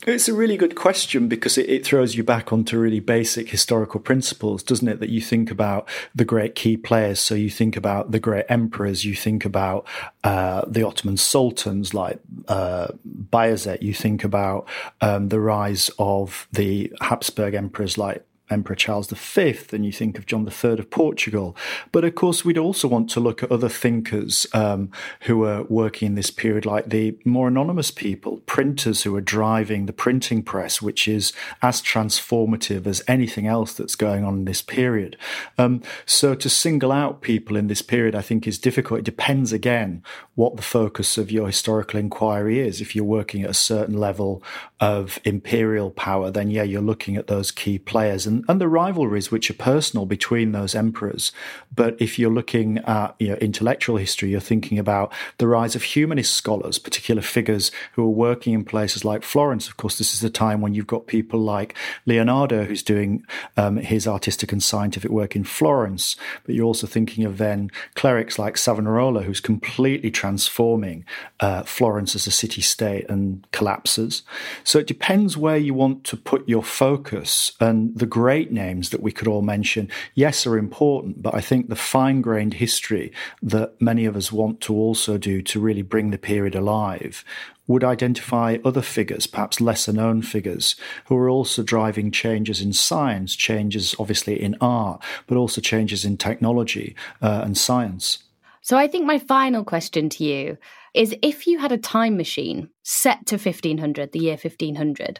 It's 0.06 0.28
a 0.28 0.34
really 0.34 0.58
good 0.58 0.76
question 0.76 1.30
because 1.30 1.58
it, 1.58 1.70
it, 1.70 1.86
throws 1.86 2.16
you 2.16 2.26
back 2.26 2.52
onto 2.52 2.78
really 2.78 3.00
basic 3.00 3.50
historical 3.50 4.02
principles, 4.02 4.62
doesn't 4.62 4.88
it? 4.88 5.00
That 5.00 5.10
you 5.10 5.22
think 5.22 5.50
about 5.50 5.88
the 6.14 6.26
great 6.26 6.56
key 6.56 6.76
players. 6.76 7.22
So 7.22 7.36
you 7.36 7.50
think 7.50 7.78
about 7.78 8.12
the 8.12 8.20
great 8.20 8.46
emperors, 8.50 9.06
you 9.06 9.16
think 9.16 9.46
about 9.46 9.88
uh, 10.26 10.64
the 10.68 10.86
Ottoman 10.86 11.16
sultans 11.16 11.94
like 11.94 12.20
uh, 12.50 12.88
Bayezid, 13.08 13.82
you 13.82 13.94
think 13.94 14.26
about 14.26 14.68
um, 15.00 15.30
the 15.30 15.40
rise 15.40 15.90
of 15.98 16.50
the 16.52 16.92
Habsburg 17.00 17.54
emperors 17.54 17.98
like 17.98 18.26
Emperor 18.54 18.76
Charles 18.76 19.10
V 19.10 19.58
and 19.72 19.86
you 19.86 19.92
think 19.92 20.18
of 20.18 20.26
John 20.26 20.48
III 20.48 20.80
of 20.80 20.90
Portugal. 20.90 21.56
But 21.92 22.06
of 22.06 22.16
course, 22.16 22.46
we'd 22.46 22.58
also 22.58 22.88
want 22.88 23.10
to 23.12 23.20
look 23.20 23.44
at 23.44 23.52
other 23.52 23.70
thinkers 23.70 24.48
um, 24.54 24.92
who 25.22 25.38
were 25.40 25.64
working 25.64 26.08
in 26.08 26.16
this 26.16 26.32
period, 26.32 26.66
like 26.66 26.90
the 26.90 27.18
more 27.26 27.48
anonymous 27.48 27.92
people, 27.92 28.38
printers 28.46 29.04
who 29.04 29.16
are 29.16 29.22
driving 29.22 29.86
the 29.86 29.94
printing 29.94 30.44
press, 30.44 30.82
which 30.82 31.08
is 31.08 31.34
as 31.62 31.82
transformative 31.82 32.88
as 32.88 33.04
anything 33.08 33.48
else 33.48 33.74
that's 33.74 33.96
going 33.96 34.24
on 34.24 34.36
in 34.36 34.46
this 34.46 34.62
period. 34.62 35.18
Um, 35.58 35.82
so 36.06 36.36
to 36.36 36.50
single 36.50 36.92
out 36.92 37.22
people 37.22 37.58
in 37.58 37.68
this 37.68 37.82
period, 37.82 38.16
I 38.16 38.22
think 38.22 38.48
is 38.48 38.60
difficult. 38.60 39.00
It 39.00 39.06
depends 39.06 39.52
again 39.52 40.04
what 40.36 40.56
the 40.56 40.64
focus 40.64 41.18
of 41.18 41.32
your 41.32 41.48
historical 41.48 42.00
inquiry 42.00 42.60
is. 42.60 42.82
If 42.82 42.96
you're 42.96 43.06
working 43.06 43.44
at 43.44 43.50
a 43.50 43.54
certain 43.54 43.98
level 43.98 44.44
of 44.80 45.20
imperial 45.24 45.92
power, 45.92 46.32
then 46.32 46.50
yeah, 46.50 46.64
you're 46.64 46.82
looking 46.82 47.16
at 47.18 47.28
those 47.28 47.52
key 47.52 47.80
players 47.80 48.26
and, 48.26 48.43
and 48.48 48.60
the 48.60 48.68
rivalries 48.68 49.32
which 49.32 49.50
are 49.50 49.56
personal 49.56 50.06
between 50.06 50.52
those 50.52 50.76
emperors. 50.76 51.32
But 51.74 51.96
if 52.00 52.18
you're 52.18 52.32
looking 52.32 52.80
at 52.80 53.16
you 53.20 53.30
know, 53.30 53.36
intellectual 53.36 53.98
history, 53.98 54.30
you're 54.30 54.40
thinking 54.40 54.80
about 54.80 55.12
the 55.38 55.48
rise 55.48 55.76
of 55.76 55.84
humanist 55.84 56.34
scholars, 56.34 56.80
particular 56.80 57.22
figures 57.22 57.72
who 57.94 58.04
are 58.04 58.10
working 58.10 58.54
in 58.54 58.64
places 58.66 59.06
like 59.06 59.24
Florence. 59.24 59.68
Of 59.68 59.78
course, 59.78 59.98
this 59.98 60.14
is 60.14 60.20
the 60.20 60.30
time 60.30 60.62
when 60.62 60.74
you've 60.74 60.88
got 60.88 61.08
people 61.08 61.40
like 61.40 61.76
Leonardo, 62.06 62.66
who's 62.66 62.84
doing 62.84 63.26
um, 63.58 63.78
his 63.78 64.08
artistic 64.08 64.52
and 64.52 64.62
scientific 64.62 65.12
work 65.12 65.36
in 65.36 65.44
Florence. 65.44 66.16
But 66.46 66.56
you're 66.56 66.66
also 66.66 66.88
thinking 66.88 67.26
of 67.26 67.38
then 67.38 67.72
clerics 67.96 68.40
like 68.40 68.58
Savonarola, 68.58 69.24
who's 69.24 69.40
completely 69.40 70.12
transforming 70.12 71.06
uh, 71.40 71.64
Florence 71.64 72.16
as 72.16 72.28
a 72.28 72.32
city 72.32 72.62
state 72.62 73.10
and 73.10 73.46
collapses. 73.52 74.24
So 74.64 74.80
it 74.80 74.88
depends 74.88 75.38
where 75.38 75.58
you 75.58 75.74
want 75.74 76.04
to 76.06 76.18
put 76.18 76.48
your 76.48 76.64
focus. 76.64 77.54
And 77.60 77.98
the 77.98 78.06
great 78.24 78.54
names 78.54 78.92
that 78.92 79.04
we 79.04 79.12
could 79.12 79.28
all 79.28 79.42
mention, 79.42 79.90
yes, 80.16 80.48
are 80.48 80.58
important, 80.58 81.22
but 81.22 81.36
I 81.36 81.42
think 81.42 81.68
the 81.68 81.76
fine 81.76 82.22
grained 82.22 82.54
history 82.54 83.12
that 83.42 83.74
many 83.82 84.06
of 84.06 84.16
us 84.16 84.32
want 84.32 84.62
to 84.62 84.74
also 84.74 85.18
do 85.18 85.42
to 85.42 85.60
really 85.60 85.82
bring 85.82 86.12
the 86.12 86.18
period 86.18 86.56
alive 86.56 87.26
would 87.68 87.84
identify 87.84 88.56
other 88.64 88.82
figures, 88.82 89.28
perhaps 89.28 89.60
lesser 89.60 89.92
known 89.92 90.22
figures, 90.22 90.78
who 91.08 91.18
are 91.18 91.30
also 91.30 91.64
driving 91.64 92.12
changes 92.12 92.62
in 92.62 92.72
science, 92.72 93.36
changes 93.36 93.94
obviously 94.00 94.42
in 94.42 94.56
art, 94.62 95.04
but 95.28 95.36
also 95.36 95.60
changes 95.60 96.06
in 96.06 96.16
technology 96.16 96.96
uh, 97.22 97.42
and 97.44 97.58
science. 97.58 98.24
So 98.62 98.78
I 98.78 98.88
think 98.88 99.06
my 99.06 99.20
final 99.20 99.66
question 99.66 100.08
to 100.12 100.24
you 100.24 100.58
is 100.94 101.14
if 101.22 101.46
you 101.46 101.60
had 101.60 101.74
a 101.74 101.78
time 101.78 102.16
machine 102.16 102.70
set 102.84 103.26
to 103.26 103.36
1500, 103.36 104.14
the 104.14 104.20
year 104.20 104.38
1500, 104.42 105.20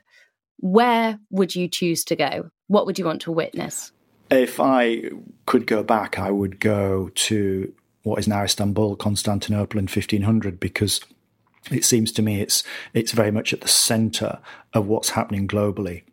where 0.60 1.20
would 1.30 1.56
you 1.56 1.68
choose 1.68 2.04
to 2.06 2.16
go? 2.16 2.50
What 2.68 2.86
would 2.86 3.00
you 3.00 3.06
want 3.06 3.22
to 3.22 3.32
witness? 3.32 3.92
If 4.30 4.60
I 4.60 5.10
could 5.46 5.68
go 5.68 5.84
back, 5.84 6.18
I 6.18 6.32
would 6.32 6.60
go 6.60 7.10
to 7.14 7.74
what 8.04 8.20
is 8.20 8.28
now 8.28 8.44
Istanbul, 8.44 8.96
Constantinople 8.96 9.80
in 9.80 9.86
1500, 9.86 10.60
because 10.60 11.02
it 11.72 11.86
seems 11.86 12.12
to 12.14 12.22
me 12.22 12.42
it's 12.42 12.64
it's 12.94 13.12
very 13.12 13.32
much 13.32 13.54
at 13.54 13.62
the 13.62 13.68
center 13.68 14.40
of 14.74 14.88
what's 14.88 15.12
happening 15.12 15.48
globally. 15.48 16.04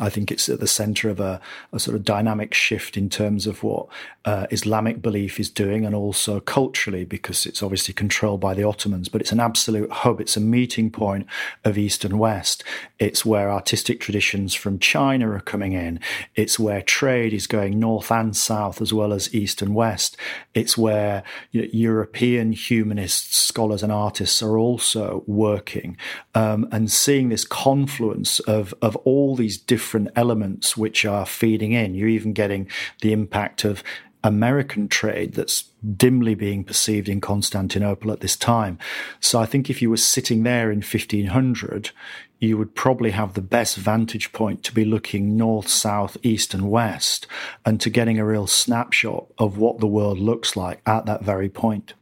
I 0.00 0.10
think 0.10 0.32
it's 0.32 0.48
at 0.48 0.58
the 0.58 0.66
center 0.66 1.08
of 1.08 1.20
a, 1.20 1.40
a, 1.72 1.78
sort 1.78 1.94
of 1.94 2.04
dynamic 2.04 2.52
shift 2.52 2.96
in 2.96 3.08
terms 3.08 3.46
of 3.46 3.62
what 3.62 3.86
uh, 4.24 4.48
Islamic 4.50 5.00
belief 5.00 5.38
is 5.38 5.48
doing 5.48 5.86
and 5.86 5.94
also 5.94 6.40
culturally, 6.40 7.04
because 7.04 7.46
it's 7.46 7.62
obviously 7.62 7.94
controlled 7.94 8.40
by 8.40 8.54
the 8.54 8.64
Ottomans, 8.64 9.08
but 9.08 9.20
it's 9.20 9.30
an 9.30 9.38
absolute 9.38 9.92
hub. 9.92 10.20
It's 10.20 10.36
a 10.36 10.40
meeting 10.40 10.90
point 10.90 11.26
of 11.64 11.78
East 11.78 12.04
and 12.04 12.18
West. 12.18 12.64
It's 12.98 13.24
where 13.24 13.52
artistic 13.52 14.00
traditions 14.00 14.52
from 14.52 14.80
China 14.80 15.30
are 15.30 15.40
coming 15.40 15.74
in. 15.74 16.00
It's 16.34 16.58
where 16.58 16.82
trade 16.82 17.32
is 17.32 17.46
going 17.46 17.78
north 17.78 18.10
and 18.10 18.36
south 18.36 18.82
as 18.82 18.92
well 18.92 19.12
as 19.12 19.32
East 19.32 19.62
and 19.62 19.76
West. 19.76 20.16
It's 20.54 20.76
where 20.76 21.22
you 21.52 21.62
know, 21.62 21.68
European 21.72 22.50
humanists, 22.50 23.36
scholars, 23.36 23.84
and 23.84 23.92
artists 23.92 24.42
are 24.42 24.58
also 24.58 25.22
working 25.28 25.96
um, 26.34 26.66
and 26.72 26.90
seeing 26.90 27.28
this 27.28 27.44
confluence 27.44 28.40
of, 28.40 28.74
of 28.82 28.96
all 28.96 29.36
these 29.36 29.56
different 29.56 29.83
different 29.84 30.08
elements 30.16 30.78
which 30.78 31.04
are 31.04 31.26
feeding 31.26 31.72
in. 31.72 31.94
You're 31.94 32.08
even 32.08 32.32
getting 32.32 32.70
the 33.02 33.12
impact 33.12 33.64
of 33.64 33.84
American 34.22 34.88
trade 34.88 35.34
that's 35.34 35.64
dimly 35.94 36.34
being 36.34 36.64
perceived 36.64 37.06
in 37.06 37.20
Constantinople 37.20 38.10
at 38.10 38.20
this 38.20 38.34
time. 38.34 38.78
So 39.20 39.40
I 39.40 39.44
think 39.44 39.68
if 39.68 39.82
you 39.82 39.90
were 39.90 39.98
sitting 39.98 40.42
there 40.42 40.70
in 40.70 40.78
1500, 40.78 41.90
you 42.38 42.56
would 42.56 42.74
probably 42.74 43.10
have 43.10 43.34
the 43.34 43.42
best 43.42 43.76
vantage 43.76 44.32
point 44.32 44.62
to 44.62 44.72
be 44.72 44.86
looking 44.86 45.36
north, 45.36 45.68
south, 45.68 46.16
east, 46.22 46.54
and 46.54 46.70
west, 46.70 47.26
and 47.66 47.78
to 47.82 47.90
getting 47.90 48.18
a 48.18 48.24
real 48.24 48.46
snapshot 48.46 49.26
of 49.36 49.58
what 49.58 49.80
the 49.80 49.86
world 49.86 50.18
looks 50.18 50.56
like 50.56 50.80
at 50.86 51.04
that 51.04 51.22
very 51.22 51.50
point. 51.50 51.92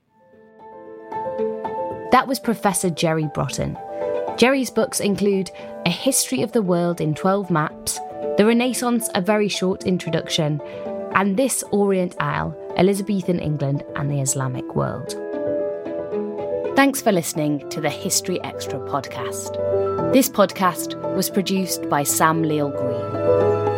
That 2.13 2.27
was 2.29 2.39
Professor 2.39 2.91
Jerry 2.91 3.29
Brotton. 3.35 3.77
Jerry's 4.37 4.71
books 4.71 5.01
include 5.01 5.51
A 5.87 5.91
History 5.91 6.43
of 6.43 6.53
the 6.53 6.63
World 6.63 7.01
in 7.01 7.15
12 7.15 7.51
Maps, 7.51 7.99
The 8.37 8.45
Renaissance, 8.47 9.09
A 9.15 9.21
Very 9.21 9.49
Short 9.49 9.85
Introduction, 9.85 10.61
and 11.15 11.37
This 11.37 11.63
Orient 11.71 12.17
Isle, 12.21 12.57
Elizabethan 12.77 13.39
England 13.39 13.85
and 13.97 14.11
the 14.11 14.21
Islamic 14.21 14.75
World. 14.75 15.15
Thanks 16.75 17.03
for 17.03 17.13
listening 17.13 17.69
to 17.71 17.81
the 17.81 17.91
History 17.91 18.43
Extra 18.43 18.79
podcast. 18.81 19.53
This 20.13 20.29
podcast 20.29 20.95
was 21.15 21.29
produced 21.29 21.89
by 21.89 22.03
Sam 22.03 22.43
Leal 22.43 22.71
Green. 22.71 23.72